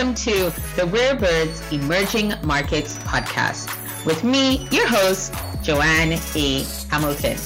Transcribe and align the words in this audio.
Welcome 0.00 0.14
to 0.14 0.50
the 0.76 0.86
Rare 0.86 1.14
Birds 1.14 1.60
Emerging 1.70 2.32
Markets 2.42 2.96
podcast 3.00 3.68
with 4.06 4.24
me, 4.24 4.66
your 4.70 4.88
host, 4.88 5.34
Joanne 5.62 6.18
A. 6.34 6.64
Hamilton. 6.88 7.36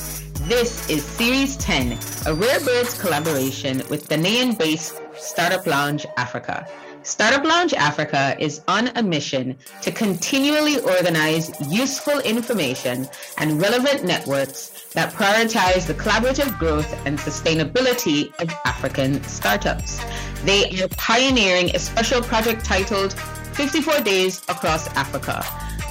This 0.43 0.89
is 0.89 1.03
Series 1.05 1.57
10, 1.57 1.99
a 2.27 2.32
Rare 2.32 2.61
Birds 2.61 2.96
collaboration 3.01 3.79
with 3.91 4.09
Ghanaian 4.09 4.57
based 4.57 5.01
Startup 5.17 5.67
Lounge 5.67 6.07
Africa. 6.17 6.64
Startup 7.03 7.45
Lounge 7.45 7.75
Africa 7.75 8.37
is 8.39 8.61
on 8.68 8.86
a 8.96 9.03
mission 9.03 9.57
to 9.82 9.91
continually 9.91 10.79
organize 10.79 11.50
useful 11.73 12.21
information 12.21 13.09
and 13.36 13.61
relevant 13.61 14.05
networks 14.05 14.86
that 14.93 15.13
prioritize 15.13 15.89
the 15.89 15.95
collaborative 15.95 16.57
growth 16.59 17.05
and 17.05 17.18
sustainability 17.18 18.32
of 18.41 18.49
African 18.64 19.21
startups. 19.25 20.00
They 20.44 20.82
are 20.82 20.89
pioneering 20.89 21.75
a 21.75 21.79
special 21.79 22.21
project 22.21 22.66
titled 22.66 23.14
54 23.54 24.00
Days 24.00 24.43
Across 24.50 24.89
Africa. 24.89 25.43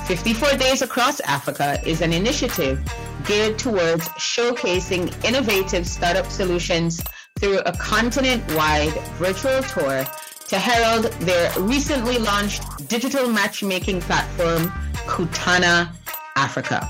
54 0.06 0.58
Days 0.58 0.84
Across 0.84 1.22
Africa 1.22 1.82
is 1.84 2.02
an 2.02 2.14
initiative 2.14 2.80
geared 3.26 3.58
towards 3.58 4.08
showcasing 4.10 5.12
innovative 5.26 5.88
startup 5.88 6.28
solutions 6.28 7.02
through 7.40 7.62
a 7.62 7.72
continent 7.78 8.44
wide 8.54 8.94
virtual 9.18 9.64
tour 9.64 10.06
to 10.50 10.60
herald 10.60 11.06
their 11.22 11.52
recently 11.60 12.20
launched 12.20 12.62
digital 12.88 13.28
matchmaking 13.28 14.02
platform, 14.02 14.70
Kutana 15.08 15.90
Africa. 16.36 16.88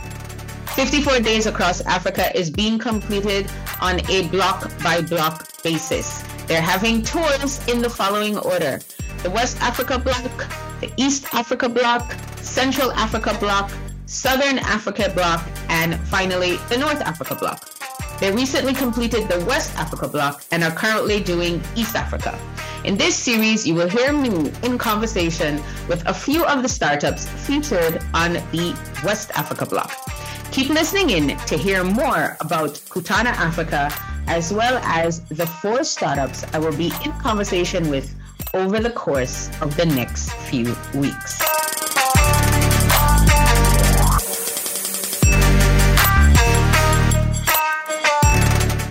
54 0.76 1.22
Days 1.22 1.46
Across 1.46 1.80
Africa 1.86 2.38
is 2.38 2.50
being 2.50 2.78
completed 2.78 3.50
on 3.80 4.02
a 4.10 4.28
block 4.28 4.70
by 4.84 5.02
block 5.02 5.48
basis. 5.64 6.26
They're 6.48 6.62
having 6.62 7.04
tours 7.04 7.66
in 7.68 7.82
the 7.82 7.90
following 7.90 8.38
order 8.38 8.80
the 9.24 9.30
West 9.30 9.58
Africa 9.62 9.98
block, 9.98 10.32
the 10.82 10.92
East 10.98 11.34
Africa 11.34 11.70
block, 11.70 12.14
Central 12.42 12.92
Africa 12.92 13.36
block, 13.40 13.72
Southern 14.06 14.60
Africa 14.60 15.10
block, 15.16 15.48
and 15.70 15.98
finally 16.08 16.58
the 16.68 16.78
North 16.78 17.02
Africa 17.02 17.36
block. 17.36 17.70
They 18.20 18.32
recently 18.32 18.74
completed 18.74 19.30
the 19.30 19.44
West 19.46 19.74
Africa 19.76 20.08
block 20.08 20.44
and 20.52 20.64
are 20.64 20.72
currently 20.72 21.22
doing 21.22 21.62
East 21.76 21.96
Africa. 21.96 22.38
In 22.84 22.98
this 22.98 23.16
series, 23.16 23.66
you 23.66 23.76
will 23.76 23.90
hear 23.90 24.12
me 24.12 24.52
in 24.64 24.78
conversation 24.78 25.62
with 25.88 26.06
a 26.06 26.14
few 26.14 26.46
of 26.46 26.62
the 26.62 26.70
startups 26.70 27.28
featured 27.48 28.04
on 28.14 28.34
the 28.52 28.78
West 29.06 29.32
Africa 29.36 29.66
block. 29.66 29.92
Keep 30.52 30.70
listening 30.70 31.12
in 31.12 31.38
to 31.48 31.58
hear 31.58 31.84
more 31.84 32.38
about 32.42 32.74
Kutana 32.92 33.32
Africa 33.32 33.90
as 34.28 34.54
well 34.54 34.78
as 34.84 35.22
the 35.30 35.46
four 35.46 35.84
startups 35.84 36.44
I 36.54 36.60
will 36.60 36.76
be 36.76 36.92
in 37.04 37.12
conversation 37.14 37.90
with 37.90 38.16
over 38.54 38.80
the 38.80 38.92
course 38.92 39.50
of 39.62 39.76
the 39.76 39.86
next 39.86 40.32
few 40.48 40.76
weeks. 40.94 41.42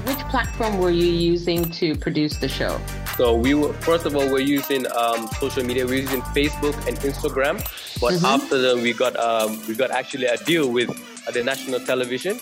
Which 0.06 0.18
platform 0.30 0.78
were 0.78 0.90
you 0.90 1.06
using 1.06 1.70
to 1.70 1.94
produce 1.96 2.36
the 2.36 2.48
show? 2.48 2.80
So 3.16 3.36
we 3.36 3.54
were 3.54 3.72
first 3.74 4.06
of 4.06 4.16
all 4.16 4.30
we're 4.30 4.40
using 4.40 4.86
um, 4.96 5.28
social 5.38 5.62
media. 5.62 5.86
We're 5.86 6.00
using 6.00 6.22
Facebook 6.32 6.74
and 6.88 6.96
Instagram, 6.98 7.58
but 8.00 8.14
mm-hmm. 8.14 8.24
after 8.24 8.58
that 8.58 8.76
we 8.76 8.92
got 8.92 9.16
um, 9.16 9.60
we 9.68 9.74
got 9.74 9.90
actually 9.90 10.26
a 10.26 10.38
deal 10.38 10.70
with 10.70 10.90
uh, 11.28 11.30
the 11.30 11.44
national 11.44 11.80
television. 11.80 12.40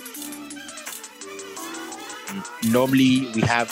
Normally 2.71 3.31
we 3.35 3.43
have 3.43 3.69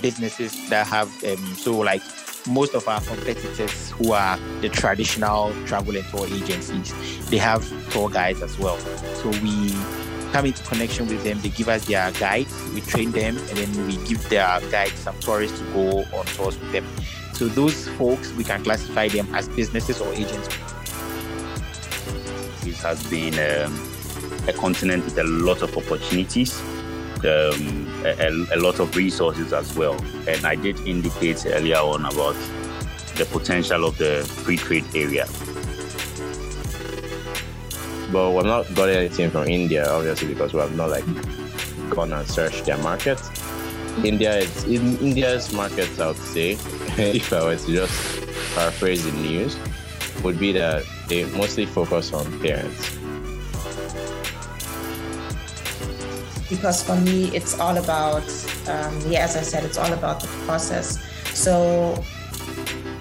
businesses 0.00 0.68
that 0.68 0.86
have 0.86 1.08
um, 1.24 1.54
so 1.56 1.78
like 1.78 2.02
most 2.48 2.74
of 2.74 2.86
our 2.86 3.00
competitors 3.00 3.90
who 3.90 4.12
are 4.12 4.38
the 4.60 4.68
traditional 4.68 5.52
travel 5.66 5.96
and 5.96 6.06
tour 6.08 6.26
agencies, 6.26 7.28
they 7.30 7.38
have 7.38 7.66
tour 7.90 8.08
guides 8.08 8.42
as 8.42 8.58
well. 8.58 8.78
So 9.16 9.30
we 9.42 9.72
come 10.32 10.46
into 10.46 10.62
connection 10.64 11.06
with 11.06 11.22
them. 11.24 11.40
They 11.40 11.48
give 11.48 11.68
us 11.68 11.86
their 11.86 12.10
guides, 12.12 12.52
we 12.74 12.80
train 12.80 13.10
them, 13.10 13.36
and 13.36 13.56
then 13.56 13.86
we 13.86 13.96
give 14.06 14.28
their 14.28 14.60
guides 14.70 14.98
some 15.00 15.18
tourists 15.20 15.58
to 15.58 15.64
go 15.72 15.98
on 16.16 16.26
tours 16.26 16.58
with 16.58 16.72
them. 16.72 16.86
So 17.32 17.48
those 17.48 17.88
folks, 17.90 18.32
we 18.32 18.44
can 18.44 18.62
classify 18.62 19.08
them 19.08 19.34
as 19.34 19.48
businesses 19.48 20.00
or 20.00 20.12
agents. 20.14 20.48
It 22.66 22.76
has 22.76 23.08
been 23.10 23.34
um, 23.34 23.74
a 24.48 24.52
continent 24.52 25.04
with 25.04 25.18
a 25.18 25.24
lot 25.24 25.62
of 25.62 25.76
opportunities, 25.76 26.60
um, 27.24 27.95
a, 28.06 28.54
a 28.54 28.58
lot 28.58 28.78
of 28.80 28.94
resources 28.96 29.52
as 29.52 29.74
well. 29.76 29.98
And 30.28 30.46
I 30.46 30.54
did 30.54 30.78
indicate 30.86 31.44
earlier 31.46 31.78
on 31.78 32.04
about 32.04 32.36
the 33.16 33.26
potential 33.30 33.84
of 33.84 33.96
the 33.98 34.24
free 34.44 34.56
trade 34.56 34.84
area 34.94 35.26
but 38.12 38.32
we've 38.32 38.44
not 38.44 38.72
got 38.74 38.88
anything 38.88 39.30
from 39.30 39.48
India, 39.48 39.88
obviously, 39.88 40.28
because 40.28 40.52
we 40.52 40.60
have 40.60 40.76
not 40.76 40.90
like 40.90 41.04
gone 41.90 42.12
and 42.12 42.26
searched 42.26 42.64
their 42.64 42.78
market. 42.78 43.20
India 44.04 44.42
in 44.66 44.96
India's 44.98 45.52
market, 45.52 45.88
I 45.98 46.08
would 46.08 46.16
say, 46.16 46.52
if 46.98 47.32
I 47.32 47.44
were 47.44 47.56
to 47.56 47.66
just 47.66 48.54
paraphrase 48.54 49.04
the 49.04 49.12
news, 49.12 49.56
would 50.22 50.38
be 50.38 50.52
that 50.52 50.84
they 51.08 51.24
mostly 51.36 51.66
focus 51.66 52.12
on 52.12 52.40
parents. 52.40 52.95
Because 56.48 56.82
for 56.82 56.96
me, 56.96 57.34
it's 57.34 57.58
all 57.58 57.76
about, 57.76 58.24
um, 58.68 59.00
yeah, 59.06 59.24
as 59.24 59.36
I 59.36 59.42
said, 59.42 59.64
it's 59.64 59.78
all 59.78 59.92
about 59.92 60.20
the 60.20 60.28
process. 60.46 60.98
So 61.34 62.02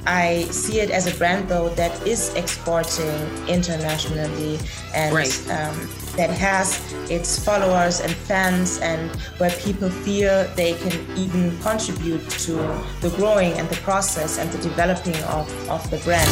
I 0.07 0.43
see 0.51 0.79
it 0.81 0.91
as 0.91 1.07
a 1.07 1.17
brand 1.17 1.49
though 1.49 1.69
that 1.69 2.05
is 2.05 2.33
exporting 2.35 3.15
internationally 3.47 4.59
and 4.93 5.15
right. 5.15 5.49
um, 5.49 5.89
that 6.15 6.29
has 6.29 6.79
its 7.09 7.43
followers 7.43 8.01
and 8.01 8.11
fans 8.13 8.79
and 8.79 9.09
where 9.39 9.49
people 9.51 9.89
feel 9.89 10.45
they 10.55 10.75
can 10.75 11.17
even 11.17 11.57
contribute 11.61 12.29
to 12.29 12.53
the 13.01 13.09
growing 13.17 13.53
and 13.53 13.67
the 13.69 13.77
process 13.77 14.37
and 14.37 14.51
the 14.51 14.59
developing 14.59 15.17
of, 15.23 15.49
of 15.69 15.89
the 15.89 15.97
brand. 15.99 16.29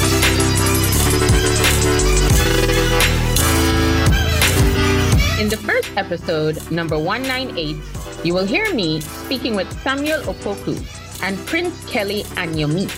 In 5.44 5.50
the 5.50 5.58
first 5.58 5.92
episode, 5.98 6.56
number 6.72 6.98
198, 6.98 7.76
you 8.24 8.34
will 8.34 8.46
hear 8.46 8.74
me 8.74 9.02
speaking 9.02 9.58
with 9.58 9.68
Samuel 9.82 10.22
Opoku 10.22 10.80
and 11.22 11.38
Prince 11.46 11.84
Kelly 11.84 12.24
Anyomi 12.40 12.90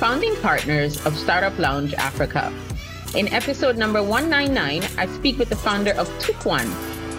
founding 0.00 0.34
partners 0.36 1.04
of 1.04 1.14
Startup 1.18 1.52
Lounge 1.58 1.92
Africa. 1.92 2.50
In 3.14 3.28
episode 3.28 3.76
number 3.76 4.02
199, 4.02 4.84
I 4.96 5.06
speak 5.18 5.36
with 5.36 5.50
the 5.50 5.56
founder 5.56 5.92
of 6.00 6.08
Tukwan, 6.18 6.64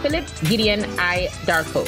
Philip 0.02 0.26
Gideon 0.50 0.86
I. 0.98 1.28
Darko. 1.46 1.86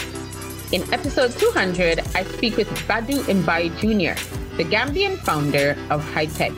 In 0.72 0.86
episode 0.94 1.32
200, 1.40 2.02
I 2.14 2.24
speak 2.24 2.56
with 2.56 2.70
Badu 2.86 3.24
Mbai 3.42 3.74
Jr., 3.82 4.14
the 4.58 4.64
Gambian 4.64 5.18
founder 5.18 5.76
of 5.90 6.06
High 6.14 6.28
Tech. 6.28 6.54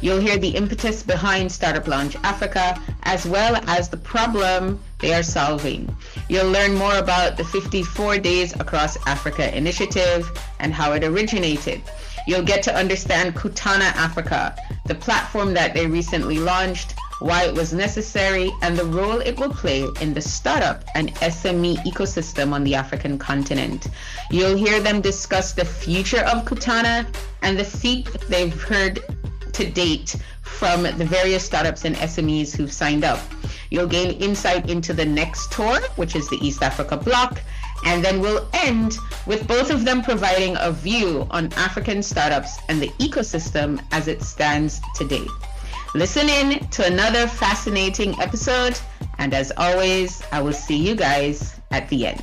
You'll 0.00 0.20
hear 0.20 0.38
the 0.38 0.50
impetus 0.50 1.02
behind 1.02 1.50
Startup 1.50 1.86
Lounge 1.88 2.16
Africa, 2.22 2.80
as 3.02 3.26
well 3.26 3.56
as 3.66 3.88
the 3.88 3.96
problem 3.96 4.78
they 5.00 5.12
are 5.12 5.24
solving. 5.24 5.94
You'll 6.28 6.50
learn 6.50 6.74
more 6.74 6.96
about 6.98 7.36
the 7.36 7.44
54 7.44 8.18
Days 8.18 8.54
Across 8.54 8.98
Africa 9.06 9.56
initiative 9.56 10.30
and 10.60 10.72
how 10.72 10.92
it 10.92 11.02
originated. 11.02 11.82
You'll 12.28 12.44
get 12.44 12.62
to 12.64 12.74
understand 12.74 13.34
Kutana 13.34 13.90
Africa, 13.96 14.54
the 14.86 14.94
platform 14.94 15.54
that 15.54 15.74
they 15.74 15.86
recently 15.86 16.38
launched, 16.38 16.94
why 17.20 17.44
it 17.44 17.54
was 17.54 17.72
necessary, 17.72 18.50
and 18.62 18.76
the 18.76 18.84
role 18.84 19.20
it 19.20 19.38
will 19.38 19.50
play 19.50 19.86
in 20.00 20.14
the 20.14 20.20
startup 20.20 20.84
and 20.94 21.14
SME 21.16 21.76
ecosystem 21.84 22.52
on 22.52 22.64
the 22.64 22.74
African 22.74 23.18
continent. 23.18 23.88
You'll 24.30 24.56
hear 24.56 24.80
them 24.80 25.00
discuss 25.00 25.52
the 25.52 25.64
future 25.64 26.24
of 26.24 26.44
Kutana 26.44 27.06
and 27.42 27.58
the 27.58 27.64
feat 27.64 28.08
they've 28.28 28.62
heard 28.62 29.00
to 29.52 29.70
date 29.70 30.16
from 30.42 30.82
the 30.82 31.04
various 31.04 31.44
startups 31.44 31.84
and 31.84 31.96
SMEs 31.96 32.56
who've 32.56 32.72
signed 32.72 33.04
up. 33.04 33.20
You'll 33.70 33.86
gain 33.86 34.20
insight 34.20 34.70
into 34.70 34.92
the 34.92 35.04
next 35.04 35.52
tour, 35.52 35.80
which 35.96 36.16
is 36.16 36.28
the 36.28 36.38
East 36.40 36.62
Africa 36.62 36.96
block. 36.96 37.40
And 37.86 38.04
then 38.04 38.20
we'll 38.20 38.48
end 38.52 38.98
with 39.26 39.46
both 39.46 39.70
of 39.70 39.84
them 39.84 40.02
providing 40.02 40.56
a 40.58 40.72
view 40.72 41.26
on 41.30 41.52
African 41.52 42.02
startups 42.02 42.58
and 42.68 42.82
the 42.82 42.88
ecosystem 42.98 43.80
as 43.92 44.08
it 44.08 44.22
stands 44.22 44.80
today. 44.96 45.26
Listen 45.98 46.28
in 46.28 46.60
to 46.70 46.86
another 46.86 47.26
fascinating 47.26 48.14
episode. 48.20 48.78
And 49.18 49.34
as 49.34 49.50
always, 49.56 50.22
I 50.30 50.40
will 50.40 50.52
see 50.52 50.76
you 50.76 50.94
guys 50.94 51.58
at 51.72 51.88
the 51.88 52.06
end. 52.06 52.22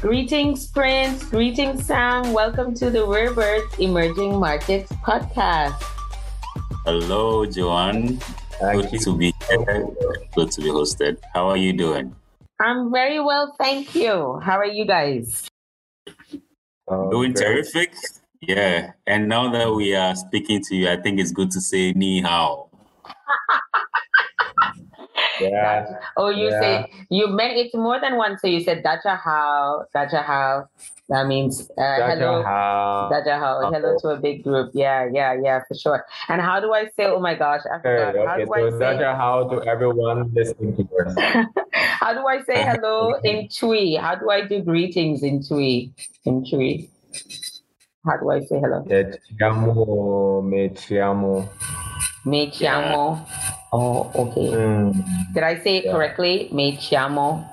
Greetings, 0.00 0.68
Prince. 0.68 1.24
Greetings, 1.28 1.84
Sam. 1.84 2.32
Welcome 2.32 2.72
to 2.76 2.88
the 2.88 3.04
Rare 3.04 3.34
Birds 3.34 3.78
Emerging 3.78 4.40
Markets 4.40 4.90
podcast. 5.04 5.76
Hello, 6.86 7.44
Joanne. 7.44 8.18
Good 8.58 8.88
to 9.02 9.14
be 9.14 9.34
here. 9.50 9.86
Good 10.34 10.50
to 10.52 10.60
be 10.62 10.68
hosted. 10.68 11.18
How 11.34 11.48
are 11.48 11.58
you 11.58 11.74
doing? 11.74 12.16
I'm 12.62 12.92
very 12.92 13.18
well, 13.18 13.54
thank 13.58 13.92
you. 13.94 14.38
How 14.40 14.56
are 14.56 14.64
you 14.64 14.86
guys? 14.86 15.48
Oh, 16.86 17.10
doing 17.10 17.32
great. 17.32 17.44
terrific. 17.44 17.92
Yeah. 18.40 18.92
And 19.04 19.28
now 19.28 19.50
that 19.50 19.72
we 19.74 19.96
are 19.96 20.14
speaking 20.14 20.62
to 20.68 20.76
you, 20.76 20.88
I 20.88 20.96
think 20.96 21.18
it's 21.18 21.32
good 21.32 21.50
to 21.52 21.60
say 21.60 21.92
ni 21.92 22.20
hao. 22.20 22.70
Yeah. 25.40 25.98
oh, 26.16 26.28
you 26.28 26.50
yeah. 26.50 26.60
say 26.60 26.92
you 27.10 27.26
meant 27.26 27.56
it 27.56 27.74
more 27.74 27.98
than 27.98 28.16
once. 28.16 28.40
So 28.42 28.46
you 28.46 28.60
said 28.60 28.84
Dacha 28.84 29.16
how, 29.16 29.86
Dacha 29.92 30.22
how. 30.22 30.68
That 31.12 31.26
means 31.26 31.68
uh, 31.76 32.08
hello, 32.08 32.42
how. 32.42 33.10
Hello 33.12 33.98
to 34.00 34.08
a 34.08 34.16
big 34.16 34.42
group. 34.42 34.70
Yeah, 34.72 35.10
yeah, 35.12 35.36
yeah, 35.42 35.60
for 35.68 35.74
sure. 35.74 36.06
And 36.28 36.40
how 36.40 36.58
do 36.58 36.72
I 36.72 36.86
say? 36.96 37.04
Oh 37.04 37.20
my 37.20 37.34
gosh, 37.34 37.60
I 37.70 37.82
forgot. 37.82 38.16
Okay, 38.16 38.26
how 38.26 38.36
do 38.38 38.46
so 38.46 38.54
I 38.54 38.70
say? 38.70 38.78
Dacha 38.78 39.14
how 39.14 39.46
to 39.50 39.62
everyone 39.68 40.32
listening 40.32 40.74
to 40.74 40.88
us. 41.04 41.46
how 42.00 42.14
do 42.14 42.26
I 42.26 42.40
say 42.44 42.64
hello 42.64 43.12
in 43.24 43.46
Twi? 43.48 44.00
How 44.00 44.14
do 44.14 44.30
I 44.30 44.46
do 44.48 44.62
greetings 44.62 45.22
in 45.22 45.44
Twi? 45.44 45.92
In 46.24 46.46
Twi. 46.48 46.88
How 48.06 48.16
do 48.16 48.30
I 48.30 48.40
say 48.40 48.58
hello? 48.58 48.82
Te 48.88 49.18
chiamo, 49.36 50.42
me 50.42 50.70
chiamo. 50.70 51.46
Me 52.24 52.50
chiamo. 52.50 53.20
Yeah. 53.20 53.54
Oh, 53.74 54.10
okay. 54.14 54.48
Mm. 54.48 55.34
Did 55.34 55.42
I 55.42 55.60
say 55.60 55.76
it 55.76 55.84
yeah. 55.84 55.92
correctly? 55.92 56.48
Me 56.52 56.78
chiamo. 56.78 57.44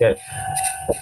Yes. 0.00 0.18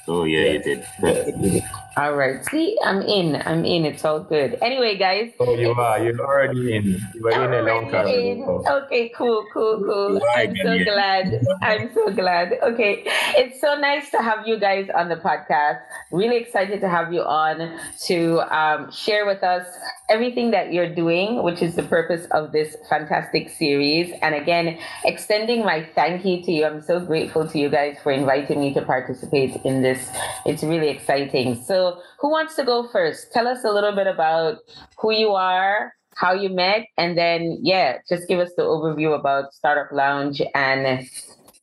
Oh 0.09 0.25
yeah, 0.25 0.53
you 0.53 0.63
did. 0.63 1.65
All 1.97 2.15
right. 2.15 2.43
See, 2.47 2.79
I'm 2.85 3.03
in. 3.03 3.37
I'm 3.45 3.65
in. 3.67 3.85
It's 3.85 4.05
all 4.05 4.21
good. 4.21 4.57
Anyway, 4.63 4.97
guys. 4.97 5.33
Oh, 5.39 5.55
you 5.55 5.73
are. 5.73 6.03
You're 6.03 6.21
already 6.21 6.75
in. 6.75 6.85
You 7.15 7.29
are 7.29 7.45
in 7.45 7.53
a 7.53 7.63
long 7.63 7.91
time. 7.91 8.07
Okay, 8.07 9.11
cool, 9.15 9.45
cool, 9.53 9.83
cool. 9.85 10.21
I'm 10.35 10.57
so 10.57 10.83
glad. 10.85 11.45
I'm 11.61 11.93
so 11.93 12.11
glad. 12.11 12.55
Okay. 12.63 13.03
It's 13.37 13.61
so 13.61 13.75
nice 13.79 14.11
to 14.11 14.23
have 14.23 14.47
you 14.47 14.59
guys 14.59 14.89
on 14.95 15.09
the 15.09 15.17
podcast. 15.17 15.81
Really 16.11 16.37
excited 16.37 16.81
to 16.81 16.89
have 16.89 17.13
you 17.13 17.23
on 17.23 17.79
to 18.07 18.41
um, 18.57 18.91
share 18.91 19.27
with 19.27 19.43
us 19.43 19.67
everything 20.09 20.51
that 20.51 20.73
you're 20.73 20.95
doing, 20.95 21.43
which 21.43 21.63
is 21.63 21.75
the 21.75 21.83
purpose 21.83 22.27
of 22.33 22.53
this 22.53 22.77
fantastic 22.89 23.51
series. 23.51 24.13
And 24.23 24.35
again, 24.35 24.79
extending 25.05 25.65
my 25.65 25.87
thank 25.95 26.25
you 26.25 26.43
to 26.43 26.53
you. 26.53 26.65
I'm 26.67 26.83
so 26.83 27.01
grateful 27.01 27.49
to 27.49 27.59
you 27.59 27.69
guys 27.69 27.97
for 28.03 28.13
inviting 28.13 28.61
me 28.61 28.73
to 28.75 28.83
participate 28.83 29.57
in 29.65 29.72
this. 29.81 30.11
It's 30.45 30.63
really 30.63 30.89
exciting. 30.89 31.63
So, 31.63 32.03
who 32.19 32.31
wants 32.31 32.55
to 32.57 32.65
go 32.65 32.87
first? 32.89 33.33
Tell 33.33 33.49
us 33.49 33.65
a 33.65 33.71
little 33.71 33.93
bit 33.93 34.07
about 34.07 34.59
who 34.99 35.13
you 35.13 35.31
are, 35.31 35.95
how 36.17 36.35
you 36.35 36.51
met, 36.51 36.89
and 36.99 37.17
then, 37.17 37.59
yeah, 37.63 37.99
just 38.09 38.29
give 38.29 38.39
us 38.39 38.51
the 38.57 38.63
overview 38.63 39.19
about 39.19 39.55
Startup 39.55 39.91
Lounge 39.91 40.43
and 40.55 41.09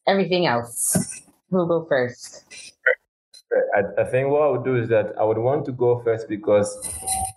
everything 0.08 0.48
else. 0.48 1.22
Who'll 1.52 1.68
go 1.68 1.86
first? 1.86 2.46
I, 3.76 4.02
I 4.02 4.06
think 4.06 4.30
what 4.30 4.42
I 4.42 4.48
would 4.48 4.64
do 4.64 4.76
is 4.76 4.90
that 4.90 5.14
I 5.20 5.24
would 5.24 5.38
want 5.38 5.66
to 5.66 5.72
go 5.72 6.02
first 6.04 6.28
because 6.28 6.70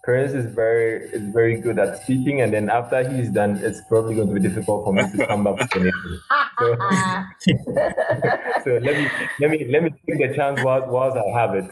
Prince 0.03 0.33
is 0.33 0.47
very 0.53 1.05
is 1.11 1.23
very 1.33 1.61
good 1.61 1.79
at 1.79 2.03
speaking, 2.03 2.41
and 2.41 2.53
then 2.53 2.69
after 2.69 3.09
he's 3.09 3.31
done, 3.31 3.57
it's 3.59 3.81
probably 3.89 4.17
going 4.17 4.27
to 4.27 4.35
be 4.35 4.41
difficult 4.41 4.85
for 4.85 4.93
me 4.93 5.03
to 5.09 5.27
come 5.29 5.45
back 5.45 5.59
with 5.59 5.77
anything. 5.77 6.19
So, 6.59 6.75
so 8.65 8.71
let 8.83 8.97
me 8.99 9.09
let 9.39 9.51
me 9.51 9.67
let 9.71 9.83
me 9.85 9.91
take 10.05 10.19
the 10.19 10.35
chance 10.35 10.61
whilst, 10.65 10.89
whilst 10.89 11.17
I 11.17 11.39
have 11.39 11.55
it. 11.55 11.71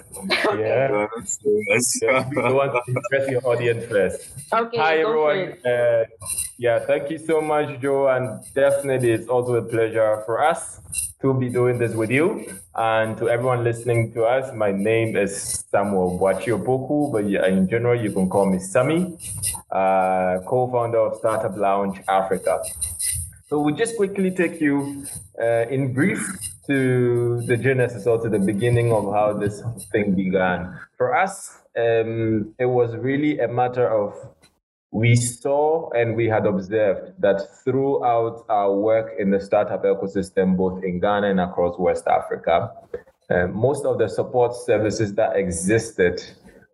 Yeah. 0.60 1.06
so 1.18 2.06
you 2.30 2.54
want 2.54 2.72
to 2.72 2.82
impress 2.86 3.28
your 3.28 3.44
audience 3.44 3.84
first. 3.86 4.30
Okay. 4.52 4.78
Hi 4.78 4.98
everyone. 4.98 5.58
Uh, 5.66 6.04
yeah, 6.56 6.78
thank 6.86 7.10
you 7.10 7.18
so 7.18 7.40
much, 7.40 7.80
Joe, 7.80 8.06
and 8.08 8.44
definitely 8.54 9.10
it's 9.10 9.26
also 9.26 9.54
a 9.54 9.62
pleasure 9.62 10.22
for 10.24 10.40
us 10.40 10.80
to 11.20 11.34
be 11.34 11.50
doing 11.50 11.78
this 11.78 11.94
with 11.94 12.10
you. 12.10 12.46
And 12.74 13.16
to 13.18 13.28
everyone 13.28 13.62
listening 13.62 14.12
to 14.14 14.24
us, 14.24 14.54
my 14.54 14.72
name 14.72 15.16
is 15.16 15.64
Samuel 15.70 16.18
Opoku, 16.18 17.12
but 17.12 17.24
in 17.24 17.68
general, 17.68 18.00
you 18.00 18.10
can 18.10 18.28
call 18.28 18.46
me 18.46 18.58
Sammy, 18.58 19.18
uh, 19.70 20.38
co-founder 20.46 20.98
of 20.98 21.18
Startup 21.18 21.54
Lounge 21.56 22.00
Africa. 22.08 22.62
So 23.48 23.60
we'll 23.60 23.74
just 23.74 23.96
quickly 23.96 24.30
take 24.30 24.60
you 24.60 25.04
uh, 25.38 25.66
in 25.68 25.92
brief 25.92 26.24
to 26.68 27.42
the 27.42 27.56
genesis 27.56 28.06
or 28.06 28.22
to 28.22 28.28
the 28.28 28.38
beginning 28.38 28.92
of 28.92 29.12
how 29.12 29.32
this 29.34 29.62
thing 29.92 30.14
began. 30.14 30.78
For 30.96 31.16
us, 31.16 31.58
um, 31.76 32.54
it 32.58 32.66
was 32.66 32.96
really 32.96 33.40
a 33.40 33.48
matter 33.48 33.88
of 33.88 34.14
we 34.92 35.14
saw 35.14 35.88
and 35.90 36.16
we 36.16 36.26
had 36.26 36.46
observed 36.46 37.12
that 37.20 37.40
throughout 37.64 38.44
our 38.48 38.74
work 38.74 39.12
in 39.18 39.30
the 39.30 39.40
startup 39.40 39.84
ecosystem, 39.84 40.56
both 40.56 40.82
in 40.82 40.98
Ghana 41.00 41.30
and 41.30 41.40
across 41.40 41.78
West 41.78 42.08
Africa, 42.08 42.72
uh, 43.30 43.46
most 43.46 43.84
of 43.84 43.98
the 43.98 44.08
support 44.08 44.54
services 44.54 45.14
that 45.14 45.36
existed 45.36 46.20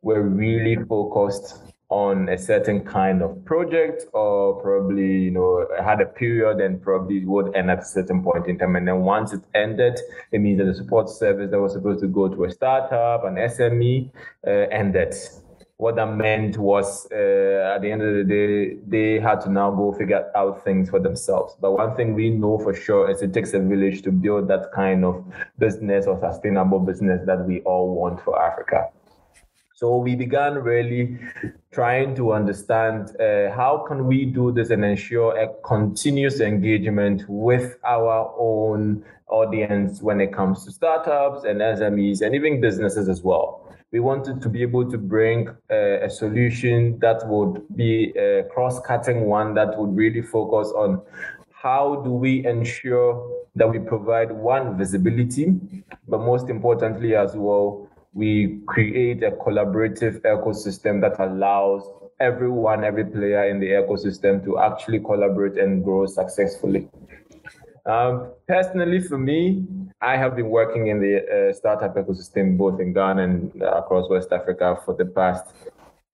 were 0.01 0.23
really 0.23 0.77
focused 0.85 1.59
on 1.89 2.29
a 2.31 2.39
certain 2.39 2.85
kind 2.85 3.23
of 3.23 3.45
project 3.45 4.07
or 4.13 4.61
probably 4.61 5.19
you 5.25 5.31
know 5.31 5.65
had 5.85 6.01
a 6.01 6.07
period 6.07 6.61
and 6.61 6.83
probably 6.83 7.25
would 7.25 7.55
end 7.55 7.71
at 7.71 7.79
a 7.79 7.85
certain 7.85 8.25
point 8.25 8.47
in 8.49 8.59
time. 8.59 8.75
And 8.75 8.89
then 8.89 9.03
once 9.03 9.33
it 9.33 9.43
ended 9.55 10.01
it 10.33 10.41
means 10.41 10.59
that 10.59 10.65
the 10.65 10.75
support 10.75 11.09
service 11.09 11.51
that 11.51 11.61
was 11.61 11.75
supposed 11.75 12.01
to 12.01 12.09
go 12.09 12.29
to 12.29 12.45
a 12.45 12.51
startup 12.51 13.25
an 13.25 13.37
sme 13.37 14.11
uh, 14.47 14.51
ended 14.51 15.15
what 15.79 15.97
that 15.97 16.17
meant 16.17 16.57
was 16.57 17.07
uh, 17.13 17.75
at 17.75 17.83
the 17.83 17.91
end 17.91 18.03
of 18.03 18.15
the 18.15 18.25
day, 18.25 18.77
they 18.87 19.21
had 19.21 19.43
to 19.43 19.51
now 19.51 19.71
go 19.71 19.93
figure 19.93 20.31
out 20.35 20.65
things 20.65 20.89
for 20.89 20.99
themselves. 20.99 21.55
But 21.61 21.73
one 21.73 21.95
thing 21.95 22.15
we 22.15 22.31
know 22.31 22.59
for 22.59 22.75
sure 22.75 23.11
is 23.11 23.21
it 23.21 23.35
takes 23.35 23.53
a 23.53 23.59
village 23.59 24.01
to 24.03 24.11
build 24.11 24.49
that 24.49 24.73
kind 24.73 25.05
of 25.05 25.23
business 25.59 26.07
or 26.07 26.19
sustainable 26.19 26.79
business 26.79 27.21
that 27.27 27.47
we 27.47 27.61
all 27.61 27.95
want 27.95 28.23
for 28.23 28.43
Africa. 28.43 28.89
So 29.79 29.99
we 29.99 30.17
began 30.17 30.55
really 30.55 31.19
trying 31.71 32.15
to 32.15 32.33
understand 32.33 33.15
uh, 33.21 33.55
how 33.55 33.85
can 33.87 34.07
we 34.07 34.25
do 34.25 34.51
this 34.51 34.71
and 34.71 34.83
ensure 34.83 35.37
a 35.37 35.49
continuous 35.65 36.41
engagement 36.41 37.25
with 37.29 37.77
our 37.85 38.35
own 38.39 39.05
audience 39.29 40.01
when 40.01 40.19
it 40.23 40.33
comes 40.33 40.65
to 40.65 40.73
startups 40.73 41.45
and 41.45 41.61
SMEs 41.61 42.23
and 42.23 42.35
even 42.35 42.59
businesses 42.59 43.07
as 43.11 43.23
well. 43.23 43.71
We 43.93 44.01
wanted 44.01 44.41
to 44.41 44.49
be 44.49 44.63
able 44.63 44.91
to 44.91 44.97
bring 44.97 45.51
uh, 45.71 46.01
a 46.01 46.09
solution 46.09 46.99
that 47.01 47.29
would 47.29 47.63
be 47.77 48.15
a 48.17 48.45
cross-cutting 48.45 49.27
one 49.27 49.53
that 49.57 49.79
would 49.79 49.95
really 49.95 50.23
focus 50.23 50.73
on 50.75 51.03
how 51.51 51.97
do 51.97 52.13
we 52.13 52.47
ensure 52.47 53.31
that 53.55 53.69
we 53.69 53.79
provide 53.79 54.33
one 54.33 54.79
visibility, 54.79 55.55
but 56.09 56.21
most 56.21 56.49
importantly 56.49 57.15
as 57.15 57.37
well, 57.37 57.86
we 58.17 58.61
create 58.67 59.23
a 59.23 59.31
collaborative 59.31 60.23
ecosystem 60.23 61.03
that 61.03 61.21
allows 61.21 61.83
everyone, 62.19 62.83
every 62.83 63.05
player 63.05 63.45
in 63.51 63.61
the 63.61 63.67
ecosystem 63.67 64.43
to 64.43 64.59
actually 64.59 65.01
collaborate 65.01 65.59
and 65.59 65.85
grow 65.85 66.07
successfully. 66.07 66.89
Um, 67.85 68.33
personally, 68.49 69.01
for 69.01 69.19
me, 69.19 69.67
I 70.01 70.17
have 70.17 70.35
been 70.35 70.49
working 70.49 70.87
in 70.87 70.99
the 70.99 71.15
uh, 71.51 71.53
startup 71.53 71.95
ecosystem 71.95 72.57
both 72.57 72.81
in 72.81 72.95
Ghana 72.95 73.23
and 73.23 73.63
uh, 73.63 73.83
across 73.83 74.09
West 74.09 74.33
Africa 74.33 74.81
for 74.87 74.95
the 74.95 75.05
past, 75.05 75.45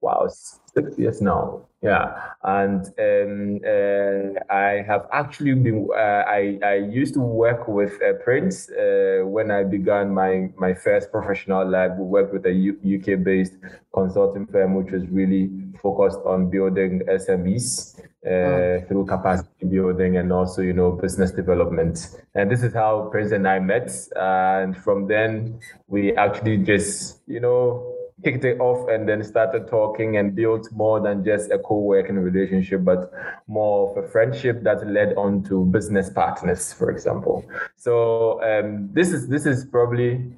wow, 0.02 0.28
six 0.74 0.98
years 0.98 1.22
now. 1.22 1.62
Yeah, 1.80 2.14
and 2.44 2.86
um, 2.98 3.60
uh, 3.66 4.54
I 4.54 4.84
have 4.86 5.08
actually 5.12 5.54
been. 5.54 5.88
Uh, 5.90 6.22
I 6.28 6.58
I 6.62 6.74
used 6.74 7.14
to 7.14 7.20
work 7.20 7.66
with 7.66 7.94
uh, 8.02 8.12
Prince 8.22 8.70
uh, 8.70 9.22
when 9.24 9.50
I 9.50 9.64
began 9.64 10.14
my 10.14 10.50
my 10.56 10.74
first 10.74 11.10
professional 11.10 11.68
life. 11.68 11.92
We 11.98 12.04
worked 12.04 12.32
with 12.32 12.46
a 12.46 12.52
U- 12.52 12.78
UK 12.84 13.24
based 13.24 13.54
consulting 13.92 14.46
firm, 14.46 14.74
which 14.74 14.92
was 14.92 15.08
really 15.08 15.50
focused 15.82 16.20
on 16.24 16.50
building 16.50 17.02
SMEs. 17.08 17.98
Uh, 18.22 18.86
through 18.86 19.04
capacity 19.04 19.66
building 19.66 20.16
and 20.16 20.32
also 20.32 20.62
you 20.62 20.72
know 20.72 20.92
business 20.92 21.32
development 21.32 22.20
and 22.36 22.48
this 22.48 22.62
is 22.62 22.72
how 22.72 23.08
prince 23.10 23.32
and 23.32 23.48
i 23.48 23.58
met 23.58 23.90
and 24.14 24.76
from 24.76 25.08
then 25.08 25.58
we 25.88 26.14
actually 26.14 26.56
just 26.56 27.18
you 27.26 27.40
know 27.40 27.92
kicked 28.24 28.44
it 28.44 28.60
off 28.60 28.88
and 28.88 29.08
then 29.08 29.22
started 29.22 29.66
talking 29.68 30.16
and 30.16 30.34
built 30.34 30.70
more 30.72 31.00
than 31.00 31.24
just 31.24 31.50
a 31.50 31.58
co-working 31.58 32.18
relationship 32.18 32.84
but 32.84 33.12
more 33.46 33.90
of 33.90 34.04
a 34.04 34.08
friendship 34.08 34.62
that 34.62 34.86
led 34.86 35.14
on 35.16 35.42
to 35.42 35.64
business 35.66 36.10
partners 36.10 36.72
for 36.72 36.90
example 36.90 37.44
so 37.76 38.42
um, 38.42 38.88
this 38.92 39.12
is 39.12 39.28
this 39.28 39.46
is 39.46 39.64
probably 39.64 40.32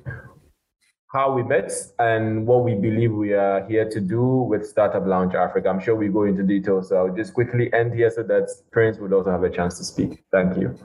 how 1.14 1.32
we 1.32 1.44
met 1.44 1.70
and 2.00 2.44
what 2.44 2.64
we 2.64 2.74
believe 2.74 3.12
we 3.12 3.32
are 3.32 3.64
here 3.68 3.88
to 3.88 4.00
do 4.00 4.20
with 4.20 4.66
Startup 4.66 5.06
Lounge 5.06 5.36
Africa. 5.36 5.68
I'm 5.68 5.78
sure 5.78 5.94
we 5.94 6.08
go 6.08 6.24
into 6.24 6.42
detail, 6.42 6.82
so 6.82 6.96
I'll 6.96 7.14
just 7.14 7.34
quickly 7.34 7.72
end 7.72 7.94
here 7.94 8.10
so 8.10 8.24
that 8.24 8.50
Prince 8.72 8.98
would 8.98 9.12
also 9.12 9.30
have 9.30 9.44
a 9.44 9.48
chance 9.48 9.78
to 9.78 9.84
speak. 9.84 10.24
Thank 10.32 10.58
you. 10.58 10.76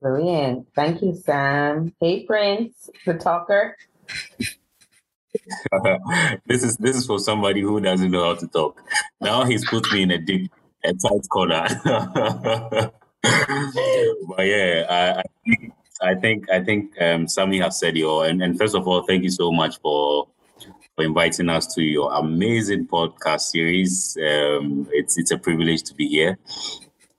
Brilliant. 0.00 0.68
Thank 0.74 1.02
you, 1.02 1.14
Sam. 1.14 1.92
Hey, 2.00 2.24
Prince, 2.24 2.88
the 3.04 3.14
talker. 3.14 3.76
this 6.46 6.62
is 6.64 6.76
this 6.78 6.96
is 6.96 7.06
for 7.06 7.18
somebody 7.18 7.60
who 7.60 7.80
doesn't 7.80 8.10
know 8.10 8.24
how 8.24 8.34
to 8.34 8.46
talk. 8.48 8.82
Now 9.20 9.44
he's 9.44 9.68
put 9.68 9.90
me 9.92 10.02
in 10.02 10.10
a 10.10 10.18
deep, 10.18 10.52
a 10.84 10.92
tight 10.92 11.28
corner. 11.30 11.66
but 13.22 14.46
yeah, 14.46 14.86
I, 14.88 15.20
I, 15.20 15.22
think 15.44 15.72
I 16.02 16.14
think 16.14 16.50
I 16.50 16.64
think 16.64 17.00
um, 17.00 17.28
Sammy 17.28 17.58
has 17.60 17.78
said 17.78 17.96
it 17.96 18.02
all. 18.02 18.22
And, 18.22 18.42
and 18.42 18.58
first 18.58 18.74
of 18.74 18.88
all, 18.88 19.02
thank 19.02 19.22
you 19.22 19.30
so 19.30 19.52
much 19.52 19.78
for 19.80 20.26
for 20.96 21.04
inviting 21.04 21.48
us 21.48 21.72
to 21.74 21.82
your 21.82 22.12
amazing 22.12 22.86
podcast 22.86 23.42
series. 23.42 24.16
Um, 24.18 24.88
it's 24.90 25.16
it's 25.18 25.30
a 25.30 25.38
privilege 25.38 25.82
to 25.84 25.94
be 25.94 26.08
here. 26.08 26.38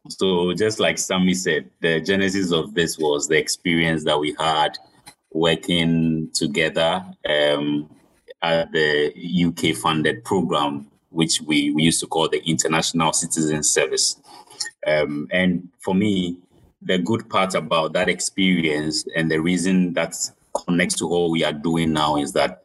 So 0.10 0.54
just 0.54 0.80
like 0.80 0.98
Sammy 0.98 1.36
said, 1.36 1.70
the 1.80 2.02
genesis 2.02 2.52
of 2.52 2.74
this 2.74 2.98
was 2.98 3.28
the 3.28 3.38
experience 3.38 4.04
that 4.06 4.20
we 4.20 4.36
had 4.40 4.78
working 5.32 6.30
together. 6.34 7.06
Um, 7.28 7.90
at 8.42 8.72
the 8.72 9.14
UK 9.46 9.76
funded 9.76 10.24
program, 10.24 10.88
which 11.10 11.42
we, 11.42 11.72
we 11.72 11.84
used 11.84 12.00
to 12.00 12.08
call 12.08 12.30
the 12.30 12.42
International 12.50 13.14
Citizen 13.14 13.64
Service. 13.64 14.20
Um, 14.86 15.28
and 15.32 15.68
for 15.80 15.94
me, 15.94 16.38
the 16.82 16.98
good 16.98 17.30
part 17.30 17.54
about 17.54 17.94
that 17.94 18.10
experience 18.10 19.06
and 19.16 19.30
the 19.30 19.40
reason 19.40 19.94
that 19.94 20.16
connects 20.54 20.96
to 20.96 21.08
what 21.08 21.30
we 21.30 21.44
are 21.44 21.54
doing 21.54 21.94
now 21.94 22.18
is 22.18 22.34
that 22.34 22.64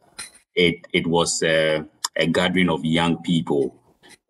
it, 0.55 0.87
it 0.93 1.05
was 1.05 1.43
a, 1.43 1.85
a 2.15 2.25
gathering 2.25 2.69
of 2.69 2.83
young 2.83 3.21
people, 3.21 3.75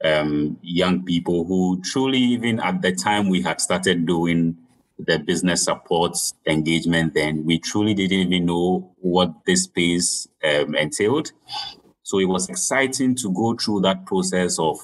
um, 0.04 0.58
young 0.62 1.04
people 1.04 1.46
who 1.46 1.82
truly, 1.82 2.20
even 2.20 2.60
at 2.60 2.82
the 2.82 2.92
time 2.92 3.30
we 3.30 3.42
had 3.42 3.62
started 3.62 4.06
doing 4.06 4.58
the 5.00 5.20
business 5.20 5.63
support 5.63 6.18
engagement 6.46 7.13
then, 7.13 7.46
we 7.46 7.60
truly 7.60 7.94
didn't 7.94 8.34
even 8.34 8.46
know 8.46 8.94
what 8.98 9.32
this 9.46 9.63
space 9.63 10.27
um, 10.44 10.75
entailed. 10.75 11.32
So 12.04 12.20
it 12.20 12.25
was 12.25 12.50
exciting 12.50 13.16
to 13.18 13.32
go 13.34 13.56
through 13.56 13.82
that 13.82 14.06
process 14.06 14.58
of 14.60 14.77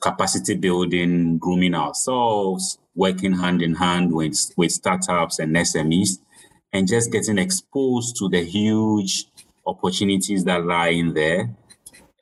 capacity 0.00 0.54
building, 0.54 1.38
grooming 1.38 1.74
ourselves, 1.74 2.78
working 2.94 3.32
hand 3.32 3.60
in 3.60 3.74
hand 3.74 4.12
with, 4.12 4.52
with 4.56 4.72
startups 4.72 5.38
and 5.38 5.54
SMEs, 5.54 6.18
and 6.72 6.88
just 6.88 7.12
getting 7.12 7.38
exposed 7.38 8.16
to 8.16 8.28
the 8.28 8.44
huge 8.44 9.26
opportunities 9.66 10.44
that 10.44 10.64
lie 10.64 10.88
in 10.88 11.12
there, 11.12 11.50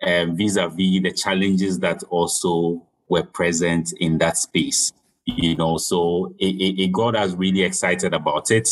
vis 0.03 0.57
a 0.57 0.69
vis 0.69 1.03
the 1.03 1.13
challenges 1.15 1.79
that 1.81 2.03
also 2.05 2.83
were 3.09 3.23
present 3.23 3.93
in 4.01 4.19
that 4.19 4.37
space 4.37 4.93
you 5.37 5.55
know 5.57 5.77
so 5.77 6.35
it, 6.39 6.55
it, 6.55 6.83
it, 6.83 6.93
got 6.93 7.15
us 7.15 7.35
really 7.35 7.63
excited 7.63 8.15
about 8.15 8.51
it. 8.51 8.69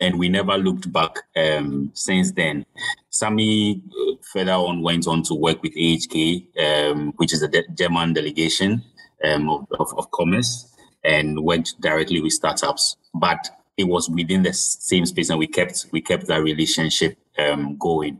And 0.00 0.18
we 0.18 0.28
never 0.28 0.58
looked 0.58 0.92
back 0.92 1.14
um, 1.36 1.92
since 1.94 2.32
then. 2.32 2.66
Sammy 3.10 3.80
uh, 3.86 4.14
further 4.32 4.52
on 4.52 4.82
went 4.82 5.06
on 5.06 5.22
to 5.24 5.34
work 5.34 5.62
with 5.62 5.74
ahk 5.76 6.48
um, 6.58 7.12
which 7.16 7.32
is 7.32 7.42
a 7.42 7.48
de- 7.48 7.68
german 7.74 8.12
delegation 8.12 8.82
um, 9.24 9.48
of, 9.48 9.66
of, 9.78 9.94
of, 9.96 10.10
commerce 10.10 10.74
and 11.04 11.44
worked 11.44 11.80
directly 11.80 12.20
with 12.20 12.32
startups. 12.32 12.96
But 13.14 13.38
it 13.76 13.84
was 13.84 14.10
within 14.10 14.42
the 14.42 14.52
same 14.52 15.06
space 15.06 15.30
and 15.30 15.38
we 15.38 15.46
kept 15.46 15.86
we 15.92 16.00
kept 16.00 16.26
that 16.26 16.42
relationship 16.42 17.16
um, 17.38 17.76
going. 17.78 18.18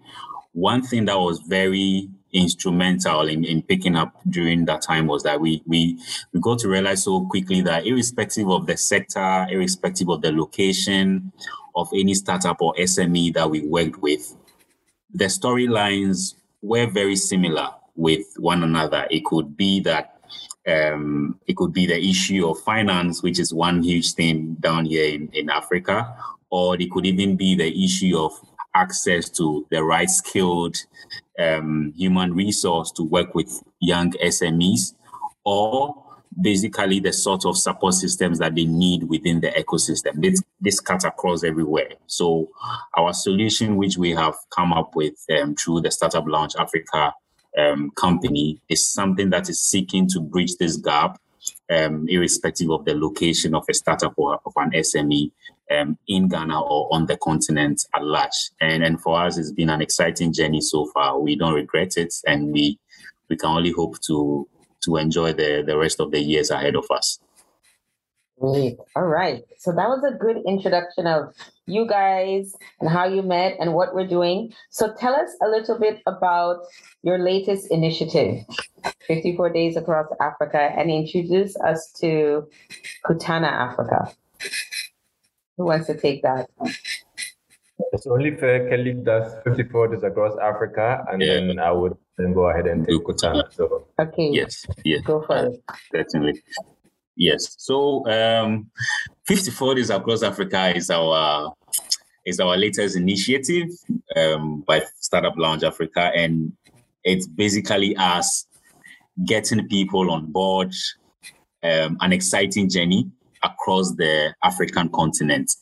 One 0.52 0.82
thing 0.82 1.06
that 1.06 1.18
was 1.18 1.40
very 1.40 2.08
instrumental 2.32 3.28
in, 3.28 3.44
in 3.44 3.62
picking 3.62 3.96
up 3.96 4.20
during 4.28 4.64
that 4.64 4.82
time 4.82 5.06
was 5.06 5.22
that 5.22 5.40
we 5.40 5.62
we 5.66 5.98
we 6.32 6.40
got 6.40 6.58
to 6.58 6.68
realize 6.68 7.04
so 7.04 7.26
quickly 7.26 7.60
that 7.60 7.86
irrespective 7.86 8.48
of 8.48 8.66
the 8.66 8.76
sector, 8.76 9.46
irrespective 9.50 10.08
of 10.08 10.22
the 10.22 10.32
location 10.32 11.32
of 11.74 11.88
any 11.94 12.14
startup 12.14 12.60
or 12.60 12.74
SME 12.74 13.34
that 13.34 13.50
we 13.50 13.66
worked 13.66 14.00
with, 14.02 14.34
the 15.12 15.26
storylines 15.26 16.34
were 16.62 16.86
very 16.86 17.16
similar 17.16 17.68
with 17.96 18.26
one 18.38 18.62
another. 18.62 19.06
It 19.10 19.24
could 19.24 19.56
be 19.56 19.80
that 19.80 20.20
um, 20.66 21.38
it 21.46 21.56
could 21.56 21.72
be 21.72 21.86
the 21.86 21.98
issue 21.98 22.48
of 22.48 22.60
finance, 22.60 23.22
which 23.22 23.38
is 23.38 23.52
one 23.52 23.82
huge 23.82 24.14
thing 24.14 24.56
down 24.60 24.86
here 24.86 25.12
in, 25.12 25.28
in 25.32 25.50
Africa, 25.50 26.16
or 26.50 26.80
it 26.80 26.90
could 26.90 27.06
even 27.06 27.36
be 27.36 27.54
the 27.54 27.84
issue 27.84 28.16
of 28.18 28.32
access 28.74 29.28
to 29.30 29.66
the 29.70 29.82
right 29.82 30.08
skilled 30.08 30.76
um, 31.38 31.92
human 31.96 32.34
resource 32.34 32.90
to 32.92 33.02
work 33.02 33.34
with 33.34 33.62
young 33.80 34.12
SMEs, 34.12 34.94
or 35.44 36.02
basically 36.40 37.00
the 37.00 37.12
sort 37.12 37.44
of 37.44 37.56
support 37.56 37.94
systems 37.94 38.38
that 38.38 38.54
they 38.54 38.64
need 38.64 39.04
within 39.04 39.40
the 39.40 39.48
ecosystem. 39.48 40.20
This, 40.22 40.42
this 40.60 40.80
cuts 40.80 41.04
across 41.04 41.44
everywhere. 41.44 41.90
So 42.06 42.48
our 42.96 43.12
solution, 43.12 43.76
which 43.76 43.96
we 43.96 44.10
have 44.12 44.34
come 44.50 44.72
up 44.72 44.94
with 44.94 45.14
um, 45.40 45.54
through 45.54 45.82
the 45.82 45.90
Startup 45.90 46.26
Lounge 46.26 46.54
Africa 46.58 47.14
um, 47.58 47.90
company, 47.90 48.60
is 48.68 48.86
something 48.86 49.30
that 49.30 49.48
is 49.48 49.60
seeking 49.60 50.08
to 50.08 50.20
bridge 50.20 50.56
this 50.56 50.76
gap, 50.76 51.20
um, 51.70 52.06
irrespective 52.08 52.70
of 52.70 52.84
the 52.84 52.94
location 52.94 53.54
of 53.54 53.64
a 53.68 53.74
startup 53.74 54.14
or 54.16 54.40
of 54.46 54.52
an 54.56 54.70
SME 54.70 55.30
um, 55.78 55.98
in 56.08 56.28
Ghana 56.28 56.60
or 56.60 56.88
on 56.92 57.06
the 57.06 57.16
continent 57.16 57.84
at 57.94 58.04
large. 58.04 58.50
And, 58.60 58.82
and 58.82 59.00
for 59.00 59.20
us, 59.20 59.38
it's 59.38 59.52
been 59.52 59.70
an 59.70 59.82
exciting 59.82 60.32
journey 60.32 60.60
so 60.60 60.86
far. 60.86 61.18
We 61.18 61.36
don't 61.36 61.54
regret 61.54 61.96
it, 61.96 62.14
and 62.26 62.52
we 62.52 62.78
we 63.28 63.36
can 63.36 63.50
only 63.50 63.72
hope 63.72 64.00
to 64.02 64.48
to 64.84 64.96
enjoy 64.96 65.32
the, 65.32 65.62
the 65.66 65.76
rest 65.76 66.00
of 66.00 66.10
the 66.10 66.20
years 66.20 66.50
ahead 66.50 66.76
of 66.76 66.84
us. 66.90 67.20
All 68.96 69.06
right. 69.06 69.44
So 69.58 69.70
that 69.70 69.88
was 69.88 70.02
a 70.02 70.16
good 70.16 70.38
introduction 70.46 71.06
of 71.06 71.32
you 71.66 71.86
guys 71.86 72.56
and 72.80 72.90
how 72.90 73.06
you 73.06 73.22
met 73.22 73.56
and 73.60 73.72
what 73.72 73.94
we're 73.94 74.08
doing. 74.08 74.52
So 74.70 74.92
tell 74.98 75.14
us 75.14 75.30
a 75.40 75.48
little 75.48 75.78
bit 75.78 76.00
about 76.06 76.62
your 77.04 77.18
latest 77.18 77.70
initiative, 77.70 78.44
54 79.06 79.50
Days 79.50 79.76
Across 79.76 80.08
Africa, 80.20 80.58
and 80.58 80.90
introduce 80.90 81.54
us 81.56 81.92
to 82.00 82.48
Kutana 83.04 83.46
Africa. 83.46 84.12
Who 85.56 85.64
wants 85.66 85.86
to 85.86 85.96
take 85.96 86.22
that? 86.22 86.48
It's 87.92 88.06
only 88.06 88.36
fair 88.36 88.68
Kelly 88.68 88.92
does 88.94 89.34
54 89.44 89.88
days 89.88 90.02
across 90.02 90.36
Africa, 90.38 91.04
and 91.10 91.20
Yeah. 91.20 91.34
then 91.34 91.58
I 91.58 91.72
would 91.72 91.96
then 92.16 92.32
go 92.32 92.48
ahead 92.48 92.66
and 92.66 92.86
take 92.86 93.02
Kutana. 93.04 93.52
So 93.52 93.86
Okay. 93.98 94.30
Yes, 94.32 94.66
yes, 94.84 95.02
Go 95.02 95.22
for 95.22 95.36
it. 95.46 95.62
certainly. 95.92 96.42
Yes. 97.16 97.54
So, 97.58 98.06
um, 98.08 98.70
54 99.26 99.74
days 99.74 99.90
across 99.90 100.22
Africa 100.22 100.74
is 100.74 100.90
our 100.90 101.52
is 102.24 102.38
our 102.38 102.56
latest 102.56 102.96
initiative 102.96 103.68
um, 104.16 104.60
by 104.66 104.80
Startup 105.00 105.36
Lounge 105.36 105.64
Africa, 105.64 106.12
and 106.14 106.52
it's 107.04 107.26
basically 107.26 107.96
us 107.96 108.46
getting 109.26 109.66
people 109.68 110.10
on 110.10 110.30
board 110.30 110.72
um, 111.64 111.96
an 112.00 112.12
exciting 112.12 112.70
journey 112.70 113.10
across 113.42 113.92
the 113.94 114.34
African 114.42 114.88
continent, 114.90 115.52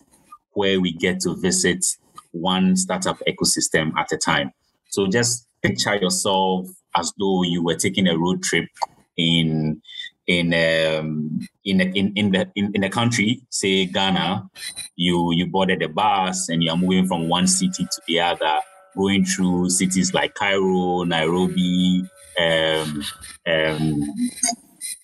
where 0.52 0.80
we 0.80 0.92
get 0.92 1.20
to 1.20 1.34
visit 1.34 1.84
one 2.32 2.76
startup 2.76 3.18
ecosystem 3.26 3.92
at 3.96 4.12
a 4.12 4.16
time. 4.16 4.52
So 4.90 5.06
just 5.06 5.46
picture 5.62 5.96
yourself 5.96 6.68
as 6.96 7.12
though 7.18 7.42
you 7.42 7.62
were 7.62 7.76
taking 7.76 8.08
a 8.08 8.18
road 8.18 8.42
trip 8.42 8.68
in 9.16 9.80
in 10.26 10.54
um, 10.54 11.40
in 11.64 11.80
in 11.80 12.12
in 12.14 12.30
the 12.30 12.50
in, 12.54 12.70
in 12.74 12.84
a 12.84 12.90
country, 12.90 13.42
say 13.50 13.86
Ghana, 13.86 14.48
you 14.96 15.32
you 15.32 15.46
boarded 15.46 15.82
a 15.82 15.88
bus 15.88 16.48
and 16.48 16.62
you 16.62 16.70
are 16.70 16.76
moving 16.76 17.06
from 17.06 17.28
one 17.28 17.46
city 17.46 17.84
to 17.84 18.00
the 18.06 18.20
other, 18.20 18.60
going 18.96 19.24
through 19.24 19.70
cities 19.70 20.14
like 20.14 20.34
Cairo, 20.34 21.02
Nairobi, 21.04 22.04
um, 22.40 23.04
um, 23.46 24.14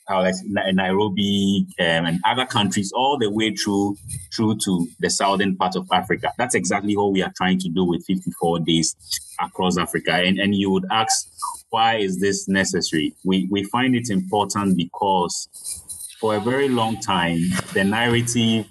like 0.08 0.34
Nairobi 0.44 1.66
um, 1.80 2.06
and 2.06 2.20
other 2.24 2.46
countries, 2.46 2.92
all 2.94 3.18
the 3.18 3.30
way 3.30 3.54
through 3.54 3.96
through 4.34 4.58
to 4.64 4.86
the 5.00 5.10
southern 5.10 5.56
part 5.56 5.76
of 5.76 5.88
Africa. 5.92 6.32
That's 6.38 6.54
exactly 6.54 6.96
what 6.96 7.12
we 7.12 7.22
are 7.22 7.32
trying 7.36 7.58
to 7.60 7.68
do 7.68 7.84
with 7.84 8.04
54 8.06 8.60
days 8.60 8.94
across 9.40 9.78
Africa. 9.78 10.12
And 10.12 10.38
and 10.38 10.54
you 10.54 10.70
would 10.70 10.86
ask, 10.90 11.28
why 11.70 11.96
is 11.96 12.20
this 12.20 12.48
necessary? 12.48 13.14
We 13.24 13.48
we 13.50 13.64
find 13.64 13.94
it 13.96 14.10
important 14.10 14.76
because 14.76 15.48
for 16.20 16.36
a 16.36 16.40
very 16.40 16.68
long 16.68 16.98
time, 17.00 17.38
the 17.74 17.84
narrative 17.84 18.66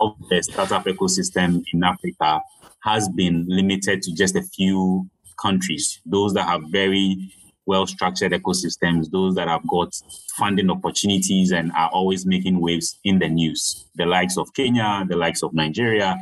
of 0.00 0.16
the 0.30 0.42
startup 0.42 0.84
ecosystem 0.84 1.62
in 1.72 1.84
Africa 1.84 2.40
has 2.82 3.08
been 3.10 3.44
limited 3.48 4.02
to 4.02 4.14
just 4.14 4.36
a 4.36 4.42
few 4.42 5.08
countries, 5.40 6.00
those 6.06 6.34
that 6.34 6.44
have 6.44 6.62
very 6.70 7.32
well 7.68 7.86
structured 7.86 8.32
ecosystems, 8.32 9.10
those 9.10 9.34
that 9.34 9.46
have 9.46 9.64
got 9.68 9.92
funding 10.38 10.70
opportunities 10.70 11.52
and 11.52 11.70
are 11.72 11.90
always 11.90 12.24
making 12.24 12.60
waves 12.60 12.98
in 13.04 13.18
the 13.18 13.28
news. 13.28 13.86
The 13.96 14.06
likes 14.06 14.38
of 14.38 14.52
Kenya, 14.54 15.04
the 15.06 15.16
likes 15.16 15.42
of 15.42 15.52
Nigeria, 15.52 16.16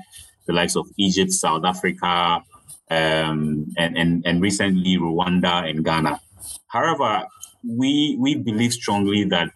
the 0.47 0.53
likes 0.53 0.77
of 0.77 0.87
Egypt, 0.99 1.31
South 1.33 1.65
Africa, 1.65 2.43
um, 2.91 3.67
and, 3.79 3.97
and, 3.97 4.23
and 4.27 4.43
recently 4.43 4.97
Rwanda 4.97 5.71
and 5.71 5.85
Ghana. 5.85 6.21
However, 6.67 7.25
we, 7.65 8.17
we 8.21 8.35
believe 8.35 8.73
strongly 8.73 9.25
that 9.25 9.49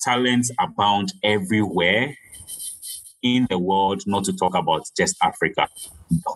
talents 0.00 0.50
abound 0.60 1.12
everywhere 1.24 2.16
in 3.22 3.46
the 3.50 3.58
world, 3.58 4.02
not 4.06 4.24
to 4.24 4.32
talk 4.32 4.54
about 4.54 4.82
just 4.96 5.16
Africa. 5.22 5.68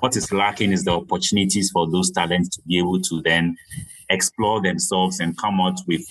What 0.01 0.17
is 0.17 0.33
lacking 0.33 0.73
is 0.73 0.85
the 0.85 0.93
opportunities 0.93 1.71
for 1.71 1.91
those 1.91 2.11
talents 2.11 2.57
to 2.57 2.63
be 2.67 2.79
able 2.79 3.01
to 3.03 3.23
then 3.23 3.57
explore 4.11 4.63
themselves 4.63 5.21
and 5.21 5.37
come 5.37 5.61
out 5.61 5.79
with 5.87 6.03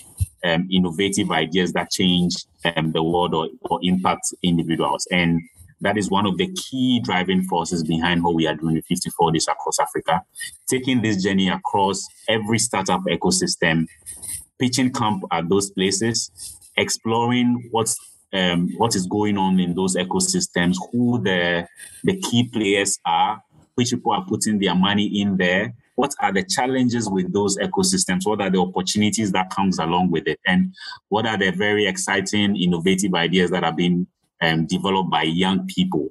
um, 0.44 0.68
innovative 0.70 1.30
ideas 1.30 1.72
that 1.72 1.90
change 1.90 2.34
um, 2.76 2.92
the 2.92 3.02
world 3.02 3.34
or, 3.34 3.48
or 3.62 3.78
impact 3.82 4.34
individuals. 4.42 5.06
And 5.10 5.40
that 5.80 5.98
is 5.98 6.10
one 6.10 6.26
of 6.26 6.38
the 6.38 6.52
key 6.52 7.00
driving 7.00 7.42
forces 7.44 7.82
behind 7.82 8.22
what 8.24 8.34
we 8.34 8.46
are 8.46 8.54
doing 8.54 8.76
with 8.76 8.86
54 8.86 9.32
Days 9.32 9.48
Across 9.48 9.80
Africa, 9.80 10.22
taking 10.68 11.02
this 11.02 11.22
journey 11.22 11.48
across 11.48 12.06
every 12.28 12.58
startup 12.58 13.02
ecosystem, 13.02 13.86
pitching 14.58 14.92
camp 14.92 15.24
at 15.30 15.48
those 15.48 15.70
places, 15.70 16.30
exploring 16.76 17.68
what's 17.70 17.96
um, 18.32 18.68
what 18.78 18.96
is 18.96 19.06
going 19.06 19.38
on 19.38 19.60
in 19.60 19.74
those 19.74 19.94
ecosystems, 19.94 20.76
who 20.90 21.22
the 21.22 21.68
the 22.02 22.18
key 22.20 22.48
players 22.48 22.98
are, 23.04 23.42
which 23.74 23.90
people 23.90 24.12
are 24.12 24.24
putting 24.24 24.58
their 24.58 24.74
money 24.74 25.20
in 25.20 25.36
there, 25.36 25.74
what 25.94 26.14
are 26.20 26.32
the 26.32 26.42
challenges 26.42 27.08
with 27.08 27.32
those 27.32 27.56
ecosystems, 27.58 28.26
what 28.26 28.40
are 28.40 28.50
the 28.50 28.60
opportunities 28.60 29.32
that 29.32 29.50
comes 29.50 29.78
along 29.78 30.10
with 30.10 30.26
it, 30.26 30.40
and 30.46 30.74
what 31.08 31.26
are 31.26 31.38
the 31.38 31.50
very 31.50 31.86
exciting, 31.86 32.56
innovative 32.56 33.14
ideas 33.14 33.50
that 33.50 33.64
are 33.64 33.72
being 33.72 34.06
um, 34.42 34.66
developed 34.66 35.10
by 35.10 35.22
young 35.22 35.66
people. 35.66 36.08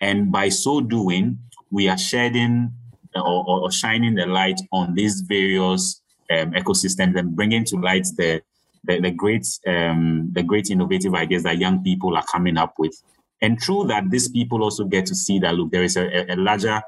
And 0.00 0.30
by 0.30 0.48
so 0.48 0.80
doing, 0.80 1.38
we 1.70 1.88
are 1.88 1.98
shedding 1.98 2.72
or, 3.14 3.44
or, 3.46 3.60
or 3.62 3.72
shining 3.72 4.14
the 4.14 4.26
light 4.26 4.60
on 4.72 4.94
these 4.94 5.20
various 5.22 6.02
um, 6.30 6.52
ecosystems 6.52 7.18
and 7.18 7.34
bringing 7.36 7.64
to 7.66 7.76
light 7.76 8.06
the 8.16 8.42
the, 8.84 9.00
the 9.00 9.10
great 9.12 9.46
um, 9.66 10.28
the 10.32 10.42
great 10.42 10.70
innovative 10.70 11.14
ideas 11.14 11.44
that 11.44 11.58
young 11.58 11.82
people 11.84 12.16
are 12.16 12.24
coming 12.24 12.58
up 12.58 12.74
with. 12.78 13.00
And 13.40 13.60
through 13.60 13.86
that, 13.88 14.10
these 14.10 14.28
people 14.28 14.62
also 14.62 14.84
get 14.84 15.06
to 15.06 15.14
see 15.14 15.38
that 15.40 15.54
look, 15.54 15.70
there 15.72 15.82
is 15.82 15.96
a, 15.96 16.32
a 16.32 16.36
larger 16.36 16.82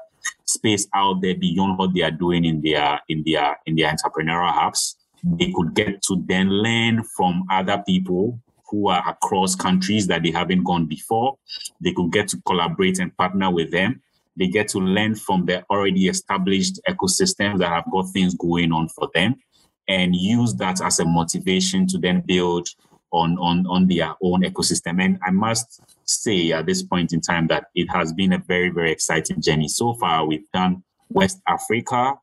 space 0.45 0.87
out 0.93 1.21
there 1.21 1.35
beyond 1.35 1.77
what 1.77 1.93
they 1.93 2.01
are 2.01 2.11
doing 2.11 2.45
in 2.45 2.61
their 2.61 2.99
in 3.09 3.23
their 3.25 3.57
in 3.65 3.75
their 3.75 3.93
entrepreneurial 3.93 4.51
hubs. 4.51 4.97
They 5.23 5.51
could 5.51 5.73
get 5.73 6.01
to 6.03 6.23
then 6.27 6.49
learn 6.49 7.03
from 7.03 7.45
other 7.49 7.83
people 7.85 8.39
who 8.69 8.89
are 8.89 9.07
across 9.07 9.55
countries 9.55 10.07
that 10.07 10.23
they 10.23 10.31
haven't 10.31 10.63
gone 10.63 10.85
before. 10.85 11.37
They 11.81 11.93
could 11.93 12.11
get 12.11 12.27
to 12.29 12.41
collaborate 12.45 12.99
and 12.99 13.15
partner 13.17 13.51
with 13.51 13.71
them. 13.71 14.01
They 14.37 14.47
get 14.47 14.67
to 14.69 14.79
learn 14.79 15.15
from 15.15 15.45
the 15.45 15.63
already 15.69 16.07
established 16.07 16.79
ecosystems 16.89 17.59
that 17.59 17.69
have 17.69 17.89
got 17.91 18.09
things 18.11 18.35
going 18.35 18.71
on 18.71 18.89
for 18.89 19.09
them 19.13 19.35
and 19.87 20.15
use 20.15 20.55
that 20.55 20.81
as 20.81 20.99
a 20.99 21.05
motivation 21.05 21.87
to 21.87 21.97
then 21.97 22.21
build 22.25 22.67
on, 23.15 23.37
on, 23.39 23.65
on 23.67 23.87
their 23.87 24.13
own 24.21 24.43
ecosystem. 24.43 25.03
And 25.03 25.17
I 25.25 25.31
must 25.31 25.81
say 26.03 26.51
at 26.51 26.65
this 26.65 26.83
point 26.83 27.13
in 27.13 27.21
time 27.21 27.47
that 27.47 27.65
it 27.73 27.87
has 27.91 28.13
been 28.13 28.33
a 28.33 28.37
very, 28.39 28.69
very 28.69 28.91
exciting 28.91 29.41
journey. 29.41 29.67
So 29.67 29.93
far, 29.93 30.25
we've 30.25 30.49
done 30.53 30.83
West 31.09 31.41
Africa. 31.47 32.15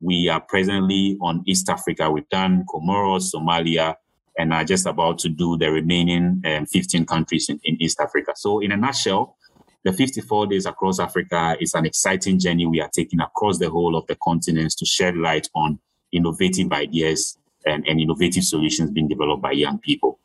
We 0.00 0.28
are 0.28 0.40
presently 0.40 1.18
on 1.20 1.42
East 1.46 1.68
Africa. 1.68 2.10
We've 2.10 2.28
done 2.28 2.64
Comoros, 2.64 3.32
Somalia, 3.34 3.96
and 4.38 4.52
are 4.52 4.64
just 4.64 4.86
about 4.86 5.18
to 5.18 5.28
do 5.28 5.58
the 5.58 5.70
remaining 5.70 6.40
um, 6.46 6.66
15 6.66 7.04
countries 7.04 7.48
in, 7.48 7.60
in 7.64 7.80
East 7.82 8.00
Africa. 8.00 8.32
So, 8.36 8.60
in 8.60 8.72
a 8.72 8.76
nutshell, 8.76 9.36
the 9.84 9.92
54 9.92 10.46
days 10.46 10.66
across 10.66 11.00
Africa 11.00 11.56
is 11.60 11.74
an 11.74 11.84
exciting 11.84 12.38
journey 12.38 12.66
we 12.66 12.80
are 12.80 12.90
taking 12.94 13.20
across 13.20 13.58
the 13.58 13.68
whole 13.68 13.96
of 13.96 14.06
the 14.06 14.16
continent 14.22 14.72
to 14.78 14.86
shed 14.86 15.16
light 15.16 15.48
on 15.54 15.78
innovative 16.12 16.72
ideas 16.72 17.38
and, 17.66 17.86
and 17.86 18.00
innovative 18.00 18.44
solutions 18.44 18.90
being 18.90 19.08
developed 19.08 19.42
by 19.42 19.52
young 19.52 19.78
people. 19.78 20.18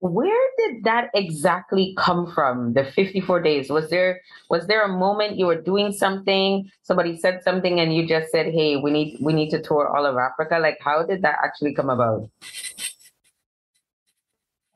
Where 0.00 0.48
did 0.58 0.84
that 0.84 1.10
exactly 1.14 1.94
come 1.98 2.32
from? 2.32 2.72
The 2.72 2.84
54 2.84 3.42
days. 3.42 3.70
Was 3.70 3.90
there 3.90 4.20
was 4.48 4.66
there 4.66 4.82
a 4.82 4.88
moment 4.88 5.38
you 5.38 5.46
were 5.46 5.60
doing 5.60 5.92
something, 5.92 6.70
somebody 6.82 7.18
said 7.18 7.42
something 7.44 7.80
and 7.80 7.94
you 7.94 8.06
just 8.06 8.32
said, 8.32 8.46
"Hey, 8.46 8.76
we 8.76 8.90
need 8.90 9.18
we 9.20 9.32
need 9.34 9.50
to 9.50 9.60
tour 9.60 9.88
all 9.94 10.06
of 10.06 10.16
Africa." 10.16 10.58
Like 10.58 10.78
how 10.80 11.02
did 11.04 11.22
that 11.22 11.36
actually 11.44 11.74
come 11.74 11.90
about? 11.90 12.30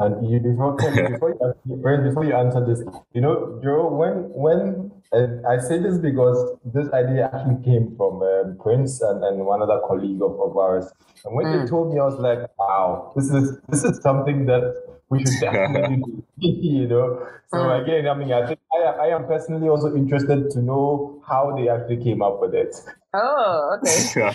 And 0.01 0.29
you 0.29 0.41
before 0.41 0.77
before 1.13 1.31
you, 1.31 2.09
before 2.09 2.25
you 2.25 2.35
answer 2.35 2.65
this, 2.67 2.83
you 3.15 3.23
know, 3.23 3.61
Joe, 3.63 3.89
when 3.89 4.29
when 4.35 4.91
and 5.13 5.47
I 5.47 5.59
say 5.59 5.79
this 5.79 5.99
because 5.99 6.59
this 6.65 6.91
idea 6.93 7.31
actually 7.33 7.65
came 7.65 7.95
from 7.97 8.21
um, 8.21 8.59
Prince 8.61 9.01
and, 9.01 9.23
and 9.23 9.47
one 9.47 9.63
other 9.63 9.81
colleague 9.87 10.21
of, 10.21 10.41
of 10.41 10.57
ours. 10.57 10.91
And 11.25 11.37
when 11.37 11.47
Mm. 11.47 11.63
they 11.63 11.71
told 11.71 11.95
me, 11.95 12.01
I 12.01 12.05
was 12.05 12.19
like, 12.19 12.41
wow, 12.59 13.13
this 13.15 13.31
is 13.31 13.59
this 13.69 13.85
is 13.85 14.03
something 14.03 14.47
that 14.47 14.75
we 15.14 15.24
should 15.24 15.40
definitely 15.40 15.96
do. 15.96 16.22
you 16.38 16.88
know. 16.88 17.27
So 17.48 17.59
Mm. 17.59 17.83
again, 17.83 18.09
I 18.09 18.14
mean, 18.14 18.33
I 18.33 18.46
think 18.46 18.61
I, 18.72 18.79
I 18.79 19.07
am 19.14 19.27
personally 19.27 19.68
also 19.68 19.94
interested 19.94 20.50
to 20.50 20.61
know 20.61 21.22
how 21.27 21.55
they 21.57 21.68
actually 21.68 22.03
came 22.03 22.22
up 22.22 22.40
with 22.40 22.55
it. 22.55 22.74
Oh, 23.14 23.79
okay. 23.79 24.35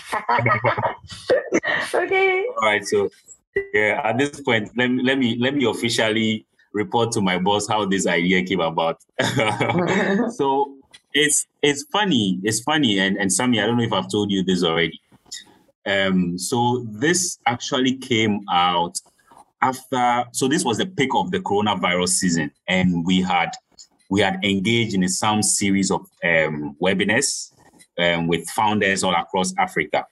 okay. 1.94 2.46
All 2.48 2.68
right, 2.68 2.84
so 2.84 3.10
yeah, 3.74 4.00
at 4.04 4.16
this 4.18 4.40
point, 4.40 4.70
let 4.76 4.90
me 4.90 5.02
let 5.02 5.18
me 5.18 5.36
let 5.38 5.54
me 5.54 5.64
officially 5.64 6.46
report 6.72 7.12
to 7.12 7.20
my 7.20 7.38
boss 7.38 7.68
how 7.68 7.84
this 7.84 8.06
idea 8.06 8.44
came 8.44 8.60
about. 8.60 9.00
so 10.32 10.76
it's 11.12 11.46
it's 11.62 11.84
funny, 11.92 12.40
it's 12.42 12.60
funny, 12.60 12.98
and 12.98 13.16
and 13.18 13.32
Sammy, 13.32 13.60
I 13.60 13.66
don't 13.66 13.76
know 13.76 13.84
if 13.84 13.92
I've 13.92 14.10
told 14.10 14.30
you 14.30 14.42
this 14.42 14.64
already. 14.64 15.00
Um, 15.86 16.38
so 16.38 16.86
this 16.90 17.38
actually 17.46 17.96
came 17.96 18.40
out 18.50 19.00
after. 19.62 20.24
So 20.32 20.48
this 20.48 20.64
was 20.64 20.78
the 20.78 20.86
peak 20.86 21.10
of 21.14 21.30
the 21.30 21.40
coronavirus 21.40 22.08
season, 22.08 22.50
and 22.68 23.04
we 23.04 23.20
had 23.20 23.50
we 24.08 24.20
had 24.20 24.44
engaged 24.44 24.94
in 24.94 25.08
some 25.08 25.42
series 25.42 25.90
of 25.90 26.00
um, 26.24 26.76
webinars 26.82 27.52
um, 27.98 28.26
with 28.26 28.48
founders 28.50 29.04
all 29.04 29.14
across 29.14 29.54
Africa 29.58 30.04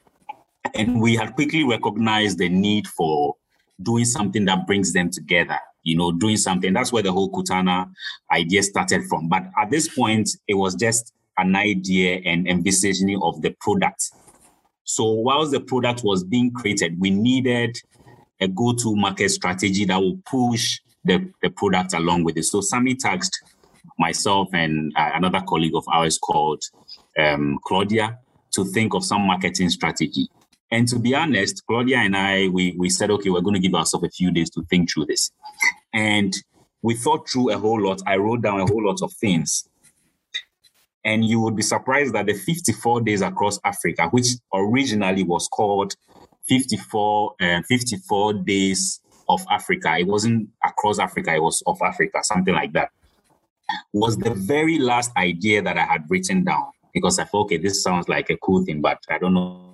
and 0.74 1.00
we 1.00 1.16
had 1.16 1.34
quickly 1.34 1.64
recognized 1.64 2.38
the 2.38 2.48
need 2.48 2.86
for 2.86 3.34
doing 3.82 4.04
something 4.04 4.44
that 4.44 4.66
brings 4.66 4.92
them 4.92 5.10
together 5.10 5.58
you 5.82 5.96
know 5.96 6.12
doing 6.12 6.36
something 6.36 6.72
that's 6.72 6.92
where 6.92 7.02
the 7.02 7.10
whole 7.10 7.30
kutana 7.30 7.90
idea 8.32 8.62
started 8.62 9.02
from 9.08 9.28
but 9.28 9.44
at 9.60 9.70
this 9.70 9.88
point 9.88 10.28
it 10.46 10.54
was 10.54 10.74
just 10.74 11.12
an 11.38 11.54
idea 11.56 12.20
and 12.24 12.46
envisioning 12.46 13.20
of 13.22 13.40
the 13.42 13.50
product. 13.60 14.10
So 14.84 15.04
whilst 15.04 15.52
the 15.52 15.60
product 15.60 16.02
was 16.04 16.24
being 16.24 16.52
created, 16.52 17.00
we 17.00 17.10
needed 17.10 17.78
a 18.40 18.48
go-to 18.48 18.94
market 18.94 19.30
strategy 19.30 19.84
that 19.84 20.00
will 20.00 20.18
push 20.26 20.80
the, 21.04 21.30
the 21.42 21.50
product 21.50 21.94
along 21.94 22.24
with 22.24 22.36
it. 22.36 22.44
So 22.44 22.60
Sammy 22.60 22.94
tasked 22.94 23.42
myself 23.98 24.48
and 24.52 24.92
uh, 24.96 25.10
another 25.14 25.42
colleague 25.46 25.74
of 25.74 25.84
ours 25.92 26.18
called 26.18 26.62
um, 27.18 27.58
Claudia 27.64 28.18
to 28.52 28.64
think 28.64 28.94
of 28.94 29.04
some 29.04 29.22
marketing 29.22 29.70
strategy. 29.70 30.28
And 30.70 30.86
to 30.88 30.98
be 30.98 31.14
honest, 31.14 31.64
Claudia 31.66 31.98
and 31.98 32.16
I, 32.16 32.48
we, 32.48 32.74
we 32.78 32.90
said, 32.90 33.10
okay, 33.10 33.30
we're 33.30 33.40
going 33.40 33.54
to 33.54 33.60
give 33.60 33.74
ourselves 33.74 34.06
a 34.06 34.10
few 34.10 34.30
days 34.30 34.50
to 34.50 34.62
think 34.64 34.90
through 34.92 35.06
this. 35.06 35.30
And 35.94 36.34
we 36.82 36.94
thought 36.94 37.28
through 37.28 37.50
a 37.50 37.58
whole 37.58 37.80
lot. 37.80 38.02
I 38.06 38.16
wrote 38.16 38.42
down 38.42 38.60
a 38.60 38.66
whole 38.66 38.84
lot 38.84 39.02
of 39.02 39.12
things. 39.14 39.68
And 41.04 41.24
you 41.24 41.40
would 41.40 41.56
be 41.56 41.62
surprised 41.62 42.14
that 42.14 42.26
the 42.26 42.34
54 42.34 43.00
days 43.00 43.22
across 43.22 43.58
Africa, 43.64 44.08
which 44.10 44.28
originally 44.52 45.22
was 45.22 45.48
called 45.48 45.94
54, 46.48 47.34
uh, 47.40 47.62
54 47.68 48.34
days 48.34 49.00
of 49.28 49.44
Africa, 49.50 49.96
it 49.98 50.06
wasn't 50.06 50.48
across 50.64 50.98
Africa, 50.98 51.34
it 51.34 51.42
was 51.42 51.62
of 51.66 51.78
Africa, 51.82 52.18
something 52.22 52.54
like 52.54 52.72
that, 52.72 52.90
was 53.92 54.16
the 54.16 54.30
very 54.30 54.78
last 54.78 55.10
idea 55.16 55.60
that 55.62 55.76
I 55.76 55.84
had 55.84 56.04
written 56.08 56.44
down 56.44 56.70
because 56.94 57.18
I 57.18 57.24
thought, 57.24 57.44
okay, 57.44 57.58
this 57.58 57.82
sounds 57.82 58.08
like 58.08 58.30
a 58.30 58.36
cool 58.38 58.64
thing, 58.64 58.80
but 58.80 58.98
I 59.10 59.18
don't 59.18 59.34
know 59.34 59.68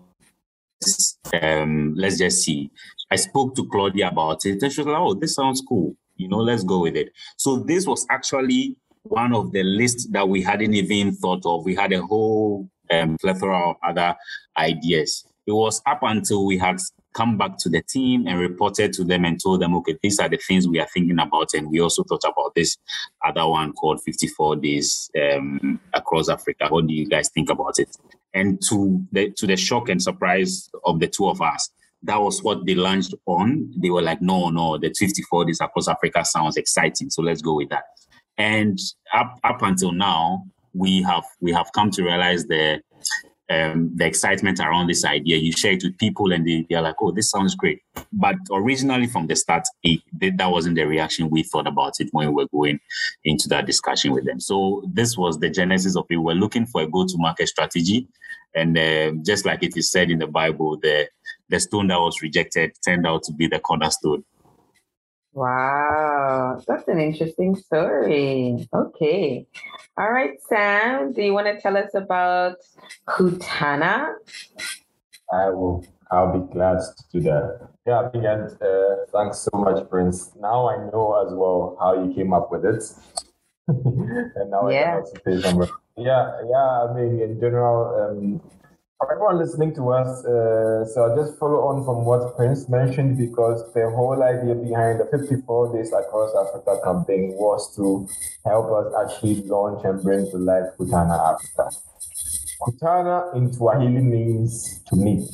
um, 1.43 1.95
let's 1.97 2.19
just 2.19 2.45
see. 2.45 2.71
I 3.11 3.17
spoke 3.17 3.55
to 3.57 3.67
Claudia 3.69 4.09
about 4.09 4.45
it, 4.47 4.63
and 4.63 4.73
she 4.73 4.81
was 4.81 4.87
like, 4.87 4.99
"Oh, 4.99 5.15
this 5.15 5.35
sounds 5.35 5.63
cool. 5.67 5.97
You 6.17 6.29
know, 6.29 6.39
let's 6.39 6.65
go 6.65 6.81
with 6.81 6.97
it." 6.97 7.11
So 7.37 7.59
this 7.59 7.87
was 7.87 8.07
actually 8.11 8.77
one 9.03 9.35
of 9.35 9.53
the 9.53 9.63
lists 9.63 10.07
that 10.13 10.29
we 10.29 10.43
hadn't 10.43 10.75
even 10.75 11.15
thought 11.15 11.45
of. 11.45 11.65
We 11.65 11.75
had 11.75 11.93
a 11.93 12.03
whole 12.03 12.69
um, 12.91 13.17
plethora 13.21 13.71
of 13.71 13.77
other 13.87 14.15
ideas. 14.57 15.25
It 15.47 15.53
was 15.53 15.83
up 15.87 16.01
until 16.03 16.47
we 16.47 16.59
had 16.59 16.79
come 17.15 17.39
back 17.39 17.57
to 17.59 17.69
the 17.69 17.81
team 17.83 18.27
and 18.27 18.39
reported 18.39 18.93
to 18.93 19.05
them 19.05 19.25
and 19.25 19.41
told 19.41 19.61
them, 19.61 19.75
okay, 19.77 19.97
these 20.03 20.19
are 20.19 20.29
the 20.29 20.37
things 20.37 20.67
we 20.67 20.81
are 20.81 20.89
thinking 20.93 21.19
about. 21.19 21.55
And 21.55 21.71
we 21.71 21.81
also 21.81 22.03
thought 22.03 22.25
about 22.25 22.55
this 22.55 22.77
other 23.25 23.47
one 23.47 23.73
called 23.73 24.03
54 24.03 24.57
Days 24.57 25.11
um, 25.21 25.81
Across 25.93 26.29
Africa. 26.29 26.67
What 26.69 26.87
do 26.87 26.95
you 26.95 27.07
guys 27.07 27.31
think 27.31 27.51
about 27.51 27.79
it? 27.79 27.97
And 28.35 28.61
to 28.69 29.05
the, 29.13 29.31
to 29.31 29.47
the 29.47 29.57
shock 29.57 29.89
and 29.89 30.03
surprise 30.03 30.69
of 30.85 30.99
the 30.99 31.07
two 31.07 31.29
of 31.29 31.41
us, 31.41 31.71
that 32.03 32.21
was 32.21 32.43
what 32.43 32.67
they 32.67 32.75
launched 32.75 33.15
on. 33.27 33.73
They 33.79 33.91
were 33.91 34.03
like, 34.03 34.21
no, 34.21 34.51
no, 34.51 34.77
the 34.77 34.93
54 34.93 35.47
Days 35.47 35.61
Across 35.61 35.89
Africa 35.89 36.25
sounds 36.25 36.57
exciting. 36.57 37.11
So 37.11 37.23
let's 37.23 37.43
go 37.43 37.55
with 37.55 37.71
that. 37.71 37.85
And 38.37 38.79
up, 39.15 39.39
up 39.45 39.63
until 39.63 39.93
now, 39.93 40.45
we 40.75 41.03
have 41.03 41.25
we 41.41 41.53
have 41.53 41.71
come 41.73 41.91
to 41.93 42.03
realize 42.03 42.47
the 42.47 42.81
um, 43.51 43.91
the 43.95 44.07
excitement 44.07 44.59
around 44.59 44.87
this 44.87 45.05
idea. 45.05 45.37
You 45.37 45.53
share 45.53 45.73
it 45.73 45.83
with 45.83 45.99
people, 45.99 46.33
and 46.33 46.47
they, 46.47 46.67
they're 46.69 46.81
like, 46.81 46.97
"Oh, 47.01 47.13
this 47.13 47.31
sounds 47.31 47.55
great." 47.55 47.83
But 48.13 48.37
originally, 48.51 49.07
from 49.07 49.27
the 49.27 49.37
start, 49.37 49.65
it, 49.83 50.01
that 50.21 50.51
wasn't 50.51 50.77
the 50.77 50.85
reaction 50.85 51.31
we 51.31 51.43
thought 51.43 51.67
about 51.67 51.95
it 52.01 52.09
when 52.13 52.29
we 52.29 52.35
were 52.35 52.49
going 52.49 52.81
into 53.25 53.49
that 53.49 53.67
discussion 53.67 54.13
with 54.13 54.25
them. 54.25 54.41
So 54.41 54.83
this 54.93 55.17
was 55.19 55.39
the 55.39 55.51
genesis 55.51 55.97
of 55.97 56.07
it. 56.09 56.17
We 56.17 56.25
were 56.25 56.35
looking 56.35 56.67
for 56.67 56.83
a 56.83 56.87
go-to-market 56.87 57.49
strategy, 57.49 58.09
and 58.55 58.77
uh, 58.79 59.13
just 59.23 59.45
like 59.45 59.63
it 59.63 59.77
is 59.77 59.91
said 59.91 60.11
in 60.11 60.19
the 60.21 60.27
Bible, 60.27 60.79
the 60.81 61.09
the 61.51 61.61
stone 61.61 61.89
that 61.89 62.01
was 62.01 62.23
rejected 62.23 62.73
turned 62.85 63.07
out 63.07 63.23
to 63.25 63.33
be 63.33 63.47
the 63.47 63.59
cornerstone. 63.59 64.25
Wow, 65.35 66.63
that's 66.67 66.87
an 66.87 67.01
interesting 67.01 67.57
story. 67.57 68.69
Okay. 68.73 69.47
All 69.99 70.13
right, 70.13 70.41
Sam, 70.49 71.13
do 71.13 71.23
you 71.23 71.35
want 71.35 71.49
to 71.49 71.61
tell 71.61 71.77
us 71.77 71.91
about 71.95 72.59
Kutana? 73.09 74.15
I 75.33 75.51
will. 75.51 75.85
I'll 76.13 76.39
be 76.39 76.53
glad 76.53 76.79
to 76.79 77.05
do 77.13 77.21
that. 77.23 77.69
Yeah, 77.85 78.11
and 78.15 78.63
uh, 78.63 79.07
thanks 79.13 79.41
so 79.41 79.51
much, 79.59 79.91
Prince. 79.91 80.31
Now 80.39 80.69
I 80.69 80.77
know 80.93 81.27
as 81.27 81.35
well 81.35 81.77
how 81.81 82.01
you 82.01 82.15
came 82.15 82.33
up 82.33 82.53
with 82.53 82.65
it. 82.65 82.85
and 83.67 84.51
now 84.51 84.69
yeah. 84.69 85.01
I 85.01 85.19
can 85.19 85.45
also 85.45 85.65
say. 85.65 85.73
Yeah, 85.97 86.31
yeah. 86.49 86.87
I 86.87 86.95
mean, 86.95 87.21
in 87.21 87.41
general, 87.41 87.91
um, 88.01 88.41
for 89.05 89.13
everyone 89.13 89.39
listening 89.39 89.75
to 89.75 89.91
us, 89.91 90.25
uh, 90.25 90.87
so 90.87 91.05
I'll 91.05 91.17
just 91.17 91.39
follow 91.39 91.69
on 91.69 91.85
from 91.85 92.05
what 92.05 92.37
Prince 92.37 92.69
mentioned 92.69 93.19
because 93.19 93.61
the 93.75 93.91
whole 93.91 94.23
idea 94.23 94.55
behind 94.55 95.01
the 95.01 95.07
54 95.13 95.77
Days 95.77 95.93
Across 95.93 96.33
Africa 96.33 96.81
campaign 96.83 97.35
was 97.37 97.75
to 97.77 98.09
help 98.47 98.73
us 98.73 98.89
actually 99.03 99.43
launch 99.45 99.85
and 99.85 100.03
bring 100.03 100.31
to 100.31 100.39
life 100.39 100.73
Kutana 100.79 101.35
Africa. 101.35 101.77
Kutana 102.63 103.37
in 103.37 103.53
Swahili 103.53 104.01
means 104.01 104.81
to 104.89 104.97
meet. 104.97 105.29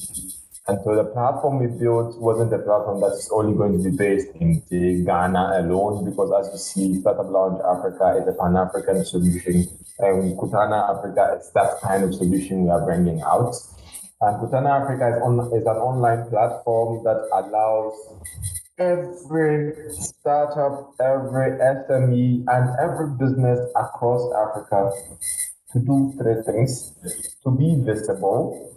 And 0.67 0.79
so 0.85 0.95
the 0.95 1.05
platform 1.05 1.59
we 1.61 1.67
built 1.67 2.19
wasn't 2.19 2.53
a 2.53 2.59
platform 2.59 3.01
that's 3.01 3.31
only 3.33 3.57
going 3.57 3.79
to 3.79 3.91
be 3.91 3.97
based 3.97 4.29
in 4.35 4.63
Ghana 5.05 5.63
alone, 5.63 6.05
because 6.05 6.31
as 6.39 6.53
you 6.53 6.59
see, 6.59 7.01
Startup 7.01 7.31
Lounge 7.31 7.61
Africa 7.63 8.19
is 8.21 8.27
a 8.27 8.33
Pan 8.33 8.57
African 8.57 9.05
solution. 9.05 9.67
Um, 10.03 10.21
and 10.21 10.39
Kutana 10.39 10.97
Africa 10.97 11.39
is 11.39 11.51
that 11.55 11.81
kind 11.83 12.05
of 12.05 12.15
solution 12.15 12.65
we 12.65 12.71
are 12.71 12.85
bringing 12.85 13.21
out. 13.23 13.55
And 14.21 14.37
Kutana 14.41 14.83
Africa 14.83 15.17
is, 15.17 15.23
on, 15.23 15.41
is 15.53 15.67
an 15.67 15.77
online 15.77 16.29
platform 16.31 17.05
that 17.05 17.21
allows 17.33 17.95
every 18.79 19.75
startup, 19.93 20.95
every 21.01 21.59
SME, 21.59 22.45
and 22.49 22.65
every 22.81 23.11
business 23.19 23.61
across 23.77 24.23
Africa 24.33 24.91
to 25.73 25.79
do 25.79 26.13
three 26.19 26.43
things 26.45 26.95
to 27.45 27.51
be 27.51 27.77
visible, 27.85 28.71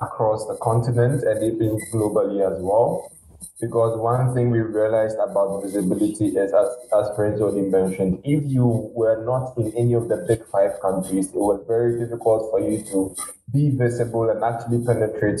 across 0.00 0.46
the 0.46 0.56
continent 0.62 1.22
and 1.24 1.42
even 1.42 1.78
globally 1.92 2.44
as 2.44 2.60
well. 2.62 3.10
Because 3.60 3.98
one 3.98 4.34
thing 4.34 4.50
we 4.50 4.60
realized 4.60 5.16
about 5.18 5.62
visibility 5.62 6.28
is, 6.28 6.52
as, 6.54 6.68
as 6.92 7.06
already 7.18 7.62
mentioned, 7.62 8.20
if 8.24 8.44
you 8.44 8.90
were 8.94 9.24
not 9.24 9.56
in 9.58 9.72
any 9.76 9.94
of 9.94 10.08
the 10.08 10.24
big 10.28 10.46
five 10.46 10.80
countries, 10.80 11.28
it 11.28 11.34
was 11.34 11.64
very 11.66 11.98
difficult 11.98 12.50
for 12.50 12.60
you 12.60 12.82
to 12.84 13.16
be 13.52 13.70
visible 13.70 14.30
and 14.30 14.44
actually 14.44 14.84
penetrate 14.84 15.40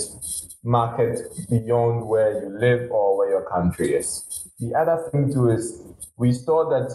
markets 0.64 1.22
beyond 1.46 2.08
where 2.08 2.42
you 2.42 2.58
live 2.58 2.90
or 2.90 3.16
where 3.18 3.30
your 3.30 3.48
country 3.48 3.94
is. 3.94 4.48
The 4.58 4.74
other 4.74 5.08
thing 5.10 5.32
too 5.32 5.50
is 5.50 5.82
we 6.16 6.32
saw 6.32 6.68
that 6.70 6.90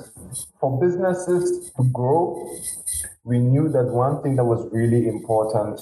for 0.59 0.79
businesses 0.79 1.71
to 1.77 1.83
grow, 1.91 2.49
we 3.23 3.39
knew 3.39 3.69
that 3.69 3.85
one 3.85 4.21
thing 4.21 4.35
that 4.35 4.43
was 4.43 4.67
really 4.73 5.07
important 5.07 5.79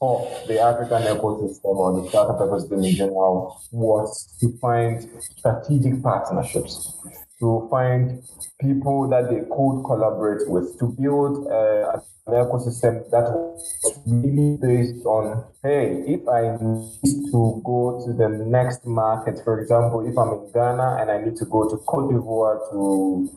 of 0.00 0.46
the 0.48 0.58
African 0.58 1.02
ecosystem 1.02 1.76
or 1.76 2.00
the 2.00 2.08
startup 2.08 2.38
ecosystem 2.40 2.86
in 2.88 2.96
general 2.96 3.60
was 3.70 4.34
to 4.40 4.56
find 4.58 5.06
strategic 5.20 6.02
partnerships, 6.02 6.94
to 7.38 7.68
find 7.70 8.22
people 8.60 9.08
that 9.10 9.28
they 9.28 9.40
could 9.40 9.82
collaborate 9.84 10.48
with, 10.48 10.78
to 10.78 10.86
build 10.98 11.46
uh, 11.48 12.00
an 12.26 12.32
ecosystem 12.32 13.10
that 13.10 13.28
was 13.30 14.00
really 14.06 14.56
based 14.56 15.04
on, 15.04 15.44
hey, 15.62 16.02
if 16.06 16.26
I 16.28 16.56
need 16.64 17.30
to 17.32 17.60
go 17.62 18.02
to 18.06 18.12
the 18.14 18.28
next 18.28 18.86
market, 18.86 19.40
for 19.44 19.60
example, 19.60 20.06
if 20.08 20.16
I'm 20.16 20.32
in 20.32 20.52
Ghana 20.52 20.96
and 21.00 21.10
I 21.10 21.20
need 21.22 21.36
to 21.36 21.44
go 21.44 21.68
to 21.68 21.76
Cote 21.76 22.10
d'Ivoire 22.10 22.70
to 22.70 23.28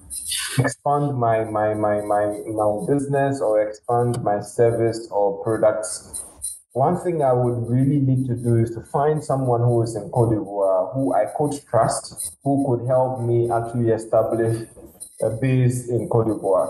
expand 0.60 1.18
my, 1.18 1.44
my, 1.44 1.74
my, 1.74 2.00
my, 2.02 2.26
my 2.48 2.86
business 2.88 3.42
or 3.42 3.68
expand 3.68 4.24
my 4.24 4.40
service 4.40 5.10
or 5.12 5.44
products, 5.44 6.24
one 6.74 6.98
thing 7.04 7.22
I 7.22 7.34
would 7.34 7.70
really 7.70 8.00
need 8.00 8.28
to 8.28 8.36
do 8.36 8.58
is 8.58 8.72
to 8.72 8.82
find 8.82 9.24
someone 9.24 9.62
who 9.62 9.84
is 9.84 9.96
in 9.96 10.10
Cote 10.10 10.34
d'Ivoire 10.34 10.90
uh, 10.90 10.94
who 10.94 11.14
I 11.14 11.26
could 11.38 11.54
trust, 11.70 12.36
who 12.44 12.66
could 12.66 12.88
help 12.88 13.22
me 13.22 13.50
actually 13.52 13.90
establish 13.90 14.68
a 15.22 15.30
base 15.30 15.88
in 15.90 16.10
Cote 16.10 16.28
d'Ivoire. 16.28 16.70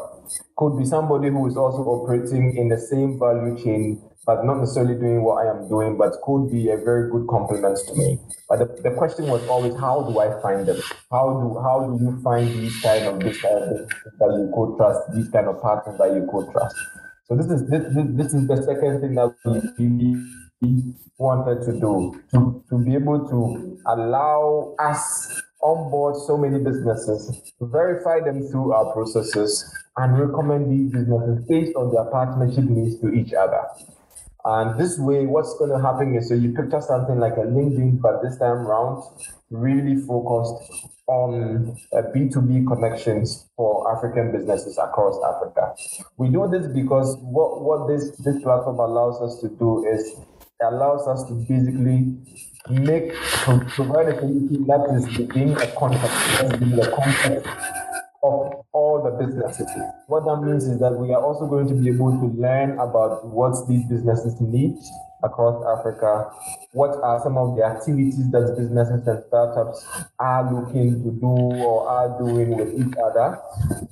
Could 0.57 0.77
be 0.77 0.85
somebody 0.85 1.29
who 1.29 1.47
is 1.47 1.55
also 1.55 1.83
operating 1.83 2.57
in 2.57 2.67
the 2.67 2.77
same 2.77 3.17
value 3.17 3.55
chain, 3.63 4.01
but 4.25 4.43
not 4.43 4.59
necessarily 4.59 4.95
doing 4.95 5.23
what 5.23 5.45
I 5.45 5.49
am 5.49 5.69
doing, 5.69 5.97
but 5.97 6.11
could 6.23 6.51
be 6.51 6.69
a 6.69 6.77
very 6.77 7.09
good 7.09 7.25
complement 7.27 7.79
to 7.87 7.95
me. 7.95 8.19
But 8.49 8.59
the, 8.59 8.89
the 8.89 8.91
question 8.91 9.27
was 9.27 9.47
always, 9.47 9.75
how 9.79 10.03
do 10.03 10.19
I 10.19 10.41
find 10.41 10.67
them? 10.67 10.81
How 11.11 11.31
do 11.31 11.59
how 11.63 11.87
do 11.87 12.03
you 12.03 12.21
find 12.21 12.47
these 12.47 12.81
kind 12.81 13.05
of 13.07 13.15
of 13.15 13.87
that 14.19 14.31
you 14.35 14.51
could 14.53 14.77
trust, 14.77 14.99
these 15.15 15.29
kind 15.29 15.47
of 15.47 15.61
partners 15.61 15.97
that 15.97 16.13
you 16.13 16.27
could 16.29 16.51
trust? 16.51 16.75
So 17.33 17.37
this 17.37 17.49
is 17.49 17.67
this, 17.67 17.83
this, 17.89 18.33
is 18.35 18.47
the 18.47 18.57
second 18.57 19.01
thing 19.01 19.15
that 19.15 19.33
we 19.79 19.87
really 20.61 20.93
wanted 21.17 21.65
to 21.65 21.71
do 21.79 22.21
to, 22.29 22.63
to 22.69 22.77
be 22.77 22.93
able 22.93 23.27
to 23.27 23.81
allow 23.87 24.75
us 24.77 25.41
onboard 25.63 26.15
so 26.27 26.37
many 26.37 26.63
businesses, 26.63 27.53
verify 27.59 28.19
them 28.19 28.47
through 28.49 28.73
our 28.73 28.93
processes, 28.93 29.65
and 29.97 30.19
recommend 30.19 30.69
these 30.71 30.93
businesses 30.93 31.43
based 31.49 31.75
on 31.75 31.91
their 31.91 32.05
partnership 32.11 32.65
needs 32.65 32.99
to 32.99 33.09
each 33.09 33.33
other. 33.33 33.63
And 34.45 34.77
this 34.79 34.99
way, 34.99 35.25
what's 35.25 35.57
going 35.57 35.71
to 35.71 35.79
happen 35.79 36.15
is 36.15 36.27
so 36.27 36.35
you 36.35 36.51
picture 36.51 36.81
something 36.81 37.17
like 37.17 37.33
a 37.33 37.47
LinkedIn, 37.47 38.01
but 38.01 38.21
this 38.21 38.37
time 38.37 38.67
around, 38.67 39.01
really 39.49 39.95
focused 40.01 40.91
on 41.07 41.77
uh, 41.93 42.01
B2B 42.13 42.67
connections 42.67 43.47
for 43.55 43.95
African 43.95 44.31
businesses 44.31 44.77
across 44.77 45.17
Africa. 45.23 45.73
We 46.17 46.29
do 46.29 46.47
this 46.51 46.67
because 46.67 47.17
what, 47.21 47.61
what 47.61 47.87
this, 47.87 48.11
this 48.17 48.41
platform 48.43 48.79
allows 48.79 49.21
us 49.21 49.39
to 49.41 49.49
do 49.49 49.85
is 49.87 50.11
it 50.11 50.65
allows 50.65 51.07
us 51.07 51.23
to 51.27 51.33
basically 51.33 52.17
make 52.69 53.13
provide 53.75 54.07
a 54.07 54.19
solution 54.19 54.65
that 54.67 54.87
is 54.95 55.17
within 55.17 55.51
a 55.57 55.67
context, 55.75 56.43
within 56.43 56.69
the 56.71 56.91
context 56.91 57.47
of 58.23 58.62
all 58.73 59.01
the 59.03 59.11
businesses. 59.23 59.69
What 60.07 60.25
that 60.25 60.41
means 60.41 60.65
is 60.65 60.79
that 60.79 60.93
we 60.93 61.13
are 61.13 61.21
also 61.21 61.45
going 61.45 61.67
to 61.67 61.75
be 61.75 61.89
able 61.89 62.11
to 62.11 62.25
learn 62.35 62.71
about 62.79 63.25
what 63.25 63.53
these 63.69 63.85
businesses 63.85 64.41
need 64.41 64.77
across 65.23 65.63
Africa? 65.77 66.31
What 66.71 66.97
are 67.01 67.21
some 67.23 67.37
of 67.37 67.55
the 67.55 67.63
activities 67.63 68.29
that 68.31 68.55
businesses 68.57 69.07
and 69.07 69.23
startups 69.27 69.85
are 70.19 70.51
looking 70.51 71.03
to 71.03 71.11
do 71.11 71.33
or 71.63 71.87
are 71.87 72.17
doing 72.19 72.57
with 72.57 72.73
each 72.73 72.93
other? 72.97 73.39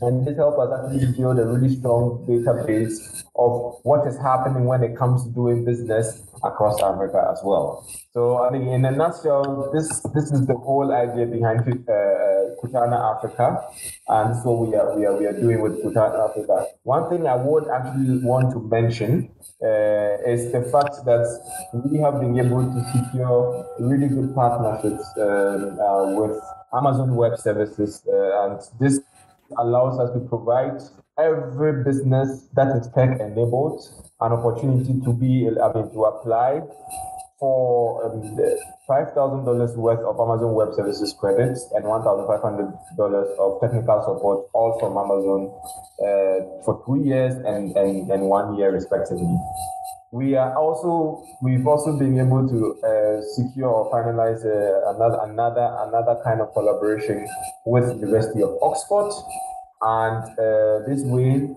And 0.02 0.28
this 0.28 0.38
helps 0.38 0.60
us 0.60 0.70
actually 0.74 1.13
build 1.13 1.39
a 1.39 1.46
really 1.46 1.76
strong 1.76 2.26
database 2.28 3.24
of 3.36 3.80
what 3.84 4.06
is 4.08 4.17
happening 4.17 4.65
when 4.65 4.84
it 4.84 4.98
comes 4.98 5.24
to 5.24 5.30
doing 5.30 5.63
business 5.63 6.24
across 6.43 6.82
Africa 6.82 7.30
as 7.32 7.41
well. 7.43 7.88
So, 8.13 8.43
I 8.43 8.51
mean, 8.51 8.67
in 8.67 8.86
a 8.86 8.91
nutshell, 8.91 9.69
this 9.73 9.88
this 10.13 10.32
is 10.32 10.45
the 10.47 10.56
whole 10.56 10.91
idea 10.91 11.25
behind 11.25 11.62
uh, 11.62 12.41
Kutana 12.62 13.15
Africa, 13.15 13.63
and 14.08 14.36
so 14.41 14.54
we 14.63 14.75
are 14.75 14.97
we 14.97 15.06
are 15.06 15.17
we 15.17 15.25
are 15.25 15.34
doing 15.34 15.62
with 15.62 15.84
Kutana 15.84 16.30
Africa. 16.30 16.65
One 16.84 17.10
thing 17.10 17.27
I 17.27 17.36
would 17.36 17.67
actually 17.69 18.19
want 18.23 18.51
to 18.54 18.60
mention 18.60 19.32
uh, 19.63 20.32
is 20.34 20.51
the 20.51 20.63
fact 20.71 21.06
that 21.06 21.25
we 21.73 21.99
have 21.99 22.19
been 22.19 22.38
able 22.38 22.63
to 22.63 22.80
secure 22.93 23.65
really 23.80 24.10
good 24.10 24.34
partnerships 24.36 25.06
um, 25.17 25.80
uh, 25.80 26.19
with 26.19 26.38
Amazon 26.73 27.15
Web 27.15 27.38
Services, 27.38 28.01
uh, 28.08 28.43
and 28.43 28.60
this 28.80 28.99
allows 29.58 29.99
us 29.99 30.12
to 30.13 30.19
provide 30.27 30.82
every 31.17 31.84
business 31.84 32.47
that 32.56 32.75
is 32.77 32.88
tech 32.95 33.19
enabled 33.19 33.82
an 34.21 34.34
opportunity 34.34 34.99
to 35.01 35.13
be, 35.13 35.49
I 35.49 35.73
mean, 35.73 35.91
to 35.91 36.03
apply 36.05 36.62
for 37.39 38.05
um, 38.05 38.21
$5,000 38.88 39.75
worth 39.75 39.99
of 39.99 40.19
Amazon 40.19 40.53
Web 40.53 40.73
Services 40.75 41.13
credits 41.19 41.67
and 41.73 41.84
$1,500 41.86 43.39
of 43.39 43.62
technical 43.62 43.99
support, 44.05 44.45
all 44.53 44.77
from 44.79 44.93
Amazon 44.95 45.49
uh, 45.97 46.62
for 46.63 46.84
two 46.86 47.03
years 47.03 47.34
and, 47.43 47.75
and, 47.75 48.12
and 48.12 48.23
one 48.23 48.55
year, 48.57 48.71
respectively. 48.71 49.36
We 50.12 50.36
are 50.36 50.55
also 50.57 51.23
we've 51.41 51.65
also 51.65 51.97
been 51.97 52.19
able 52.19 52.45
to 52.45 52.60
uh, 52.84 53.21
secure 53.34 53.69
or 53.69 53.89
finalize 53.89 54.43
uh, 54.43 54.93
another 54.93 55.19
another 55.23 55.73
another 55.88 56.19
kind 56.21 56.41
of 56.41 56.51
collaboration 56.51 57.25
with 57.65 57.88
the 57.88 57.95
University 57.95 58.43
of 58.43 58.51
Oxford, 58.62 59.10
and 59.81 60.21
uh, 60.38 60.84
this 60.86 61.01
way 61.07 61.47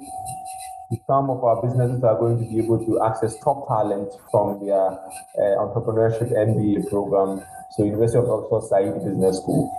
some 1.07 1.31
of 1.31 1.43
our 1.45 1.63
businesses 1.63 2.03
are 2.05 2.19
going 2.19 2.39
to 2.39 2.45
be 2.45 2.59
able 2.59 2.85
to 2.85 3.03
access 3.05 3.39
top 3.41 3.69
talent 3.69 4.13
from 4.31 4.65
their 4.65 4.91
uh, 4.91 5.65
entrepreneurship 5.65 6.33
MBA 6.33 6.89
program, 6.89 7.45
so 7.77 7.85
University 7.85 8.19
of 8.19 8.29
Oxford 8.29 8.69
Said 8.69 9.05
Business 9.05 9.39
School. 9.39 9.73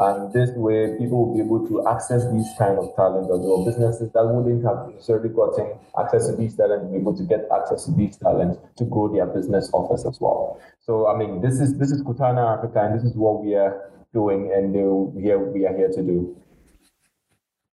And 0.00 0.32
this 0.32 0.50
way, 0.56 0.96
people 0.96 1.26
will 1.26 1.34
be 1.34 1.40
able 1.40 1.66
to 1.68 1.86
access 1.88 2.24
these 2.32 2.48
kind 2.56 2.78
of 2.78 2.94
talent 2.96 3.30
as 3.30 3.40
well. 3.40 3.64
Businesses 3.64 4.10
that 4.12 4.24
wouldn't 4.24 4.64
have 4.64 4.94
necessarily 4.94 5.28
gotten 5.28 5.76
access 5.98 6.28
to 6.28 6.36
these 6.36 6.56
talent 6.56 6.84
will 6.84 6.92
be 6.92 6.96
able 6.98 7.16
to 7.16 7.24
get 7.24 7.48
access 7.52 7.84
to 7.84 7.92
these 7.92 8.16
talent 8.16 8.58
to 8.76 8.84
grow 8.84 9.12
their 9.12 9.26
business 9.26 9.68
office 9.74 10.06
as 10.06 10.18
well. 10.20 10.60
So, 10.80 11.08
I 11.08 11.18
mean, 11.18 11.42
this 11.42 11.60
is 11.60 11.76
this 11.78 11.90
is 11.90 12.02
Kutana 12.02 12.56
Africa, 12.56 12.80
and 12.80 12.98
this 12.98 13.04
is 13.04 13.14
what 13.14 13.44
we 13.44 13.54
are 13.56 13.90
doing, 14.14 14.50
and 14.54 14.74
here 14.74 15.38
we 15.38 15.66
are 15.66 15.76
here 15.76 15.90
to 15.92 16.02
do. 16.02 16.36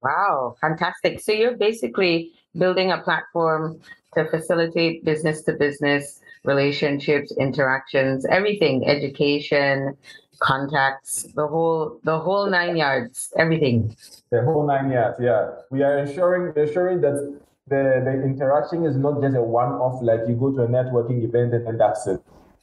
Wow, 0.01 0.55
fantastic! 0.61 1.19
So 1.19 1.31
you're 1.31 1.57
basically 1.57 2.31
building 2.57 2.91
a 2.91 2.97
platform 2.99 3.79
to 4.15 4.25
facilitate 4.29 5.05
business 5.05 5.41
to 5.43 5.53
business 5.53 6.19
relationships, 6.43 7.31
interactions, 7.37 8.25
everything, 8.25 8.87
education, 8.87 9.95
contacts, 10.39 11.23
the 11.35 11.47
whole 11.47 11.99
the 12.03 12.19
whole 12.19 12.49
nine 12.49 12.75
yards, 12.75 13.31
everything. 13.37 13.95
The 14.31 14.41
whole 14.41 14.65
nine 14.65 14.91
yards, 14.91 15.17
yeah. 15.21 15.51
We 15.69 15.83
are 15.83 15.99
ensuring 15.99 16.53
ensuring 16.55 17.01
that 17.01 17.39
the, 17.67 18.01
the 18.03 18.23
interaction 18.23 18.85
is 18.85 18.97
not 18.97 19.21
just 19.21 19.35
a 19.35 19.41
one-off, 19.41 20.01
like 20.01 20.21
you 20.27 20.35
go 20.35 20.51
to 20.51 20.63
a 20.63 20.67
networking 20.67 21.23
event 21.23 21.53
and 21.53 21.79
that's 21.79 22.07
it. 22.07 22.21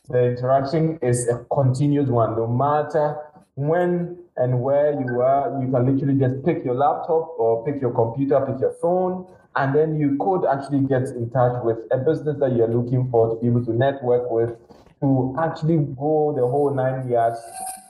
The 0.09 0.25
interaction 0.25 0.99
is 1.03 1.29
a 1.29 1.45
continuous 1.53 2.09
one, 2.09 2.37
no 2.37 2.47
matter 2.47 3.17
when 3.55 4.19
and 4.37 4.61
where 4.61 4.93
you 4.93 5.21
are, 5.21 5.61
you 5.61 5.71
can 5.71 5.87
literally 5.87 6.19
just 6.19 6.45
pick 6.45 6.65
your 6.65 6.75
laptop 6.75 7.35
or 7.39 7.65
pick 7.65 7.81
your 7.81 7.93
computer, 7.93 8.41
pick 8.47 8.61
your 8.61 8.75
phone, 8.81 9.27
and 9.57 9.75
then 9.75 9.99
you 9.99 10.17
could 10.21 10.47
actually 10.47 10.81
get 10.81 11.03
in 11.17 11.31
touch 11.31 11.63
with 11.65 11.79
a 11.91 11.99
business 11.99 12.37
that 12.41 12.55
you're 12.57 12.69
looking 12.69 13.09
for 13.11 13.35
to 13.35 13.41
be 13.41 13.49
able 13.49 13.65
to 13.65 13.73
network 13.73 14.31
with 14.31 14.57
to 15.01 15.35
actually 15.39 15.77
go 15.77 16.35
the 16.37 16.47
whole 16.47 16.73
nine 16.75 17.09
yards 17.09 17.39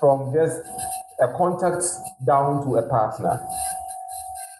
from 0.01 0.33
just 0.35 0.61
a 1.21 1.29
contact 1.37 1.85
down 2.27 2.65
to 2.65 2.77
a 2.77 2.89
partner. 2.89 3.41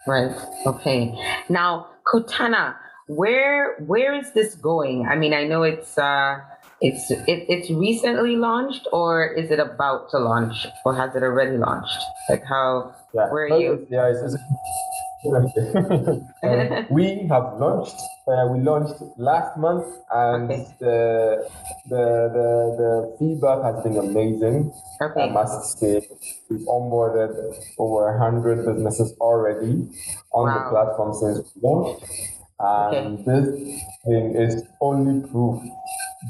Right. 0.07 0.35
Okay. 0.65 1.13
Now, 1.49 1.87
Kutana, 2.11 2.75
where 3.07 3.77
where 3.85 4.13
is 4.15 4.31
this 4.33 4.55
going? 4.55 5.07
I 5.07 5.15
mean, 5.15 5.33
I 5.33 5.43
know 5.45 5.63
it's 5.63 5.97
uh 5.97 6.39
it's 6.81 7.11
it, 7.11 7.21
it's 7.27 7.69
recently 7.69 8.35
launched 8.35 8.87
or 8.91 9.25
is 9.33 9.51
it 9.51 9.59
about 9.59 10.09
to 10.11 10.17
launch 10.17 10.67
or 10.85 10.95
has 10.95 11.15
it 11.15 11.23
already 11.23 11.57
launched? 11.57 11.99
Like 12.29 12.43
how 12.45 12.95
yeah. 13.13 13.29
where 13.29 13.45
are 13.45 13.59
you? 13.59 13.87
Yeah, 13.89 14.07
it's, 14.07 14.21
it's 14.21 14.41
uh, 15.25 16.83
we 16.89 17.27
have 17.27 17.59
launched. 17.59 17.95
Uh, 18.27 18.47
we 18.51 18.59
launched 18.59 19.01
last 19.17 19.57
month, 19.57 19.85
and 20.11 20.51
okay. 20.51 20.67
the, 20.79 21.49
the 21.89 22.05
the 22.37 22.49
the 22.79 23.15
feedback 23.19 23.63
has 23.63 23.83
been 23.83 23.97
amazing. 23.97 24.71
Okay. 25.01 25.23
I 25.23 25.29
must 25.29 25.77
say, 25.79 26.07
we've 26.49 26.65
onboarded 26.67 27.33
over 27.77 28.17
hundred 28.17 28.65
businesses 28.65 29.13
already 29.19 29.89
on 30.31 30.47
wow. 30.47 30.63
the 30.63 30.69
platform 30.69 31.13
since 31.13 31.51
launch, 31.61 32.01
and 32.59 33.19
okay. 33.19 33.23
this 33.25 33.83
thing 34.05 34.35
is 34.35 34.63
only 34.79 35.27
proof 35.27 35.61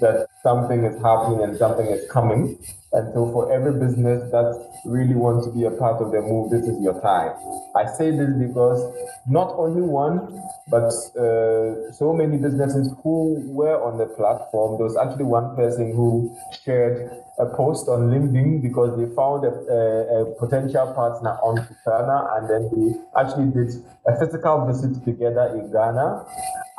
that 0.02 0.28
something 0.44 0.84
is 0.84 1.02
happening 1.02 1.44
and 1.44 1.58
something 1.58 1.86
is 1.88 2.10
coming. 2.10 2.58
And 2.92 3.14
so, 3.14 3.30
for 3.32 3.54
every 3.54 3.78
business 3.78 4.32
that 4.32 4.50
really 4.84 5.14
wants 5.14 5.46
to 5.46 5.54
be 5.54 5.66
a 5.66 5.70
part 5.70 6.02
of 6.02 6.12
the 6.12 6.22
move, 6.22 6.50
this 6.50 6.66
is 6.66 6.82
your 6.82 7.00
time. 7.02 7.38
I 7.78 7.86
say 7.86 8.10
this 8.10 8.34
because 8.34 8.82
not 9.30 9.54
only 9.62 9.86
one, 9.86 10.26
but 10.74 10.90
uh, 11.14 11.94
so 11.94 12.18
many 12.18 12.38
businesses 12.38 12.90
who 13.04 13.46
were 13.46 13.78
on 13.78 14.00
the 14.00 14.08
platform. 14.18 14.82
There 14.82 14.90
was 14.90 14.98
actually 14.98 15.30
one 15.30 15.56
person 15.56 15.94
who 15.94 16.36
shared 16.66 17.14
a 17.38 17.46
post 17.54 17.88
on 17.88 18.10
LinkedIn 18.10 18.64
because 18.66 18.98
they 18.98 19.06
found 19.14 19.46
a, 19.46 19.54
a, 19.54 19.80
a 20.22 20.36
potential 20.42 20.90
partner 20.98 21.38
on 21.46 21.62
Kutana, 21.62 22.26
and 22.38 22.50
then 22.50 22.62
they 22.74 22.98
actually 23.22 23.54
did 23.54 23.70
a 24.10 24.18
physical 24.18 24.66
visit 24.66 24.98
together 25.06 25.54
in 25.54 25.70
Ghana, 25.72 26.26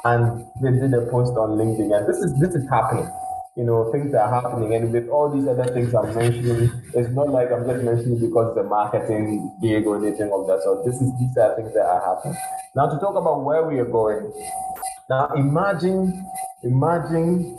and 0.02 0.42
they 0.58 0.74
did 0.74 0.90
a 0.90 1.06
post 1.06 1.38
on 1.38 1.54
LinkedIn. 1.54 1.94
And 1.94 2.02
this 2.10 2.18
is 2.18 2.34
this 2.42 2.58
is 2.58 2.68
happening 2.68 3.06
you 3.56 3.64
know, 3.64 3.90
things 3.92 4.14
are 4.14 4.30
happening. 4.30 4.74
And 4.74 4.92
with 4.92 5.08
all 5.08 5.30
these 5.30 5.46
other 5.46 5.66
things 5.72 5.94
I'm 5.94 6.14
mentioning, 6.14 6.70
it's 6.94 7.10
not 7.10 7.30
like 7.30 7.50
I'm 7.50 7.66
just 7.66 7.84
mentioning 7.84 8.20
because 8.20 8.54
the 8.54 8.62
marketing 8.62 9.52
gig 9.60 9.86
or 9.86 9.96
anything 9.98 10.30
of 10.32 10.46
that 10.46 10.62
sort. 10.62 10.84
This 10.84 10.94
is 10.94 11.10
these 11.18 11.36
are 11.36 11.56
things 11.56 11.74
that 11.74 11.84
are 11.84 12.00
happening. 12.00 12.38
Now 12.74 12.86
to 12.86 12.98
talk 13.00 13.16
about 13.16 13.42
where 13.42 13.66
we 13.66 13.78
are 13.78 13.90
going. 13.90 14.32
Now 15.08 15.28
imagine, 15.34 16.24
imagine 16.62 17.58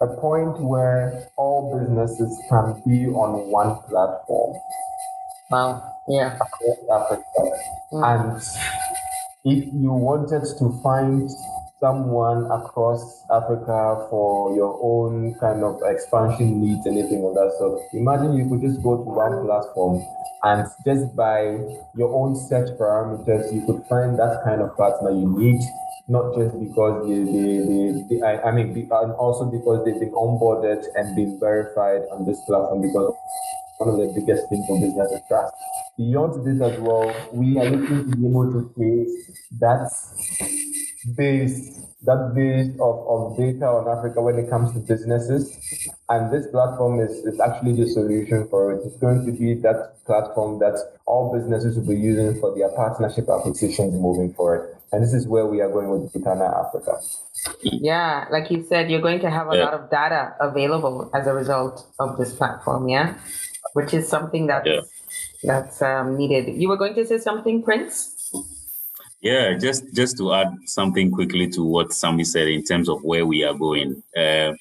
a 0.00 0.06
point 0.06 0.60
where 0.60 1.28
all 1.36 1.78
businesses 1.78 2.38
can 2.48 2.80
be 2.86 3.06
on 3.06 3.50
one 3.50 3.82
platform. 3.88 4.56
Wow. 5.50 5.82
Yeah. 6.08 6.38
Africa. 6.90 7.22
Mm. 7.92 8.02
And 8.02 8.42
if 9.44 9.72
you 9.74 9.92
wanted 9.92 10.42
to 10.58 10.80
find 10.82 11.28
someone 11.82 12.46
across 12.46 13.02
Africa 13.28 14.06
for 14.08 14.54
your 14.54 14.78
own 14.80 15.34
kind 15.42 15.64
of 15.66 15.82
expansion 15.82 16.62
needs, 16.62 16.86
anything 16.86 17.26
of 17.26 17.34
that 17.34 17.50
sort. 17.58 17.82
Imagine 17.92 18.38
you 18.38 18.46
could 18.48 18.62
just 18.62 18.80
go 18.86 19.02
to 19.02 19.10
one 19.10 19.42
platform 19.44 19.98
and 20.44 20.62
just 20.86 21.10
by 21.16 21.58
your 21.98 22.14
own 22.14 22.38
search 22.38 22.70
parameters, 22.78 23.50
you 23.52 23.66
could 23.66 23.82
find 23.90 24.14
that 24.14 24.42
kind 24.46 24.62
of 24.62 24.76
partner 24.76 25.10
you 25.10 25.26
need, 25.34 25.58
not 26.06 26.30
just 26.38 26.54
because 26.62 27.02
they, 27.02 27.18
they, 27.18 27.50
they, 27.66 27.82
they 28.06 28.18
I, 28.22 28.38
I 28.46 28.50
mean, 28.54 28.70
and 28.78 29.12
also 29.18 29.50
because 29.50 29.84
they've 29.84 29.98
been 29.98 30.14
onboarded 30.14 30.86
and 30.94 31.16
been 31.18 31.38
verified 31.40 32.06
on 32.14 32.26
this 32.30 32.38
platform 32.46 32.82
because 32.82 33.10
one 33.78 33.88
of 33.90 33.96
the 33.98 34.06
biggest 34.14 34.46
things 34.48 34.64
for 34.70 34.78
business 34.78 35.10
is 35.10 35.20
trust. 35.26 35.54
Beyond 35.98 36.46
this 36.46 36.62
as 36.62 36.78
well, 36.78 37.10
we 37.32 37.58
are 37.58 37.66
looking 37.66 38.10
to 38.10 38.16
be 38.16 38.26
able 38.26 38.50
to 38.52 38.70
create 38.74 39.10
that 39.58 39.90
base 41.16 41.82
that 42.04 42.32
base 42.34 42.74
of, 42.80 43.06
of 43.06 43.36
data 43.36 43.66
on 43.66 43.86
Africa 43.86 44.20
when 44.20 44.38
it 44.38 44.50
comes 44.50 44.72
to 44.72 44.80
businesses. 44.80 45.56
And 46.08 46.32
this 46.32 46.48
platform 46.48 47.00
is, 47.00 47.12
is 47.24 47.38
actually 47.38 47.74
the 47.74 47.88
solution 47.88 48.48
for 48.48 48.72
it. 48.72 48.82
It's 48.84 48.96
going 48.96 49.24
to 49.24 49.32
be 49.32 49.54
that 49.62 50.04
platform 50.04 50.58
that 50.58 50.74
all 51.06 51.32
businesses 51.32 51.76
will 51.76 51.86
be 51.86 52.00
using 52.00 52.40
for 52.40 52.56
their 52.56 52.70
partnership 52.70 53.28
acquisitions 53.28 53.94
moving 53.94 54.34
forward. 54.34 54.76
And 54.90 55.02
this 55.02 55.14
is 55.14 55.26
where 55.26 55.46
we 55.46 55.60
are 55.60 55.70
going 55.70 55.88
with 55.88 56.12
Kutana 56.12 56.66
Africa. 56.66 56.98
Yeah, 57.62 58.26
like 58.30 58.50
you 58.50 58.64
said, 58.68 58.90
you're 58.90 59.00
going 59.00 59.20
to 59.20 59.30
have 59.30 59.50
a 59.50 59.56
yeah. 59.56 59.64
lot 59.64 59.74
of 59.74 59.90
data 59.90 60.34
available 60.40 61.10
as 61.14 61.26
a 61.26 61.32
result 61.32 61.86
of 61.98 62.18
this 62.18 62.34
platform, 62.34 62.88
yeah? 62.88 63.14
Which 63.74 63.94
is 63.94 64.08
something 64.08 64.48
that's, 64.48 64.66
yeah. 64.66 64.80
that's 65.44 65.80
um, 65.80 66.18
needed. 66.18 66.60
You 66.60 66.68
were 66.68 66.76
going 66.76 66.94
to 66.96 67.06
say 67.06 67.18
something, 67.18 67.62
Prince? 67.62 68.11
Yeah, 69.22 69.56
just 69.56 69.94
just 69.94 70.18
to 70.18 70.34
add 70.34 70.52
something 70.66 71.12
quickly 71.12 71.48
to 71.50 71.62
what 71.62 71.92
Sammy 71.92 72.24
said 72.24 72.48
in 72.48 72.64
terms 72.64 72.88
of 72.88 73.04
where 73.04 73.24
we 73.24 73.44
are 73.44 73.54
going. 73.54 74.02
Uh, 74.16 74.52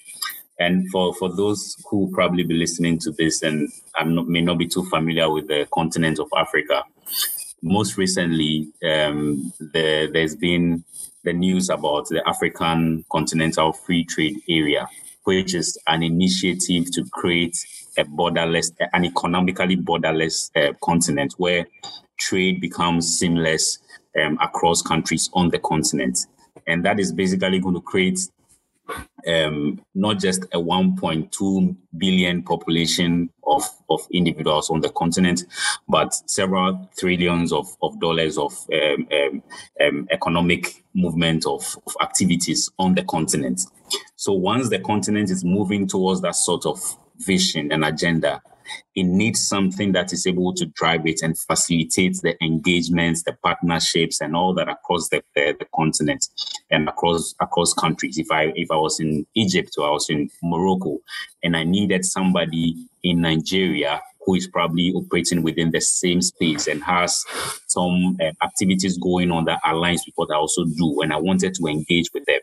and 0.59 0.87
for, 0.91 1.15
for 1.15 1.35
those 1.35 1.75
who 1.89 2.11
probably 2.13 2.43
be 2.43 2.53
listening 2.53 2.99
to 2.99 3.11
this 3.11 3.41
and 3.41 3.67
not, 4.05 4.27
may 4.27 4.41
not 4.41 4.59
be 4.59 4.67
too 4.67 4.85
familiar 4.85 5.27
with 5.31 5.47
the 5.47 5.67
continent 5.73 6.19
of 6.19 6.29
Africa, 6.37 6.83
most 7.63 7.97
recently 7.97 8.67
um, 8.83 9.51
the, 9.59 10.07
there's 10.13 10.35
been 10.35 10.83
the 11.23 11.33
news 11.33 11.71
about 11.71 12.07
the 12.09 12.21
African 12.27 13.03
Continental 13.11 13.73
Free 13.73 14.03
Trade 14.03 14.37
Area, 14.47 14.87
which 15.23 15.55
is 15.55 15.75
an 15.87 16.03
initiative 16.03 16.91
to 16.91 17.03
create 17.11 17.57
a 17.97 18.03
borderless, 18.03 18.71
an 18.93 19.05
economically 19.05 19.77
borderless 19.77 20.51
uh, 20.55 20.73
continent 20.83 21.33
where 21.37 21.65
trade 22.19 22.61
becomes 22.61 23.17
seamless 23.17 23.79
um, 24.19 24.37
across 24.41 24.81
countries 24.81 25.29
on 25.33 25.49
the 25.49 25.59
continent. 25.59 26.27
And 26.67 26.83
that 26.85 26.99
is 26.99 27.11
basically 27.11 27.59
going 27.59 27.75
to 27.75 27.81
create 27.81 28.19
um, 29.27 29.81
not 29.93 30.19
just 30.19 30.43
a 30.45 30.57
1.2 30.57 31.75
billion 31.97 32.43
population 32.43 33.29
of, 33.43 33.63
of 33.89 34.01
individuals 34.11 34.69
on 34.69 34.81
the 34.81 34.89
continent, 34.89 35.43
but 35.87 36.13
several 36.29 36.89
trillions 36.97 37.53
of, 37.53 37.67
of 37.81 37.99
dollars 37.99 38.37
of 38.37 38.53
um, 38.73 39.07
um, 39.11 39.43
um 39.81 40.07
economic 40.11 40.83
movement 40.93 41.45
of, 41.45 41.77
of 41.85 41.95
activities 42.01 42.69
on 42.79 42.95
the 42.95 43.03
continent. 43.03 43.61
So 44.15 44.33
once 44.33 44.69
the 44.69 44.79
continent 44.79 45.29
is 45.29 45.43
moving 45.43 45.87
towards 45.87 46.21
that 46.21 46.35
sort 46.35 46.65
of 46.65 46.79
vision 47.17 47.71
and 47.71 47.85
agenda, 47.85 48.41
it 48.95 49.03
needs 49.03 49.47
something 49.47 49.93
that 49.93 50.11
is 50.11 50.27
able 50.27 50.53
to 50.53 50.65
drive 50.65 51.05
it 51.07 51.21
and 51.21 51.37
facilitate 51.37 52.19
the 52.21 52.35
engagements, 52.43 53.23
the 53.23 53.33
partnerships, 53.43 54.21
and 54.21 54.35
all 54.35 54.53
that 54.53 54.67
across 54.67 55.09
the, 55.09 55.23
the, 55.35 55.55
the, 55.59 55.65
continent 55.73 56.27
and 56.69 56.89
across 56.89 57.33
across 57.39 57.73
countries. 57.73 58.17
If 58.17 58.31
I 58.31 58.51
if 58.55 58.69
I 58.69 58.75
was 58.75 58.99
in 58.99 59.25
Egypt 59.35 59.75
or 59.77 59.87
I 59.87 59.91
was 59.91 60.09
in 60.09 60.29
Morocco, 60.43 60.99
and 61.43 61.55
I 61.55 61.63
needed 61.63 62.05
somebody 62.05 62.75
in 63.03 63.21
Nigeria 63.21 64.01
who 64.25 64.35
is 64.35 64.47
probably 64.47 64.91
operating 64.91 65.41
within 65.41 65.71
the 65.71 65.81
same 65.81 66.21
space 66.21 66.67
and 66.67 66.83
has 66.83 67.25
some 67.67 68.17
uh, 68.21 68.31
activities 68.43 68.97
going 68.97 69.31
on 69.31 69.45
that 69.45 69.59
aligns 69.63 70.05
with 70.05 70.13
what 70.15 70.31
I 70.31 70.35
also 70.35 70.65
do, 70.65 71.01
and 71.01 71.13
I 71.13 71.17
wanted 71.17 71.55
to 71.55 71.67
engage 71.67 72.09
with 72.13 72.25
them. 72.25 72.39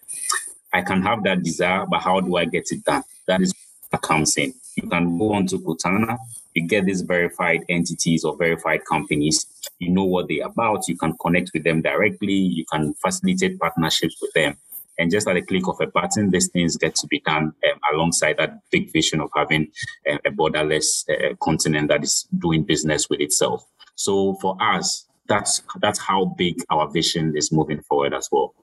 I 0.73 0.83
can 0.83 1.03
have 1.03 1.23
that 1.25 1.43
desire, 1.43 1.87
but 1.89 2.01
how 2.01 2.21
do 2.21 2.37
I 2.37 2.47
get 2.47 2.73
it 2.73 2.85
done? 2.85 3.05
That 3.27 3.41
is 3.41 3.55
what 3.91 4.03
comes 4.03 4.37
in 4.37 4.55
you 4.83 4.89
can 4.89 5.19
go 5.19 5.33
on 5.35 5.47
to 5.49 5.59
Kutana, 5.59 6.17
you 6.55 6.67
get 6.67 6.87
these 6.87 7.03
verified 7.03 7.65
entities 7.69 8.25
or 8.25 8.37
verified 8.37 8.81
companies. 8.85 9.47
You 9.79 9.91
know 9.91 10.05
what 10.05 10.29
they're 10.29 10.47
about. 10.47 10.89
You 10.89 10.97
can 10.97 11.17
connect 11.19 11.51
with 11.55 11.65
them 11.65 11.83
directly. 11.83 12.35
You 12.35 12.65
can 12.73 12.95
facilitate 12.95 13.59
partnerships 13.59 14.17
with 14.21 14.33
them. 14.33 14.57
And 14.99 15.11
just 15.11 15.29
at 15.29 15.37
a 15.37 15.43
click 15.43 15.69
of 15.69 15.81
a 15.81 15.87
button, 15.87 16.31
these 16.31 16.49
things 16.49 16.77
get 16.77 16.97
to 16.97 17.07
be 17.07 17.21
done 17.21 17.45
um, 17.71 17.81
alongside 17.93 18.37
that 18.39 18.59
big 18.71 18.93
vision 18.93 19.21
of 19.21 19.31
having 19.35 19.69
a, 20.07 20.15
a 20.27 20.31
borderless 20.33 21.09
uh, 21.09 21.35
continent 21.41 21.89
that 21.89 22.03
is 22.03 22.27
doing 22.37 22.65
business 22.65 23.09
with 23.09 23.21
itself. 23.21 23.65
So 23.95 24.35
for 24.41 24.57
us, 24.61 25.07
that's 25.29 25.63
that's 25.81 26.01
how 26.01 26.25
big 26.37 26.65
our 26.71 26.91
vision 26.91 27.37
is 27.37 27.53
moving 27.53 27.83
forward 27.83 28.15
as 28.15 28.29
well. 28.33 28.55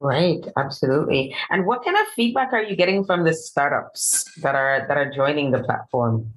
Right, 0.00 0.46
absolutely. 0.56 1.34
And 1.50 1.66
what 1.66 1.84
kind 1.84 1.96
of 1.96 2.06
feedback 2.14 2.52
are 2.52 2.62
you 2.62 2.76
getting 2.76 3.04
from 3.04 3.24
the 3.24 3.34
startups 3.34 4.30
that 4.42 4.54
are 4.54 4.86
that 4.86 4.96
are 4.96 5.10
joining 5.10 5.50
the 5.50 5.58
platform? 5.64 6.32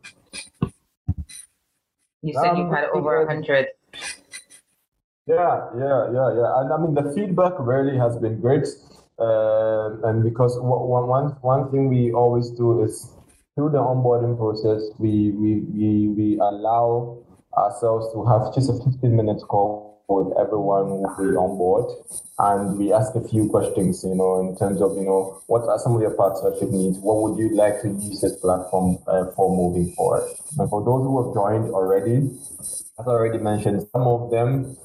You 2.24 2.34
said 2.34 2.52
um, 2.52 2.58
you've 2.58 2.72
had 2.72 2.86
over 2.86 3.22
a 3.22 3.28
hundred. 3.28 3.68
Yeah, 5.28 5.70
yeah, 5.78 6.10
yeah, 6.12 6.30
yeah. 6.34 6.60
And 6.62 6.74
I 6.74 6.78
mean, 6.78 6.94
the 6.96 7.14
feedback 7.14 7.54
really 7.60 7.98
has 7.98 8.18
been 8.18 8.42
great. 8.42 8.68
Uh, 9.20 10.02
and 10.10 10.24
because 10.24 10.58
one, 10.60 11.08
one, 11.08 11.26
one 11.42 11.72
thing 11.72 11.90
we 11.90 12.12
always 12.12 12.50
do 12.50 12.84
is 12.84 13.14
through 13.54 13.70
the 13.70 13.78
onboarding 13.78 14.36
process, 14.38 14.82
we, 14.98 15.32
we, 15.32 15.62
we, 15.70 16.08
we 16.08 16.38
allow 16.40 17.20
ourselves 17.58 18.12
to 18.14 18.26
have 18.26 18.54
just 18.54 18.70
a 18.70 18.74
15 18.74 19.16
minute 19.16 19.42
call 19.48 19.92
with 20.08 20.38
everyone 20.38 20.88
who 20.88 20.96
will 21.02 21.32
be 21.32 21.38
on 21.38 21.58
board. 21.58 21.88
And 22.40 22.78
we 22.78 22.92
ask 22.92 23.16
a 23.16 23.28
few 23.28 23.48
questions, 23.50 24.04
you 24.04 24.16
know, 24.16 24.42
in 24.42 24.58
terms 24.58 24.82
of, 24.82 24.98
you 24.98 25.06
know, 25.06 25.42
what 25.48 25.68
are 25.68 25.80
some 25.80 25.96
of 25.96 26.02
your 26.02 26.12
partnership 26.12 26.70
needs? 26.70 26.98
What 26.98 27.22
would 27.22 27.40
you 27.40 27.56
like 27.56 27.82
to 27.82 27.90
use 27.90 28.22
this 28.22 28.36
platform 28.38 28.98
uh, 29.08 29.32
for 29.36 29.56
moving 29.56 29.94
forward? 29.94 30.28
And 30.58 30.70
for 30.70 30.84
those 30.84 31.04
who 31.06 31.24
have 31.24 31.34
joined 31.34 31.72
already, 31.72 32.30
as 32.60 33.08
I 33.08 33.12
already 33.12 33.38
mentioned, 33.38 33.88
some 33.94 34.08
of 34.08 34.32
them 34.32 34.76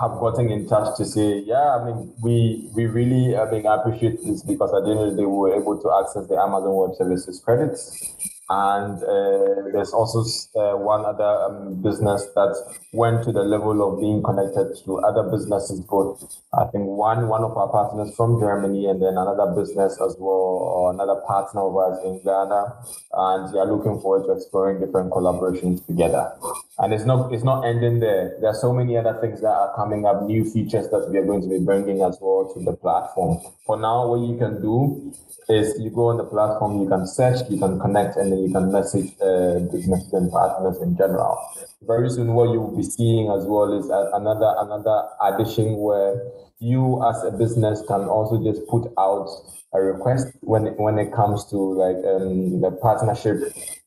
have 0.00 0.18
gotten 0.18 0.50
in 0.50 0.66
touch 0.66 0.96
to 0.96 1.04
say, 1.04 1.38
yeah, 1.46 1.76
I 1.76 1.84
mean, 1.84 2.14
we 2.22 2.70
we 2.74 2.86
really, 2.86 3.36
I 3.36 3.50
mean, 3.50 3.66
I 3.66 3.76
appreciate 3.76 4.24
this 4.24 4.42
because 4.42 4.72
at 4.74 4.84
the 4.84 4.90
end 4.90 5.00
of 5.00 5.10
the 5.10 5.16
day, 5.22 5.26
we 5.26 5.36
were 5.36 5.54
able 5.54 5.80
to 5.80 5.88
access 6.00 6.26
the 6.26 6.36
Amazon 6.36 6.74
Web 6.74 6.96
Services 6.96 7.40
credits 7.40 8.33
and 8.50 9.02
uh, 9.02 9.72
there's 9.72 9.92
also 9.92 10.20
uh, 10.58 10.76
one 10.76 11.04
other 11.04 11.32
um, 11.44 11.80
business 11.82 12.26
that 12.34 12.54
went 12.92 13.24
to 13.24 13.32
the 13.32 13.42
level 13.42 13.80
of 13.86 14.00
being 14.00 14.22
connected 14.22 14.76
to 14.84 14.98
other 14.98 15.22
businesses 15.30 15.80
both 15.80 16.20
i 16.52 16.64
think 16.66 16.84
one 16.84 17.28
one 17.28 17.42
of 17.42 17.56
our 17.56 17.68
partners 17.68 18.14
from 18.16 18.38
germany 18.38 18.86
and 18.86 19.00
then 19.00 19.16
another 19.16 19.54
business 19.56 19.98
as 20.00 20.16
well 20.18 20.54
or 20.74 20.92
another 20.92 21.20
partner 21.26 21.62
of 21.62 21.76
ours 21.76 21.98
in 22.04 22.20
ghana. 22.22 22.74
And 23.12 23.52
we 23.52 23.58
are 23.58 23.66
looking 23.66 24.00
forward 24.00 24.26
to 24.26 24.32
exploring 24.32 24.80
different 24.80 25.10
collaborations 25.12 25.84
together. 25.86 26.32
And 26.78 26.92
it's 26.92 27.04
not 27.04 27.32
it's 27.32 27.44
not 27.44 27.64
ending 27.64 28.00
there. 28.00 28.36
There 28.40 28.50
are 28.50 28.60
so 28.66 28.72
many 28.72 28.96
other 28.96 29.18
things 29.20 29.40
that 29.40 29.54
are 29.54 29.74
coming 29.74 30.04
up 30.06 30.22
new 30.22 30.44
features 30.44 30.88
that 30.90 31.08
we 31.10 31.18
are 31.18 31.24
going 31.24 31.42
to 31.42 31.48
be 31.48 31.58
bringing 31.58 32.02
as 32.02 32.18
well 32.20 32.52
to 32.54 32.64
the 32.64 32.72
platform. 32.72 33.40
For 33.66 33.78
now 33.80 34.08
what 34.08 34.20
you 34.28 34.36
can 34.36 34.60
do 34.60 35.12
is 35.48 35.78
you 35.78 35.90
go 35.90 36.08
on 36.08 36.16
the 36.16 36.24
platform, 36.24 36.80
you 36.80 36.88
can 36.88 37.06
search, 37.06 37.48
you 37.50 37.58
can 37.58 37.78
connect, 37.78 38.16
and 38.16 38.32
then 38.34 38.42
you 38.44 38.52
can 38.52 38.72
message 38.72 39.12
uh, 39.22 39.60
businesses 39.70 40.12
and 40.12 40.30
partners 40.30 40.80
in 40.82 40.96
general. 40.96 41.38
Very 41.82 42.10
soon, 42.10 42.34
what 42.34 42.50
you 42.52 42.60
will 42.60 42.76
be 42.76 42.82
seeing 42.82 43.30
as 43.30 43.46
well 43.46 43.72
is 43.78 43.86
another 43.86 44.54
another 44.58 45.08
addition 45.22 45.76
where 45.76 46.20
you 46.58 47.02
as 47.04 47.22
a 47.24 47.30
business 47.30 47.82
can 47.86 48.02
also 48.02 48.42
just 48.42 48.66
put 48.66 48.90
out 48.98 49.28
a 49.74 49.80
request 49.80 50.28
when 50.40 50.66
when 50.76 50.98
it 50.98 51.12
comes 51.12 51.44
to 51.50 51.56
like 51.56 51.98
um, 52.06 52.60
the 52.60 52.70
partnership 52.82 53.36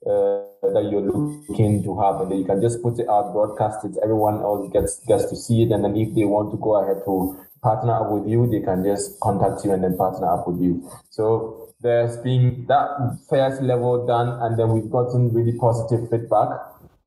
uh, 0.05 0.45
that 0.73 0.87
you're 0.91 1.01
looking 1.01 1.83
to 1.83 1.99
have, 1.99 2.21
and 2.21 2.31
then 2.31 2.39
you 2.39 2.45
can 2.45 2.61
just 2.61 2.81
put 2.81 2.99
it 2.99 3.09
out, 3.09 3.33
broadcast 3.33 3.83
it. 3.85 3.97
Everyone 4.03 4.35
else 4.41 4.71
gets 4.71 4.99
gets 5.07 5.25
to 5.29 5.35
see 5.35 5.63
it, 5.63 5.71
and 5.71 5.83
then 5.83 5.95
if 5.95 6.13
they 6.13 6.23
want 6.23 6.51
to 6.51 6.57
go 6.57 6.75
ahead 6.75 7.03
to 7.05 7.35
partner 7.63 7.93
up 7.95 8.11
with 8.11 8.29
you, 8.29 8.47
they 8.47 8.61
can 8.61 8.83
just 8.83 9.19
contact 9.19 9.65
you 9.65 9.71
and 9.71 9.83
then 9.83 9.97
partner 9.97 10.29
up 10.29 10.47
with 10.47 10.61
you. 10.61 10.89
So 11.09 11.66
there's 11.81 12.17
been 12.17 12.65
that 12.67 13.19
first 13.29 13.61
level 13.61 14.05
done, 14.05 14.29
and 14.41 14.57
then 14.57 14.69
we've 14.69 14.89
gotten 14.89 15.33
really 15.33 15.57
positive 15.57 16.09
feedback. 16.09 16.49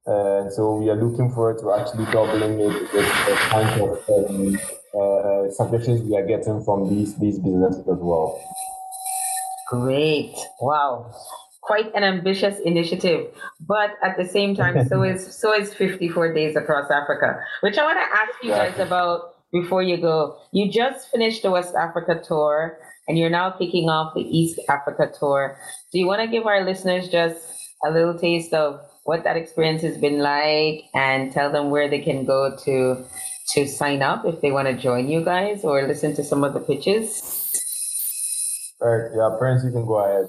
Uh, 0.06 0.48
so 0.50 0.76
we 0.76 0.88
are 0.88 0.96
looking 0.96 1.30
forward 1.32 1.58
to 1.58 1.72
actually 1.72 2.04
doubling 2.06 2.58
it 2.60 2.82
with 2.92 2.92
the 2.92 3.36
kind 3.50 3.80
of 3.80 3.90
um, 4.08 4.58
uh, 4.94 5.50
suggestions 5.50 6.02
we 6.02 6.16
are 6.16 6.26
getting 6.26 6.62
from 6.64 6.88
these 6.88 7.16
these 7.16 7.38
businesses 7.38 7.80
as 7.80 7.98
well. 8.00 8.40
Great! 9.68 10.34
Wow, 10.60 11.12
quite 11.60 11.94
an 11.94 12.02
ambitious 12.04 12.58
initiative, 12.60 13.26
but 13.60 13.90
at 14.02 14.16
the 14.16 14.24
same 14.24 14.54
time, 14.54 14.86
so 14.88 15.02
is 15.10 15.34
so 15.34 15.52
is 15.52 15.74
54 15.74 16.32
days 16.32 16.56
across 16.56 16.90
Africa, 16.90 17.40
which 17.60 17.76
I 17.76 17.84
want 17.84 17.98
to 17.98 18.18
ask 18.18 18.42
you 18.42 18.50
guys 18.50 18.78
about 18.78 19.34
before 19.52 19.82
you 19.82 19.96
go. 19.96 20.38
You 20.52 20.70
just 20.70 21.10
finished 21.10 21.42
the 21.42 21.50
West 21.50 21.74
Africa 21.74 22.22
tour 22.26 22.78
and 23.10 23.18
you're 23.18 23.28
now 23.28 23.50
kicking 23.50 23.88
off 23.88 24.14
the 24.14 24.22
East 24.22 24.60
Africa 24.68 25.10
tour. 25.18 25.58
Do 25.92 25.98
you 25.98 26.06
want 26.06 26.20
to 26.20 26.28
give 26.28 26.46
our 26.46 26.64
listeners 26.64 27.08
just 27.08 27.40
a 27.84 27.90
little 27.90 28.16
taste 28.16 28.54
of 28.54 28.80
what 29.02 29.24
that 29.24 29.36
experience 29.36 29.82
has 29.82 29.98
been 29.98 30.20
like 30.20 30.84
and 30.94 31.32
tell 31.32 31.50
them 31.50 31.70
where 31.70 31.90
they 31.90 31.98
can 31.98 32.24
go 32.24 32.56
to 32.64 33.04
to 33.54 33.66
sign 33.66 34.00
up 34.00 34.24
if 34.24 34.40
they 34.42 34.52
want 34.52 34.68
to 34.68 34.74
join 34.74 35.08
you 35.08 35.24
guys 35.24 35.64
or 35.64 35.82
listen 35.88 36.14
to 36.14 36.22
some 36.22 36.44
of 36.44 36.54
the 36.54 36.60
pitches? 36.60 37.50
All 38.80 38.96
right, 38.96 39.10
yeah, 39.12 39.36
Prince, 39.36 39.64
you 39.64 39.72
can 39.72 39.84
go 39.84 39.98
ahead. 39.98 40.28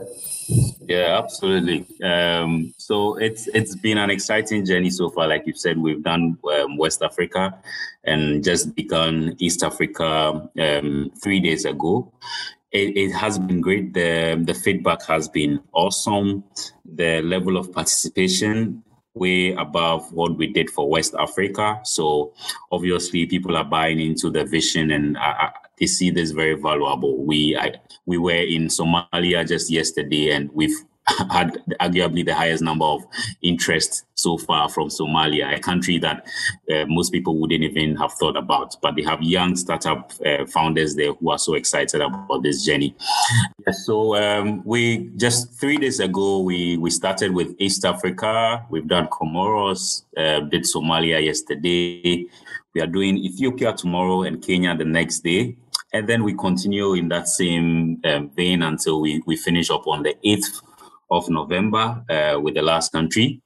Yeah, 0.82 1.19
absolutely. 1.23 1.86
Um, 2.03 2.73
so 2.79 3.15
it's 3.17 3.47
it's 3.53 3.75
been 3.75 3.99
an 3.99 4.09
exciting 4.09 4.65
journey 4.65 4.89
so 4.89 5.11
far. 5.11 5.27
Like 5.27 5.45
you 5.45 5.53
said, 5.53 5.77
we've 5.77 6.03
done 6.03 6.36
um, 6.51 6.77
West 6.77 7.03
Africa 7.03 7.53
and 8.03 8.43
just 8.43 8.73
begun 8.75 9.36
East 9.38 9.61
Africa 9.61 10.49
um, 10.59 11.11
three 11.23 11.39
days 11.39 11.63
ago. 11.63 12.11
It, 12.72 12.95
it, 12.95 13.11
has 13.11 13.38
been 13.38 13.59
great. 13.59 13.93
The 13.93 14.41
the 14.45 14.53
feedback 14.53 15.03
has 15.05 15.28
been 15.28 15.61
awesome. 15.74 16.43
The 16.86 17.22
level 17.22 17.57
of 17.57 17.72
participation 17.72 18.84
way 19.13 19.51
above 19.53 20.11
what 20.13 20.38
we 20.38 20.47
did 20.47 20.69
for 20.69 20.89
West 20.89 21.13
Africa. 21.19 21.82
So 21.84 22.34
obviously, 22.72 23.26
people 23.26 23.57
are 23.57 23.65
buying 23.65 23.99
into 23.99 24.30
the 24.30 24.45
vision 24.45 24.91
and 24.91 25.17
uh, 25.17 25.36
uh 25.41 25.49
they 25.82 25.88
see 25.88 26.11
this 26.11 26.32
very 26.32 26.53
valuable. 26.53 27.17
We 27.26 27.57
I, 27.57 27.74
we 28.05 28.17
were 28.17 28.32
in 28.32 28.67
Somalia 28.67 29.45
just 29.45 29.69
yesterday, 29.69 30.30
and 30.30 30.49
we've 30.53 30.78
had 31.31 31.57
arguably 31.79 32.25
the 32.25 32.33
highest 32.33 32.61
number 32.61 32.85
of 32.85 33.03
interest 33.41 34.05
so 34.13 34.37
far 34.37 34.69
from 34.69 34.89
Somalia, 34.89 35.55
a 35.55 35.59
country 35.59 35.97
that 35.97 36.27
uh, 36.71 36.85
most 36.87 37.11
people 37.11 37.37
wouldn't 37.37 37.63
even 37.63 37.95
have 37.95 38.13
thought 38.13 38.37
about. 38.37 38.75
But 38.81 38.95
they 38.95 39.01
have 39.03 39.21
young 39.21 39.55
startup 39.55 40.13
uh, 40.25 40.45
founders 40.45 40.95
there 40.95 41.13
who 41.13 41.31
are 41.31 41.39
so 41.39 41.55
excited 41.55 42.01
about 42.01 42.43
this 42.43 42.63
journey. 42.63 42.95
So 43.71 44.15
um, 44.15 44.63
we 44.63 45.09
just 45.15 45.53
three 45.59 45.77
days 45.77 45.99
ago 45.99 46.39
we 46.41 46.77
we 46.77 46.89
started 46.89 47.33
with 47.33 47.55
East 47.57 47.83
Africa. 47.83 48.65
We've 48.69 48.87
done 48.87 49.07
Comoros, 49.07 50.03
uh, 50.17 50.41
did 50.41 50.63
Somalia 50.63 51.23
yesterday. 51.23 52.25
We 52.73 52.81
are 52.81 52.87
doing 52.87 53.17
Ethiopia 53.17 53.73
tomorrow 53.73 54.23
and 54.23 54.41
Kenya 54.41 54.77
the 54.77 54.85
next 54.85 55.21
day 55.21 55.57
and 55.93 56.07
then 56.07 56.23
we 56.23 56.33
continue 56.33 56.93
in 56.93 57.09
that 57.09 57.27
same 57.27 57.99
um, 58.05 58.29
vein 58.29 58.61
until 58.61 59.01
we, 59.01 59.21
we 59.25 59.35
finish 59.35 59.69
up 59.69 59.87
on 59.87 60.03
the 60.03 60.15
8th 60.25 60.61
of 61.12 61.30
November 61.30 62.03
uh, 62.09 62.39
with 62.39 62.55
the 62.55 62.62
last 62.62 62.91
country. 62.91 63.41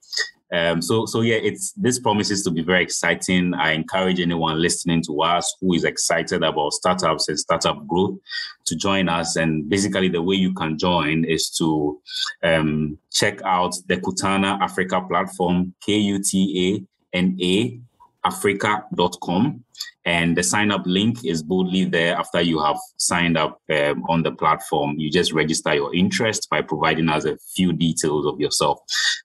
Um, 0.53 0.81
so, 0.81 1.05
so 1.05 1.21
yeah, 1.21 1.35
it's 1.35 1.73
this 1.73 1.99
promises 1.99 2.43
to 2.43 2.51
be 2.51 2.61
very 2.61 2.83
exciting. 2.83 3.53
I 3.55 3.71
encourage 3.71 4.19
anyone 4.19 4.61
listening 4.61 5.01
to 5.03 5.21
us 5.21 5.53
who 5.59 5.73
is 5.73 5.83
excited 5.83 6.43
about 6.43 6.73
startups 6.73 7.27
and 7.27 7.39
startup 7.39 7.85
growth 7.87 8.17
to 8.65 8.75
join 8.75 9.09
us. 9.09 9.35
And 9.35 9.67
basically, 9.67 10.07
the 10.07 10.21
way 10.21 10.35
you 10.35 10.53
can 10.53 10.77
join 10.77 11.25
is 11.25 11.49
to 11.57 11.99
um, 12.43 12.97
check 13.11 13.41
out 13.43 13.75
the 13.87 13.97
Kutana 13.97 14.61
Africa 14.61 15.01
platform, 15.01 15.73
K 15.83 15.97
U 15.97 16.21
T 16.23 16.85
A 17.13 17.17
N 17.17 17.37
A 17.41 17.79
Africa.com. 18.23 19.63
And 20.05 20.37
the 20.37 20.43
sign 20.43 20.71
up 20.71 20.83
link 20.85 21.25
is 21.25 21.41
boldly 21.41 21.85
there 21.85 22.15
after 22.15 22.39
you 22.41 22.59
have 22.59 22.77
signed 22.97 23.37
up 23.37 23.59
um, 23.71 24.03
on 24.07 24.21
the 24.21 24.31
platform. 24.31 24.95
You 24.99 25.09
just 25.09 25.33
register 25.33 25.73
your 25.73 25.93
interest 25.95 26.47
by 26.49 26.61
providing 26.61 27.09
us 27.09 27.25
a 27.25 27.37
few 27.55 27.73
details 27.73 28.27
of 28.27 28.39
yourself. 28.39 28.79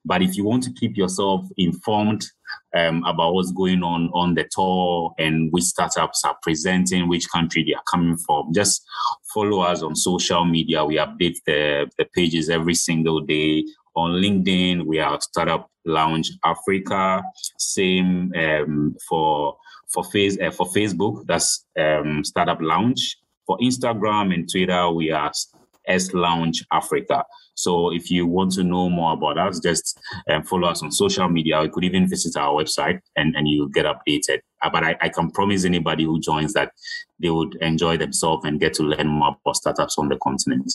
But 0.04 0.22
if 0.22 0.36
you 0.36 0.44
want 0.44 0.62
to 0.64 0.72
keep 0.72 0.96
yourself 0.96 1.44
informed 1.58 2.24
um, 2.74 3.04
about 3.04 3.34
what's 3.34 3.52
going 3.52 3.82
on 3.82 4.10
on 4.14 4.34
the 4.34 4.48
tour 4.50 5.12
and 5.18 5.52
which 5.52 5.64
startups 5.64 6.24
are 6.24 6.36
presenting, 6.42 7.08
which 7.08 7.28
country 7.28 7.64
they 7.64 7.74
are 7.74 7.82
coming 7.90 8.16
from. 8.16 8.52
Just 8.52 8.82
follow 9.34 9.60
us 9.60 9.82
on 9.82 9.94
social 9.94 10.44
media. 10.44 10.84
We 10.84 10.96
update 10.96 11.38
the, 11.46 11.90
the 11.98 12.04
pages 12.14 12.48
every 12.48 12.74
single 12.74 13.20
day. 13.20 13.64
On 13.96 14.12
LinkedIn, 14.12 14.86
we 14.86 15.00
are 15.00 15.20
Startup 15.20 15.68
Lounge 15.84 16.30
Africa. 16.44 17.22
Same 17.58 18.32
um, 18.36 18.96
for 19.08 19.56
for 19.92 20.04
face 20.04 20.38
uh, 20.40 20.50
for 20.50 20.66
Facebook, 20.66 21.26
that's 21.26 21.64
um, 21.78 22.24
Startup 22.24 22.58
Lounge. 22.60 23.16
For 23.46 23.58
Instagram 23.58 24.32
and 24.32 24.48
Twitter, 24.50 24.90
we 24.90 25.10
are 25.10 25.32
S 25.86 26.12
Lounge 26.12 26.64
Africa. 26.72 27.24
So 27.54 27.92
if 27.92 28.10
you 28.10 28.26
want 28.26 28.52
to 28.52 28.64
know 28.64 28.88
more 28.88 29.12
about 29.12 29.38
us, 29.38 29.60
just 29.60 30.00
um, 30.30 30.44
follow 30.44 30.68
us 30.68 30.82
on 30.82 30.90
social 30.90 31.28
media. 31.28 31.62
You 31.62 31.70
could 31.70 31.84
even 31.84 32.08
visit 32.08 32.36
our 32.36 32.54
website 32.54 33.00
and, 33.16 33.34
and 33.36 33.48
you 33.48 33.68
get 33.70 33.84
updated. 33.84 34.38
Uh, 34.62 34.70
but 34.70 34.84
I, 34.84 34.96
I 35.00 35.08
can 35.08 35.30
promise 35.30 35.64
anybody 35.64 36.04
who 36.04 36.20
joins 36.20 36.52
that 36.54 36.72
they 37.20 37.30
would 37.30 37.56
enjoy 37.60 37.96
themselves 37.96 38.44
and 38.44 38.60
get 38.60 38.74
to 38.74 38.82
learn 38.82 39.08
more 39.08 39.36
about 39.44 39.56
startups 39.56 39.98
on 39.98 40.08
the 40.08 40.16
continent. 40.18 40.72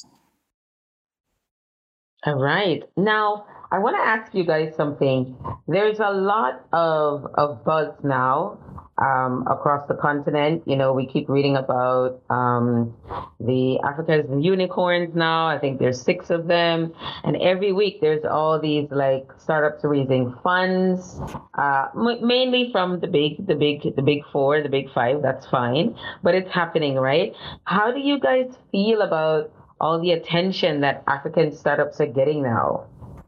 All 2.24 2.36
right. 2.36 2.84
Now, 2.97 3.45
I 3.76 3.80
want 3.80 3.97
to 3.97 4.01
ask 4.01 4.34
you 4.34 4.45
guys 4.45 4.73
something. 4.78 5.36
There's 5.67 5.99
a 5.99 6.09
lot 6.09 6.65
of, 6.71 7.28
of 7.34 7.65
buzz 7.65 7.91
now 8.05 8.57
um, 8.97 9.45
across 9.51 9.86
the 9.89 9.95
continent. 9.95 10.63
You 10.65 10.78
know, 10.78 10.93
we 10.93 11.05
keep 11.05 11.28
reading 11.28 11.57
about 11.57 12.21
um, 12.30 12.95
the 13.38 13.78
Africa's 13.82 14.28
unicorns 14.39 15.13
now. 15.13 15.47
I 15.47 15.59
think 15.59 15.80
there's 15.80 16.01
six 16.01 16.30
of 16.30 16.47
them, 16.47 16.93
and 17.26 17.36
every 17.41 17.73
week 17.73 17.99
there's 17.99 18.23
all 18.23 18.61
these 18.61 18.88
like 18.91 19.28
startups 19.39 19.84
raising 19.84 20.34
funds, 20.41 21.19
uh, 21.55 21.88
m- 21.97 22.26
mainly 22.26 22.71
from 22.71 23.01
the 23.01 23.07
big, 23.07 23.45
the 23.45 23.55
big, 23.55 23.93
the 23.97 24.01
big 24.01 24.21
four, 24.32 24.63
the 24.63 24.69
big 24.69 24.89
five. 24.93 25.21
That's 25.21 25.45
fine, 25.47 25.97
but 26.23 26.34
it's 26.34 26.49
happening, 26.49 26.95
right? 26.95 27.34
How 27.65 27.91
do 27.91 27.99
you 27.99 28.21
guys 28.21 28.57
feel 28.71 29.01
about 29.01 29.51
all 29.82 29.99
the 29.99 30.11
attention 30.11 30.80
that 30.80 31.03
African 31.07 31.51
startups 31.51 31.99
are 31.99 32.05
getting 32.05 32.41
now? 32.41 32.86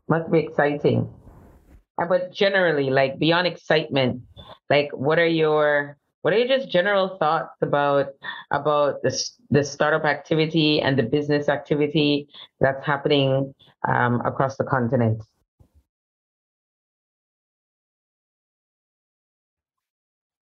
Must 0.10 0.32
be 0.32 0.40
exciting. 0.40 1.10
But 1.98 2.32
generally, 2.32 2.90
like 2.90 3.20
beyond 3.20 3.48
excitement, 3.48 4.22
like 4.70 4.90
what 4.94 5.20
are 5.20 5.28
your 5.28 5.98
what 6.22 6.34
are 6.34 6.38
your 6.38 6.48
just 6.48 6.70
general 6.70 7.18
thoughts 7.18 7.56
about 7.62 8.08
about 8.52 9.02
the 9.02 9.12
the 9.50 9.64
startup 9.64 10.06
activity 10.06 10.80
and 10.80 10.98
the 10.98 11.04
business 11.04 11.50
activity 11.50 12.28
that's 12.60 12.86
happening 12.86 13.54
um, 13.88 14.22
across 14.26 14.56
the 14.58 14.64
continent? 14.64 15.24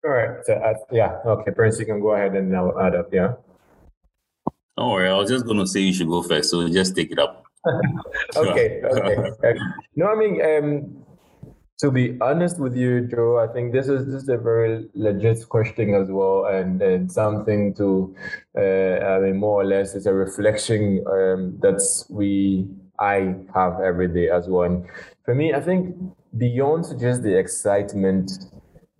All 0.05 0.11
right. 0.11 0.37
So 0.45 0.53
uh, 0.53 0.73
yeah, 0.91 1.17
okay, 1.25 1.51
Prince, 1.51 1.79
you 1.79 1.85
can 1.85 1.99
go 1.99 2.11
ahead 2.11 2.35
and 2.35 2.55
I'll 2.55 2.79
add 2.79 2.95
up. 2.95 3.11
Yeah. 3.11 3.33
Don't 4.77 4.91
worry, 4.91 5.09
I 5.09 5.17
was 5.17 5.29
just 5.29 5.47
gonna 5.47 5.65
say 5.65 5.79
you 5.79 5.93
should 5.93 6.07
go 6.07 6.21
first, 6.21 6.51
so 6.51 6.67
just 6.69 6.95
take 6.95 7.11
it 7.11 7.17
up. 7.17 7.46
okay, 8.35 8.81
okay. 8.83 9.59
No, 9.95 10.07
I 10.07 10.15
mean, 10.15 10.41
um, 10.41 11.05
to 11.79 11.91
be 11.91 12.17
honest 12.21 12.59
with 12.59 12.75
you, 12.75 13.01
Joe, 13.07 13.37
I 13.37 13.51
think 13.53 13.71
this 13.71 13.87
is 13.87 14.05
this 14.05 14.23
is 14.23 14.29
a 14.29 14.37
very 14.37 14.87
legit 14.95 15.47
question 15.47 15.93
as 15.93 16.09
well, 16.09 16.45
and, 16.45 16.81
and 16.81 17.11
something 17.11 17.73
to, 17.75 18.15
uh, 18.57 19.05
I 19.05 19.19
mean, 19.19 19.37
more 19.37 19.61
or 19.61 19.65
less, 19.65 19.93
it's 19.95 20.07
a 20.07 20.13
reflection 20.13 21.03
um, 21.07 21.57
that 21.61 21.81
we 22.09 22.67
I 22.99 23.35
have 23.53 23.79
every 23.79 24.07
day 24.07 24.29
as 24.29 24.47
well. 24.47 24.63
And 24.63 24.85
for 25.23 25.35
me, 25.35 25.53
I 25.53 25.61
think 25.61 25.95
beyond 26.37 26.85
just 26.99 27.21
the 27.21 27.37
excitement 27.37 28.31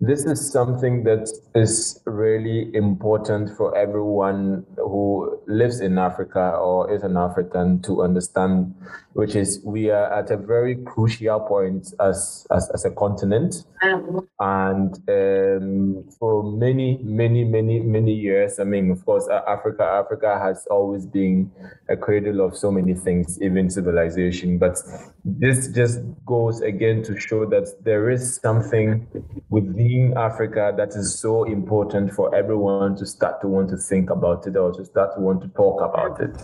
this 0.00 0.24
is 0.24 0.52
something 0.52 1.02
that 1.02 1.28
is 1.56 2.00
really 2.06 2.72
important 2.72 3.50
for 3.56 3.76
everyone 3.76 4.64
who 4.76 5.40
lives 5.48 5.80
in 5.80 5.98
Africa 5.98 6.50
or 6.56 6.92
is 6.92 7.02
an 7.02 7.16
African 7.16 7.82
to 7.82 8.02
understand, 8.02 8.76
which 9.14 9.34
is 9.34 9.60
we 9.64 9.90
are 9.90 10.12
at 10.12 10.30
a 10.30 10.36
very 10.36 10.76
crucial 10.84 11.40
point 11.40 11.92
as, 11.98 12.46
as, 12.52 12.70
as 12.70 12.84
a 12.84 12.92
continent. 12.92 13.64
And 13.82 14.94
um, 15.08 16.04
for 16.18 16.44
many, 16.44 16.98
many, 17.02 17.42
many, 17.42 17.80
many 17.80 18.14
years, 18.14 18.60
I 18.60 18.64
mean, 18.64 18.92
of 18.92 19.04
course, 19.04 19.28
Africa, 19.48 19.82
Africa 19.82 20.38
has 20.40 20.66
always 20.70 21.06
been 21.06 21.50
a 21.88 21.96
cradle 21.96 22.40
of 22.40 22.56
so 22.56 22.70
many 22.70 22.94
things, 22.94 23.42
even 23.42 23.68
civilization. 23.68 24.58
But 24.58 24.78
this 25.24 25.68
just 25.68 26.00
goes 26.24 26.60
again 26.60 27.02
to 27.02 27.18
show 27.18 27.46
that 27.46 27.74
there 27.82 28.10
is 28.10 28.36
something 28.36 29.06
within 29.48 29.87
Africa 30.16 30.72
that 30.76 30.90
is 30.90 31.18
so 31.18 31.44
important 31.44 32.12
for 32.12 32.34
everyone 32.34 32.96
to 32.96 33.06
start 33.06 33.40
to 33.40 33.48
want 33.48 33.68
to 33.70 33.76
think 33.76 34.10
about 34.10 34.46
it 34.46 34.56
or 34.56 34.72
to 34.72 34.84
start 34.84 35.14
to 35.14 35.20
want 35.20 35.40
to 35.42 35.48
talk 35.48 35.80
about 35.80 36.20
it. 36.20 36.36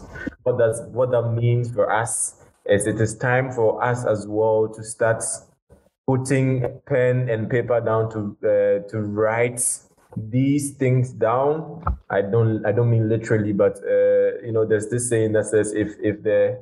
What 0.42 0.58
does 0.58 0.82
what 0.92 1.10
that 1.10 1.32
means 1.32 1.70
for 1.70 1.92
us 1.92 2.42
is 2.66 2.86
it 2.86 3.00
is 3.00 3.16
time 3.16 3.52
for 3.52 3.82
us 3.82 4.04
as 4.06 4.26
well 4.26 4.68
to 4.68 4.82
start 4.82 5.22
putting 6.06 6.80
pen 6.86 7.28
and 7.28 7.50
paper 7.50 7.80
down 7.80 8.10
to 8.12 8.36
uh, 8.42 8.88
to 8.90 9.00
write 9.00 9.62
these 10.16 10.72
things 10.72 11.10
down. 11.12 11.82
I 12.10 12.22
don't 12.22 12.64
I 12.64 12.72
don't 12.72 12.90
mean 12.90 13.08
literally, 13.08 13.52
but 13.52 13.76
uh, 13.84 14.40
you 14.42 14.52
know, 14.52 14.64
there's 14.64 14.88
this 14.88 15.08
saying 15.08 15.32
that 15.32 15.46
says 15.46 15.72
if 15.72 15.94
if 16.02 16.22
the 16.22 16.60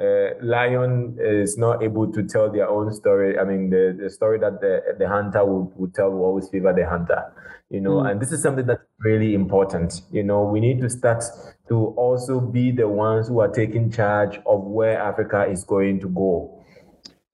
uh, 0.00 0.34
lion 0.42 1.16
is 1.20 1.56
not 1.56 1.82
able 1.82 2.10
to 2.12 2.22
tell 2.24 2.50
their 2.50 2.68
own 2.68 2.92
story. 2.92 3.38
I 3.38 3.44
mean, 3.44 3.70
the, 3.70 3.96
the 4.00 4.10
story 4.10 4.38
that 4.40 4.60
the 4.60 4.80
the 4.98 5.08
hunter 5.08 5.44
would, 5.44 5.72
would 5.76 5.94
tell 5.94 6.10
will 6.10 6.24
always 6.24 6.48
favor 6.48 6.72
the 6.72 6.88
hunter. 6.88 7.32
You 7.70 7.80
know, 7.80 7.96
mm. 7.96 8.10
and 8.10 8.20
this 8.20 8.32
is 8.32 8.42
something 8.42 8.66
that's 8.66 8.82
really 8.98 9.34
important. 9.34 10.02
You 10.10 10.22
know, 10.22 10.44
we 10.44 10.60
need 10.60 10.80
to 10.80 10.90
start 10.90 11.24
to 11.68 11.76
also 11.96 12.40
be 12.40 12.70
the 12.70 12.88
ones 12.88 13.28
who 13.28 13.40
are 13.40 13.48
taking 13.48 13.90
charge 13.90 14.38
of 14.46 14.62
where 14.64 15.00
Africa 15.00 15.46
is 15.50 15.64
going 15.64 16.00
to 16.00 16.08
go 16.08 16.63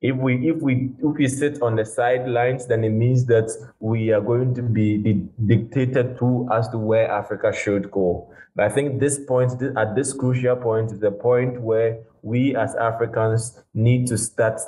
if 0.03 0.17
we 0.17 0.49
if 0.49 0.57
we 0.63 0.91
if 0.99 1.17
we 1.17 1.29
sit 1.29 1.61
on 1.61 1.77
the 1.77 1.85
sidelines, 1.85 2.67
then 2.67 2.85
it 2.85 2.91
means 2.91 3.27
that 3.27 3.51
we 3.81 4.11
are 4.13 4.21
going 4.21 4.55
to 4.55 4.63
be 4.63 5.27
dictated 5.47 6.19
to 6.19 6.49
as 6.53 6.69
to 6.71 6.79
where 6.79 7.11
Africa 7.11 7.53
should 7.53 7.91
go. 7.91 8.33
But 8.57 8.67
I 8.67 8.69
think 8.71 8.99
this 8.99 9.19
point, 9.19 9.53
at 9.77 9.95
this 9.95 10.13
crucial 10.13 10.57
point, 10.57 10.93
is 10.93 11.01
the 11.01 11.11
point 11.11 11.61
where 11.61 11.99
we 12.23 12.57
as 12.57 12.75
Africans 12.77 13.63
need 13.75 14.07
to 14.09 14.19
start 14.19 14.61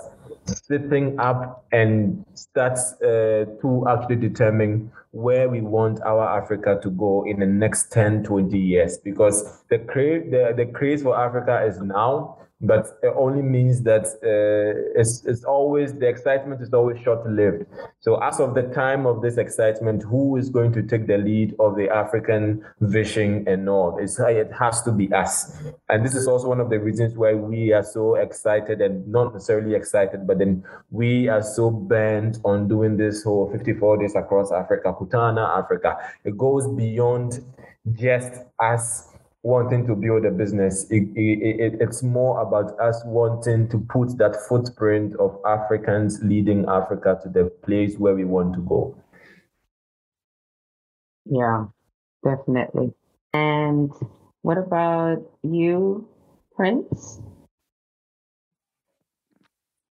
sitting 0.46 1.18
up 1.18 1.64
and 1.72 2.24
start 2.34 2.78
uh, 3.02 3.46
to 3.60 3.86
actually 3.88 4.16
determine 4.16 4.90
where 5.12 5.48
we 5.48 5.60
want 5.60 6.00
our 6.02 6.26
Africa 6.42 6.78
to 6.82 6.90
go 6.90 7.24
in 7.26 7.40
the 7.40 7.46
next 7.46 7.92
10, 7.92 8.24
20 8.24 8.58
years. 8.58 8.98
Because 8.98 9.62
the, 9.68 9.78
cra- 9.78 10.28
the, 10.28 10.54
the 10.56 10.66
craze 10.66 11.02
for 11.02 11.18
Africa 11.18 11.64
is 11.66 11.80
now 11.80 12.38
but 12.62 12.98
it 13.02 13.12
only 13.16 13.42
means 13.42 13.82
that 13.82 14.06
uh, 14.22 14.98
it's, 14.98 15.24
it's 15.24 15.42
always 15.42 15.92
the 15.94 16.08
excitement 16.08 16.62
is 16.62 16.72
always 16.72 17.02
short 17.02 17.28
lived. 17.28 17.66
So 17.98 18.22
as 18.22 18.38
of 18.38 18.54
the 18.54 18.62
time 18.62 19.04
of 19.04 19.20
this 19.20 19.36
excitement, 19.36 20.04
who 20.04 20.36
is 20.36 20.48
going 20.48 20.72
to 20.74 20.82
take 20.82 21.08
the 21.08 21.18
lead 21.18 21.56
of 21.58 21.76
the 21.76 21.90
African 21.90 22.64
vision 22.80 23.44
and 23.48 23.68
all? 23.68 23.98
It's, 23.98 24.18
it 24.20 24.52
has 24.52 24.80
to 24.82 24.92
be 24.92 25.12
us. 25.12 25.58
And 25.88 26.06
this 26.06 26.14
is 26.14 26.28
also 26.28 26.48
one 26.48 26.60
of 26.60 26.70
the 26.70 26.78
reasons 26.78 27.14
why 27.14 27.34
we 27.34 27.72
are 27.72 27.82
so 27.82 28.14
excited 28.14 28.80
and 28.80 29.06
not 29.08 29.32
necessarily 29.32 29.74
excited, 29.74 30.26
but 30.26 30.38
then 30.38 30.64
we 30.90 31.28
are 31.28 31.42
so 31.42 31.68
bent 31.68 32.38
on 32.44 32.68
doing 32.68 32.96
this 32.96 33.24
whole 33.24 33.50
54 33.50 33.98
days 33.98 34.14
across 34.14 34.52
Africa, 34.52 34.94
Kutana 34.98 35.58
Africa. 35.58 35.96
It 36.24 36.38
goes 36.38 36.68
beyond 36.68 37.44
just 37.92 38.34
us 38.60 39.11
wanting 39.42 39.86
to 39.86 39.94
build 39.94 40.24
a 40.24 40.30
business. 40.30 40.86
It, 40.90 41.08
it, 41.16 41.60
it, 41.60 41.72
it's 41.80 42.02
more 42.02 42.40
about 42.40 42.78
us 42.78 43.02
wanting 43.04 43.68
to 43.70 43.78
put 43.78 44.16
that 44.18 44.36
footprint 44.48 45.16
of 45.16 45.38
Africans 45.44 46.20
leading 46.22 46.64
Africa 46.68 47.18
to 47.22 47.28
the 47.28 47.50
place 47.64 47.96
where 47.96 48.14
we 48.14 48.24
want 48.24 48.54
to 48.54 48.60
go. 48.60 48.96
Yeah, 51.24 51.66
definitely. 52.24 52.92
And 53.34 53.90
what 54.42 54.58
about 54.58 55.22
you, 55.42 56.08
Prince? 56.54 57.20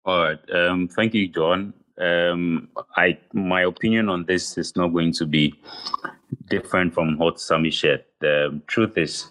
All 0.05 0.25
right. 0.25 0.39
Um, 0.53 0.89
thank 0.89 1.15
you, 1.15 1.29
John. 1.29 1.75
Um, 1.99 2.69
I 2.97 3.19
my 3.33 3.63
opinion 3.63 4.09
on 4.09 4.25
this 4.25 4.57
is 4.57 4.77
not 4.77 4.89
going 4.89 5.13
to 5.15 5.27
be 5.27 5.55
different 6.49 6.95
from 6.95 7.19
what 7.19 7.41
Sammy 7.41 7.71
shared. 7.71 8.05
The 8.21 8.61
truth 8.69 8.97
is, 8.97 9.29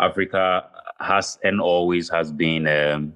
Africa 0.00 0.68
has 1.00 1.38
and 1.42 1.60
always 1.60 2.08
has 2.10 2.32
been 2.32 2.66
um, 2.66 3.14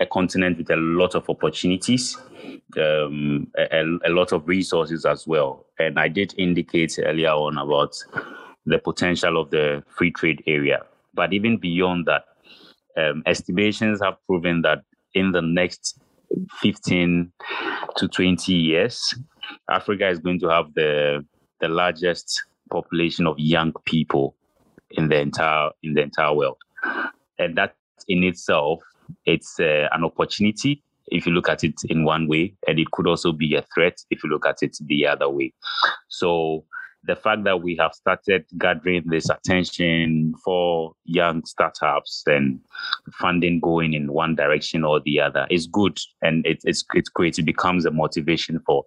a 0.00 0.06
continent 0.06 0.58
with 0.58 0.70
a 0.70 0.76
lot 0.76 1.14
of 1.14 1.28
opportunities, 1.28 2.16
um, 2.78 3.46
a, 3.56 3.84
a, 4.04 4.10
lot 4.10 4.32
of 4.32 4.48
resources 4.48 5.04
as 5.04 5.26
well. 5.26 5.66
And 5.78 5.98
I 5.98 6.08
did 6.08 6.34
indicate 6.38 6.98
earlier 7.02 7.30
on 7.30 7.58
about 7.58 7.96
the 8.64 8.78
potential 8.78 9.40
of 9.40 9.50
the 9.50 9.82
free 9.88 10.10
trade 10.10 10.42
area. 10.46 10.84
But 11.14 11.32
even 11.32 11.58
beyond 11.58 12.06
that, 12.06 12.24
um, 12.96 13.22
estimations 13.26 14.00
have 14.02 14.16
proven 14.26 14.62
that 14.62 14.82
in 15.14 15.32
the 15.32 15.42
next 15.42 16.00
15 16.60 17.32
to 17.96 18.08
20 18.08 18.52
years, 18.52 19.14
Africa 19.68 20.08
is 20.08 20.18
going 20.18 20.40
to 20.40 20.48
have 20.48 20.72
the 20.74 21.24
the 21.60 21.68
largest 21.68 22.42
population 22.70 23.26
of 23.26 23.38
young 23.38 23.72
people 23.84 24.34
in 24.92 25.08
the 25.08 25.18
entire 25.18 25.70
in 25.82 25.94
the 25.94 26.02
entire 26.02 26.34
world, 26.34 26.58
and 27.38 27.56
that 27.56 27.74
in 28.08 28.24
itself 28.24 28.80
it's 29.26 29.58
uh, 29.60 29.88
an 29.92 30.04
opportunity 30.04 30.82
if 31.08 31.26
you 31.26 31.32
look 31.32 31.48
at 31.48 31.64
it 31.64 31.74
in 31.88 32.04
one 32.04 32.28
way, 32.28 32.54
and 32.66 32.78
it 32.78 32.90
could 32.92 33.06
also 33.06 33.32
be 33.32 33.54
a 33.54 33.64
threat 33.74 33.98
if 34.10 34.22
you 34.22 34.30
look 34.30 34.46
at 34.46 34.62
it 34.62 34.76
the 34.86 35.06
other 35.06 35.28
way. 35.28 35.52
So 36.08 36.64
the 37.04 37.16
fact 37.16 37.44
that 37.44 37.62
we 37.62 37.76
have 37.76 37.94
started 37.94 38.44
gathering 38.58 39.02
this 39.06 39.28
attention 39.30 40.34
for 40.44 40.92
young 41.04 41.44
startups 41.44 42.22
and 42.26 42.60
funding 43.18 43.60
going 43.60 43.94
in 43.94 44.12
one 44.12 44.34
direction 44.34 44.84
or 44.84 45.00
the 45.00 45.20
other 45.20 45.46
is 45.50 45.66
good 45.66 45.98
and 46.22 46.44
it, 46.46 46.60
it's, 46.64 46.84
it's 46.94 47.08
great 47.08 47.38
it 47.38 47.44
becomes 47.44 47.86
a 47.86 47.90
motivation 47.90 48.60
for 48.66 48.84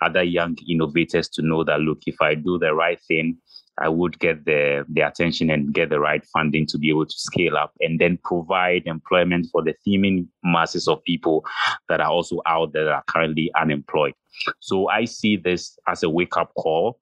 other 0.00 0.22
young 0.22 0.56
innovators 0.68 1.28
to 1.28 1.42
know 1.42 1.64
that 1.64 1.80
look 1.80 1.98
if 2.06 2.16
i 2.20 2.34
do 2.34 2.58
the 2.58 2.72
right 2.72 3.00
thing 3.08 3.36
I 3.78 3.88
would 3.90 4.18
get 4.18 4.46
the, 4.46 4.86
the 4.88 5.02
attention 5.02 5.50
and 5.50 5.72
get 5.72 5.90
the 5.90 6.00
right 6.00 6.24
funding 6.32 6.66
to 6.68 6.78
be 6.78 6.88
able 6.88 7.06
to 7.06 7.18
scale 7.18 7.56
up 7.56 7.74
and 7.80 8.00
then 8.00 8.18
provide 8.24 8.84
employment 8.86 9.48
for 9.52 9.62
the 9.62 9.74
teeming 9.84 10.28
masses 10.42 10.88
of 10.88 11.04
people 11.04 11.44
that 11.88 12.00
are 12.00 12.10
also 12.10 12.40
out 12.46 12.72
there 12.72 12.84
that 12.86 12.94
are 12.94 13.04
currently 13.06 13.50
unemployed. 13.54 14.14
So 14.60 14.88
I 14.88 15.04
see 15.04 15.36
this 15.36 15.78
as 15.86 16.02
a 16.02 16.08
wake 16.08 16.38
up 16.38 16.54
call 16.54 16.98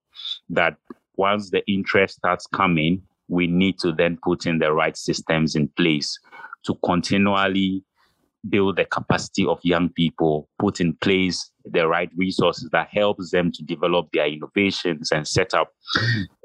that 0.51 0.77
once 1.17 1.51
the 1.51 1.65
interest 1.67 2.17
starts 2.17 2.47
coming, 2.47 3.03
we 3.29 3.47
need 3.47 3.79
to 3.81 3.93
then 3.93 4.19
put 4.23 4.47
in 4.47 4.59
the 4.59 4.73
right 4.73 4.97
systems 4.97 5.57
in 5.57 5.69
place 5.69 6.19
to 6.65 6.75
continually 6.85 7.83
build 8.49 8.77
the 8.77 8.85
capacity 8.85 9.47
of 9.47 9.59
young 9.63 9.89
people, 9.89 10.49
put 10.59 10.81
in 10.81 10.95
place 10.97 11.51
the 11.65 11.87
right 11.89 12.11
resources 12.17 12.69
that 12.73 12.89
helps 12.93 13.31
them 13.31 13.51
to 13.53 13.63
develop 13.63 14.09
their 14.13 14.27
innovations 14.27 15.11
and 15.11 15.27
set 15.27 15.55
up 15.55 15.73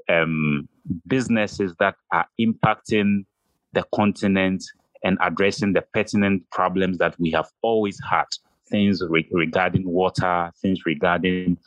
um, 0.10 0.68
businesses 1.08 1.76
that 1.80 1.96
are 2.12 2.26
impacting 2.40 3.26
the 3.74 3.84
continent 3.94 4.64
and 5.04 5.18
addressing 5.22 5.74
the 5.74 5.82
pertinent 5.94 6.50
problems 6.52 6.98
that 6.98 7.18
we 7.20 7.32
have 7.32 7.50
always 7.62 8.00
had 8.10 8.26
things 8.70 9.02
re- 9.08 9.28
regarding 9.32 9.88
water, 9.88 10.52
things 10.62 10.86
regarding 10.86 11.58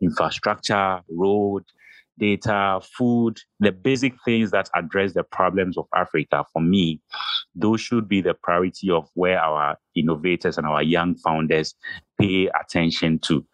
infrastructure, 0.00 1.00
road, 1.08 1.64
data, 2.18 2.80
food, 2.82 3.38
the 3.60 3.72
basic 3.72 4.14
things 4.24 4.50
that 4.50 4.68
address 4.74 5.14
the 5.14 5.22
problems 5.22 5.78
of 5.78 5.86
Africa. 5.94 6.44
For 6.52 6.60
me, 6.60 7.00
those 7.54 7.80
should 7.80 8.08
be 8.08 8.20
the 8.20 8.34
priority 8.34 8.90
of 8.90 9.08
where 9.14 9.40
our 9.40 9.76
innovators 9.94 10.58
and 10.58 10.66
our 10.66 10.82
young 10.82 11.14
founders 11.16 11.74
pay 12.20 12.50
attention 12.60 13.20
to. 13.20 13.46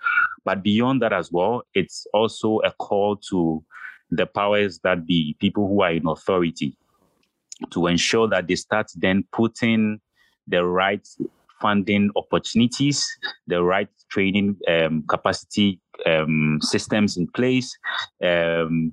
But 0.45 0.63
beyond 0.63 1.03
that 1.03 1.13
as 1.13 1.31
well, 1.31 1.63
it's 1.75 2.07
also 2.15 2.59
a 2.65 2.73
call 2.73 3.17
to 3.31 3.63
the 4.11 4.27
powers 4.27 4.81
that 4.85 5.07
be, 5.07 5.37
people 5.41 5.69
who 5.69 5.83
are 5.83 5.93
in 5.93 6.07
authority, 6.07 6.77
to 7.71 7.87
ensure 7.87 8.29
that 8.29 8.49
they 8.49 8.57
start 8.57 8.87
then 8.97 9.25
putting 9.33 10.01
the 10.47 10.65
right 10.65 11.07
funding 11.65 12.11
opportunities, 12.15 13.09
the 13.47 13.63
right 13.63 13.89
training 14.11 14.55
um, 14.69 15.03
capacity 15.09 15.81
um, 16.05 16.59
systems 16.61 17.17
in 17.17 17.27
place, 17.29 17.75
um, 18.23 18.93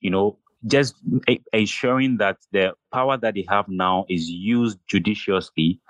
you 0.00 0.08
know, 0.08 0.38
just 0.68 0.94
a- 1.28 1.42
ensuring 1.52 2.18
that 2.18 2.36
the 2.52 2.72
power 2.92 3.16
that 3.16 3.34
they 3.34 3.44
have 3.48 3.66
now 3.66 4.04
is 4.08 4.30
used 4.30 4.78
judiciously 4.86 5.80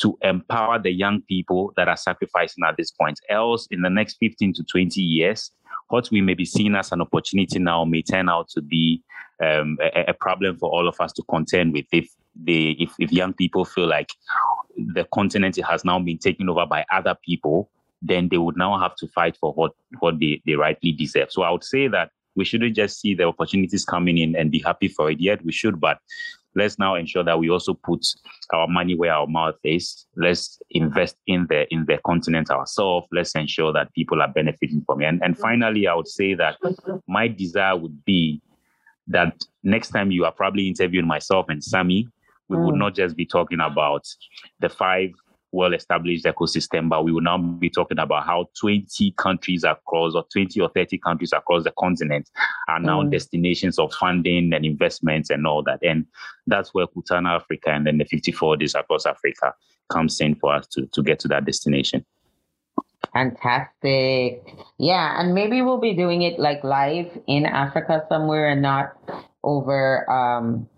to 0.00 0.16
empower 0.22 0.78
the 0.78 0.90
young 0.90 1.20
people 1.28 1.74
that 1.76 1.86
are 1.86 1.98
sacrificing 1.98 2.64
at 2.66 2.78
this 2.78 2.90
point. 2.90 3.20
Else, 3.28 3.68
in 3.70 3.82
the 3.82 3.90
next 3.90 4.16
15 4.20 4.54
to 4.54 4.64
20 4.64 5.02
years, 5.02 5.50
what 5.88 6.10
we 6.10 6.22
may 6.22 6.34
be 6.34 6.46
seeing 6.46 6.76
as 6.76 6.92
an 6.92 7.02
opportunity 7.02 7.58
now 7.58 7.84
may 7.84 8.00
turn 8.00 8.30
out 8.30 8.48
to 8.50 8.62
be 8.62 9.02
um, 9.44 9.76
a, 9.82 10.06
a, 10.08 10.14
problem 10.14 10.56
for 10.56 10.70
all 10.70 10.88
of 10.88 10.96
us 11.00 11.12
to 11.12 11.22
contend 11.30 11.72
with 11.72 11.86
if 11.92 12.08
they 12.34 12.76
if, 12.78 12.92
if 12.98 13.12
young 13.12 13.32
people 13.32 13.64
feel 13.64 13.88
like 13.88 14.10
the 14.94 15.06
continent 15.12 15.56
has 15.56 15.84
now 15.84 15.98
been 15.98 16.18
taken 16.18 16.48
over 16.48 16.66
by 16.66 16.84
other 16.92 17.16
people 17.24 17.70
then 18.00 18.28
they 18.28 18.38
would 18.38 18.56
now 18.56 18.78
have 18.78 18.94
to 18.94 19.08
fight 19.08 19.36
for 19.36 19.52
what 19.54 19.72
what 19.98 20.18
they, 20.20 20.40
they 20.46 20.54
rightly 20.54 20.92
deserve 20.92 21.30
so 21.30 21.42
i 21.42 21.50
would 21.50 21.64
say 21.64 21.88
that 21.88 22.10
we 22.36 22.44
shouldn't 22.44 22.76
just 22.76 23.00
see 23.00 23.14
the 23.14 23.24
opportunities 23.24 23.84
coming 23.84 24.18
in 24.18 24.36
and 24.36 24.50
be 24.50 24.60
happy 24.60 24.88
for 24.88 25.10
it 25.10 25.20
yet 25.20 25.44
we 25.44 25.52
should 25.52 25.80
but 25.80 25.98
let's 26.58 26.78
now 26.78 26.94
ensure 26.94 27.24
that 27.24 27.38
we 27.38 27.48
also 27.48 27.72
put 27.72 28.04
our 28.52 28.66
money 28.68 28.94
where 28.94 29.12
our 29.12 29.26
mouth 29.26 29.54
is. 29.64 30.06
Let's 30.16 30.60
invest 30.70 31.16
in 31.26 31.46
the 31.48 31.72
in 31.72 31.86
the 31.86 31.98
continent 32.04 32.50
ourselves. 32.50 33.06
Let's 33.12 33.34
ensure 33.34 33.72
that 33.72 33.92
people 33.94 34.20
are 34.20 34.28
benefiting 34.28 34.82
from 34.84 35.00
it. 35.02 35.06
And, 35.06 35.22
and 35.22 35.38
finally, 35.38 35.86
I 35.86 35.94
would 35.94 36.08
say 36.08 36.34
that 36.34 36.56
my 37.06 37.28
desire 37.28 37.76
would 37.76 38.04
be 38.04 38.42
that 39.06 39.40
next 39.62 39.90
time 39.90 40.10
you 40.10 40.24
are 40.24 40.32
probably 40.32 40.68
interviewing 40.68 41.06
myself 41.06 41.46
and 41.48 41.64
Sammy, 41.64 42.08
we 42.48 42.56
mm. 42.56 42.66
would 42.66 42.74
not 42.74 42.94
just 42.94 43.16
be 43.16 43.26
talking 43.26 43.60
about 43.60 44.06
the 44.60 44.68
five 44.68 45.10
well 45.52 45.72
established 45.72 46.24
ecosystem, 46.24 46.88
but 46.88 47.04
we 47.04 47.12
will 47.12 47.22
now 47.22 47.38
be 47.38 47.70
talking 47.70 47.98
about 47.98 48.26
how 48.26 48.46
20 48.60 49.12
countries 49.12 49.64
across 49.64 50.14
or 50.14 50.24
20 50.32 50.60
or 50.60 50.70
30 50.74 50.98
countries 50.98 51.32
across 51.32 51.64
the 51.64 51.72
continent 51.78 52.28
are 52.68 52.80
now 52.80 53.02
mm. 53.02 53.10
destinations 53.10 53.78
of 53.78 53.92
funding 53.94 54.52
and 54.52 54.64
investments 54.64 55.30
and 55.30 55.46
all 55.46 55.62
that. 55.62 55.78
And 55.82 56.06
that's 56.46 56.74
where 56.74 56.86
Kutana 56.86 57.36
Africa 57.36 57.70
and 57.70 57.86
then 57.86 57.98
the 57.98 58.04
54 58.04 58.58
days 58.58 58.74
across 58.74 59.06
Africa 59.06 59.54
comes 59.90 60.20
in 60.20 60.34
for 60.34 60.54
us 60.54 60.66
to, 60.68 60.86
to 60.86 61.02
get 61.02 61.18
to 61.20 61.28
that 61.28 61.46
destination. 61.46 62.04
Fantastic. 63.14 64.42
Yeah, 64.78 65.18
and 65.18 65.34
maybe 65.34 65.62
we'll 65.62 65.80
be 65.80 65.94
doing 65.94 66.22
it 66.22 66.38
like 66.38 66.62
live 66.62 67.10
in 67.26 67.46
Africa 67.46 68.04
somewhere 68.08 68.50
and 68.50 68.60
not 68.60 68.96
over 69.44 70.08
um 70.10 70.68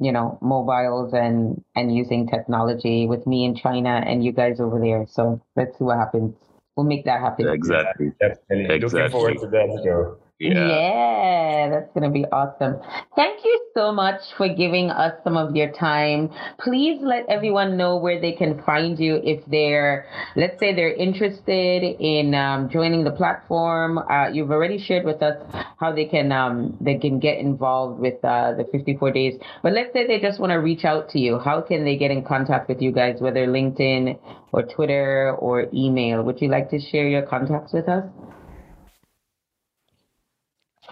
you 0.00 0.12
know, 0.12 0.38
mobiles 0.40 1.12
and 1.12 1.62
and 1.76 1.94
using 1.94 2.26
technology 2.26 3.06
with 3.06 3.26
me 3.26 3.44
in 3.44 3.54
China 3.54 4.02
and 4.06 4.24
you 4.24 4.32
guys 4.32 4.58
over 4.58 4.80
there. 4.80 5.06
So 5.08 5.40
let's 5.56 5.78
see 5.78 5.84
what 5.84 5.98
happens. 5.98 6.34
We'll 6.76 6.86
make 6.86 7.04
that 7.04 7.20
happen. 7.20 7.48
Exactly. 7.48 8.12
Definitely. 8.20 8.76
Exactly. 8.76 9.00
Looking 9.00 9.10
forward 9.10 9.38
to 9.40 9.46
that, 9.48 9.82
Joe. 9.84 10.16
Yeah. 10.40 10.68
yeah, 10.68 11.68
that's 11.68 11.92
going 11.92 12.04
to 12.04 12.10
be 12.10 12.24
awesome. 12.32 12.80
Thank 13.14 13.44
you 13.44 13.60
so 13.74 13.92
much 13.92 14.22
for 14.38 14.48
giving 14.48 14.88
us 14.88 15.12
some 15.22 15.36
of 15.36 15.54
your 15.54 15.70
time. 15.70 16.30
Please 16.58 16.98
let 17.02 17.28
everyone 17.28 17.76
know 17.76 17.98
where 17.98 18.18
they 18.18 18.32
can 18.32 18.62
find 18.62 18.98
you 18.98 19.20
if 19.22 19.44
they're, 19.50 20.06
let's 20.36 20.58
say, 20.58 20.74
they're 20.74 20.94
interested 20.94 21.82
in 21.82 22.34
um, 22.34 22.70
joining 22.70 23.04
the 23.04 23.10
platform. 23.10 23.98
Uh, 23.98 24.28
you've 24.32 24.50
already 24.50 24.82
shared 24.82 25.04
with 25.04 25.22
us 25.22 25.36
how 25.78 25.92
they 25.92 26.06
can 26.06 26.32
um, 26.32 26.74
they 26.80 26.96
can 26.96 27.18
get 27.18 27.36
involved 27.36 28.00
with 28.00 28.24
uh, 28.24 28.54
the 28.54 28.64
54 28.72 29.12
days. 29.12 29.38
But 29.62 29.74
let's 29.74 29.92
say 29.92 30.06
they 30.06 30.20
just 30.20 30.40
want 30.40 30.52
to 30.52 30.56
reach 30.56 30.86
out 30.86 31.10
to 31.10 31.18
you. 31.18 31.38
How 31.38 31.60
can 31.60 31.84
they 31.84 31.98
get 31.98 32.10
in 32.10 32.24
contact 32.24 32.66
with 32.66 32.80
you 32.80 32.92
guys, 32.92 33.16
whether 33.20 33.46
LinkedIn 33.46 34.18
or 34.52 34.62
Twitter 34.62 35.36
or 35.38 35.66
email? 35.74 36.22
Would 36.22 36.40
you 36.40 36.48
like 36.48 36.70
to 36.70 36.80
share 36.80 37.06
your 37.06 37.26
contacts 37.26 37.74
with 37.74 37.90
us? 37.90 38.04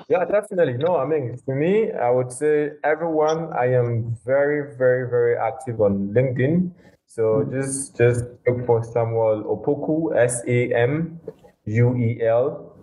Yeah, 0.08 0.24
definitely. 0.24 0.78
No, 0.78 0.96
I 0.96 1.04
mean, 1.04 1.36
for 1.44 1.54
me, 1.54 1.92
I 1.92 2.10
would 2.10 2.32
say 2.32 2.70
everyone, 2.82 3.52
I 3.52 3.66
am 3.74 4.16
very, 4.24 4.74
very, 4.76 5.08
very 5.08 5.36
active 5.36 5.80
on 5.82 6.08
LinkedIn. 6.14 6.70
So 7.06 7.46
just 7.50 7.96
just 7.96 8.24
look 8.46 8.64
for 8.64 8.82
Samuel 8.82 9.44
Opoku, 9.44 10.16
S 10.16 10.42
A 10.46 10.72
M 10.74 11.20
U 11.66 11.96
E 11.96 12.22
L, 12.22 12.74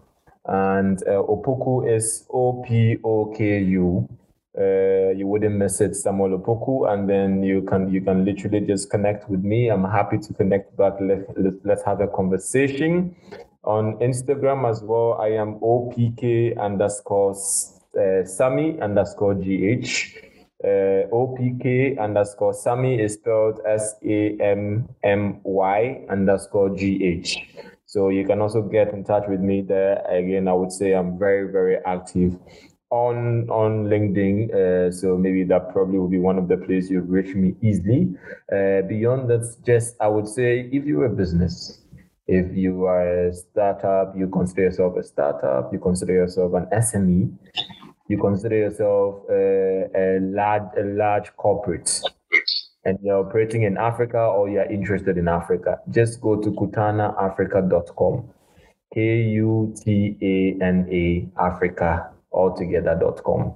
and 0.46 1.02
uh, 1.04 1.24
Opoku 1.26 1.90
is 1.92 2.26
O 2.32 2.64
P 2.68 2.98
O 3.04 3.34
K 3.36 3.60
U. 3.60 4.08
Uh, 4.58 5.10
you 5.18 5.28
wouldn't 5.28 5.56
miss 5.56 5.82
it, 5.82 5.96
Samuel 5.96 6.38
Opoku, 6.40 6.92
and 6.92 7.10
then 7.10 7.42
you 7.42 7.64
can 7.64 7.92
you 7.92 8.02
can 8.02 8.24
literally 8.24 8.62
just 8.62 8.90
connect 8.92 9.30
with 9.30 9.44
me. 9.44 9.70
I'm 9.70 9.84
happy 9.84 10.20
to 10.20 10.34
connect 10.34 10.78
back. 10.78 10.94
Let, 11.00 11.26
let, 11.38 11.54
let's 11.66 11.84
have 11.84 12.02
a 12.02 12.08
conversation. 12.08 13.16
On 13.66 13.98
Instagram 13.98 14.70
as 14.70 14.84
well, 14.84 15.18
I 15.20 15.30
am 15.30 15.56
OPK 15.60 16.56
underscore 16.60 17.32
uh, 17.32 18.24
Sammy 18.24 18.80
underscore 18.80 19.34
GH. 19.34 20.14
Uh, 20.64 21.10
OPK 21.12 22.00
underscore 22.00 22.54
Sammy 22.54 23.02
is 23.02 23.14
spelled 23.14 23.60
S 23.66 23.96
A 24.06 24.38
M 24.40 24.88
M 25.04 25.40
Y 25.44 26.06
underscore 26.12 26.70
GH. 26.70 27.38
So 27.88 28.10
you 28.10 28.24
can 28.24 28.40
also 28.40 28.62
get 28.62 28.94
in 28.94 29.04
touch 29.04 29.24
with 29.28 29.40
me 29.40 29.62
there. 29.62 29.98
Again, 30.10 30.48
I 30.48 30.54
would 30.54 30.72
say 30.72 30.94
I'm 30.94 31.18
very, 31.18 31.52
very 31.52 31.78
active 31.86 32.38
on 32.92 33.50
on 33.50 33.86
LinkedIn. 33.86 34.54
Uh, 34.54 34.92
so 34.92 35.18
maybe 35.18 35.44
that 35.44 35.72
probably 35.74 35.98
will 35.98 36.08
be 36.08 36.20
one 36.20 36.38
of 36.38 36.48
the 36.48 36.58
places 36.58 36.92
you 36.92 37.02
reach 37.02 37.34
me 37.36 37.56
easily. 37.64 38.14
Uh, 38.52 38.82
beyond 38.88 39.28
that, 39.32 39.56
just 39.66 39.96
I 40.00 40.08
would 40.08 40.28
say 40.28 40.70
if 40.72 40.86
you're 40.86 41.06
a 41.06 41.16
business, 41.24 41.82
if 42.28 42.56
you 42.56 42.86
are 42.86 43.28
a 43.28 43.34
startup, 43.34 44.16
you 44.18 44.28
consider 44.28 44.64
yourself 44.64 44.98
a 44.98 45.04
startup, 45.04 45.72
you 45.72 45.80
consider 45.80 46.14
yourself 46.14 46.54
an 46.54 46.68
SME, 46.74 47.32
you 48.08 48.18
consider 48.18 48.56
yourself 48.56 49.22
a, 49.30 49.90
a 49.96 50.20
large 50.22 50.70
a 50.78 50.84
large 50.84 51.36
corporate. 51.38 52.02
And 52.84 53.00
you're 53.02 53.28
operating 53.28 53.64
in 53.64 53.78
Africa 53.78 54.20
or 54.20 54.48
you're 54.48 54.72
interested 54.72 55.18
in 55.18 55.28
Africa, 55.28 55.80
just 55.90 56.22
go 56.22 56.40
to 56.40 56.52
kutanaafrica.com. 56.52 58.30
K 58.94 59.22
U 59.24 59.74
T 59.76 60.18
A 60.22 60.64
N 60.64 60.88
A 60.92 61.28
Africa 61.40 62.12
altogether.com 62.32 63.56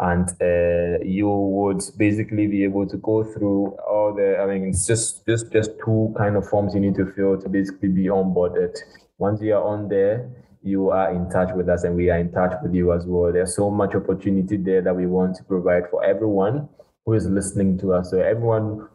and 0.00 0.30
uh, 0.40 0.98
you 1.04 1.28
would 1.28 1.82
basically 1.98 2.46
be 2.46 2.64
able 2.64 2.86
to 2.86 2.96
go 2.96 3.22
through 3.22 3.76
i 4.18 4.46
mean 4.46 4.68
it's 4.68 4.86
just 4.86 5.26
just 5.26 5.52
just 5.52 5.70
two 5.84 6.14
kind 6.16 6.36
of 6.36 6.48
forms 6.48 6.74
you 6.74 6.80
need 6.80 6.94
to 6.94 7.06
fill 7.12 7.40
to 7.40 7.48
basically 7.48 7.88
be 7.88 8.04
onboarded 8.04 8.76
once 9.18 9.40
you 9.42 9.54
are 9.54 9.62
on 9.62 9.88
there 9.88 10.30
you 10.62 10.90
are 10.90 11.10
in 11.12 11.28
touch 11.30 11.50
with 11.54 11.68
us 11.68 11.84
and 11.84 11.96
we 11.96 12.10
are 12.10 12.18
in 12.18 12.30
touch 12.32 12.52
with 12.62 12.74
you 12.74 12.92
as 12.92 13.06
well 13.06 13.32
there's 13.32 13.54
so 13.54 13.70
much 13.70 13.94
opportunity 13.94 14.56
there 14.56 14.82
that 14.82 14.94
we 14.94 15.06
want 15.06 15.34
to 15.34 15.44
provide 15.44 15.84
for 15.90 16.04
everyone 16.04 16.68
who 17.04 17.14
is 17.14 17.26
listening 17.26 17.78
to 17.78 17.92
us 17.92 18.10
so 18.10 18.20
everyone 18.20 18.86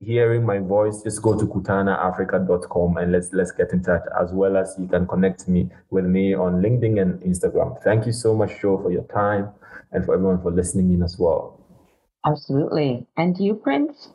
hearing 0.00 0.46
my 0.46 0.58
voice 0.58 1.02
just 1.02 1.20
go 1.20 1.38
to 1.38 1.44
kutanaafrica.com 1.46 2.96
and 2.96 3.12
let's 3.12 3.32
let's 3.32 3.52
get 3.52 3.70
in 3.72 3.82
touch 3.82 4.02
as 4.20 4.32
well 4.32 4.56
as 4.56 4.74
you 4.78 4.86
can 4.86 5.06
connect 5.06 5.46
me 5.46 5.68
with 5.90 6.06
me 6.06 6.34
on 6.34 6.62
linkedin 6.62 7.02
and 7.02 7.20
instagram 7.20 7.80
thank 7.82 8.06
you 8.06 8.12
so 8.12 8.34
much 8.34 8.60
joe 8.60 8.78
for 8.78 8.90
your 8.90 9.04
time 9.04 9.50
and 9.92 10.04
for 10.04 10.14
everyone 10.14 10.40
for 10.40 10.50
listening 10.50 10.92
in 10.92 11.02
as 11.02 11.18
well. 11.18 11.58
Absolutely. 12.24 13.06
And 13.16 13.36
you, 13.38 13.54
Prince? 13.54 14.08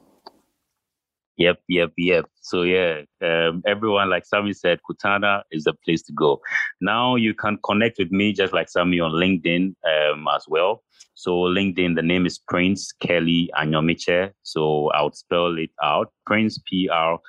Yep, 1.37 1.59
yep, 1.67 1.91
yep. 1.97 2.25
So 2.41 2.61
yeah, 2.61 3.01
um, 3.21 3.61
everyone, 3.65 4.09
like 4.09 4.25
Sammy 4.25 4.53
said, 4.53 4.79
Kutana 4.89 5.41
is 5.51 5.65
the 5.65 5.73
place 5.83 6.01
to 6.03 6.13
go. 6.13 6.39
Now 6.79 7.15
you 7.15 7.33
can 7.33 7.57
connect 7.65 7.97
with 7.99 8.11
me 8.11 8.31
just 8.31 8.53
like 8.53 8.69
Sammy 8.69 9.01
on 9.01 9.11
LinkedIn 9.11 9.75
um, 9.85 10.27
as 10.33 10.45
well. 10.47 10.83
So 11.13 11.31
LinkedIn, 11.31 11.95
the 11.95 12.01
name 12.01 12.25
is 12.25 12.39
Prince 12.39 12.93
Kewly 13.03 13.49
Anyomitse. 13.57 14.31
So 14.43 14.89
I 14.91 15.01
would 15.01 15.15
spell 15.15 15.57
it 15.57 15.71
out: 15.83 16.13
Prince 16.25 16.57
P 16.69 16.87
R 16.89 17.19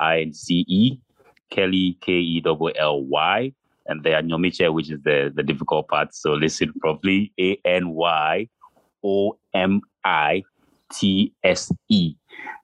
I 0.00 0.20
N 0.20 0.32
C 0.32 0.64
E, 0.68 1.00
Kewly 1.50 2.00
K 2.00 2.12
E 2.12 2.40
W 2.42 2.72
L 2.78 3.02
Y 3.04 3.52
and 3.86 4.04
the 4.04 4.10
Anyomitse, 4.10 4.72
which 4.72 4.90
is 4.90 5.00
the, 5.02 5.32
the 5.34 5.42
difficult 5.42 5.88
part. 5.88 6.14
So 6.14 6.32
listen 6.34 6.72
properly. 6.80 7.32
A 7.40 7.58
N 7.64 7.90
Y 7.90 8.48
O 9.04 9.36
M 9.54 9.80
I 10.04 10.44
T 10.92 11.32
S 11.42 11.72
E. 11.88 12.14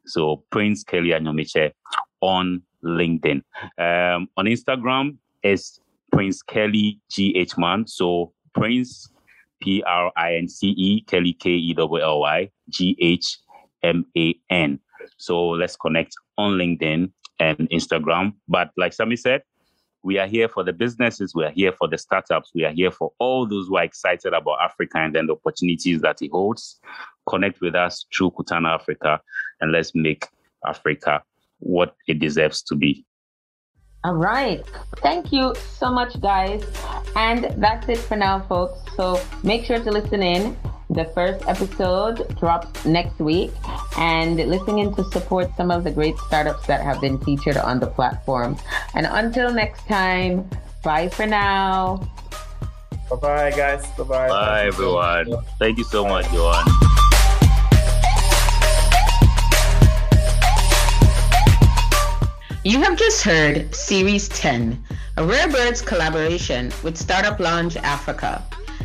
So 0.07 0.45
Prince 0.51 0.85
Kewly 0.85 1.13
Anyomitse 1.13 1.73
on 2.21 2.63
LinkedIn. 2.85 3.43
Um, 3.79 4.29
on 4.37 4.47
Instagram 4.47 5.17
is 5.43 5.81
Prince 6.13 6.43
Kewly 6.43 6.99
G 7.11 7.37
H 7.37 7.57
Man. 7.57 7.87
So 7.87 8.33
Prince 8.55 9.11
P 9.61 9.83
R 9.87 10.13
I 10.17 10.35
N 10.35 10.49
C 10.49 10.69
E 10.71 11.05
Kewly 11.05 11.39
K 11.39 11.51
E 11.51 11.75
W 11.75 12.03
L 12.03 12.21
Y 12.21 12.51
G 12.69 12.97
H 13.01 13.39
M 13.83 14.05
A 14.17 14.35
N. 14.51 14.79
So 15.17 15.49
let's 15.51 15.77
connect 15.77 16.15
on 16.39 16.53
LinkedIn 16.53 17.11
and 17.41 17.59
Instagram. 17.71 18.35
But 18.49 18.71
like 18.77 18.93
Sammy 18.93 19.17
said, 19.17 19.43
we 20.03 20.19
are 20.19 20.27
here 20.27 20.49
for 20.49 20.65
the 20.65 20.73
businesses, 20.73 21.35
we 21.35 21.45
are 21.45 21.51
here 21.51 21.73
for 21.73 21.89
the 21.89 21.99
startups, 21.99 22.51
we 22.55 22.65
are 22.65 22.73
here 22.73 22.91
for 22.91 23.13
all 23.19 23.47
those 23.47 23.69
who 23.69 23.77
are 23.77 23.85
excited 23.85 24.33
about 24.33 24.59
Africa 24.63 24.99
and 24.99 25.15
then 25.15 25.27
the 25.27 25.35
opportunities 25.35 26.01
that 26.03 26.21
it 26.23 26.31
holds. 26.31 26.81
Connect 27.29 27.61
with 27.61 27.75
us 27.75 28.05
through 28.15 28.33
Kutana 28.33 28.75
Africa 28.75 29.21
and 29.61 29.73
let's 29.73 29.93
make 29.95 30.27
Africa 30.67 31.23
what 31.59 31.95
it 32.09 32.19
deserves 32.19 32.63
to 32.63 32.75
be. 32.75 33.05
All 34.05 34.17
right. 34.17 34.65
Thank 34.97 35.33
you 35.33 35.55
so 35.79 35.93
much, 35.93 36.21
guys. 36.21 36.65
And 37.15 37.45
that's 37.63 37.89
it 37.89 37.99
for 37.99 38.17
now, 38.17 38.41
folks. 38.49 38.81
So 38.97 39.21
make 39.45 39.65
sure 39.65 39.79
to 39.79 39.91
listen 39.93 40.23
in 40.23 40.57
the 40.93 41.07
first 41.15 41.47
episode 41.49 42.37
drops 42.37 42.85
next 42.85 43.19
week 43.19 43.51
and 43.97 44.37
listening 44.37 44.79
in 44.81 44.95
to 44.95 45.05
support 45.05 45.51
some 45.57 45.71
of 45.71 45.85
the 45.85 45.91
great 45.91 46.17
startups 46.19 46.67
that 46.67 46.83
have 46.83 47.01
been 47.01 47.19
featured 47.21 47.57
on 47.57 47.81
the 47.81 47.87
platform. 47.87 48.57
And 48.95 49.07
until 49.09 49.53
next 49.53 49.87
time, 49.89 50.49
bye 50.85 51.09
for 51.09 51.27
now. 51.27 52.09
Bye 53.09 53.17
bye, 53.17 53.51
guys. 53.51 53.87
Bye 53.97 54.05
bye. 54.05 54.29
Bye, 54.29 54.67
everyone. 54.67 55.33
Thank 55.59 55.79
you 55.79 55.85
so 55.85 56.05
much, 56.05 56.31
Johan. 56.33 56.67
You 62.65 62.81
have 62.83 62.97
just 62.97 63.25
heard 63.25 63.75
Series 63.75 64.29
10, 64.29 64.85
a 65.17 65.25
Rare 65.25 65.49
Birds 65.49 65.83
collaboration 65.83 66.71
with 66.85 66.97
Startup 66.97 67.39
Lounge 67.41 67.77
Africa. 67.79 68.45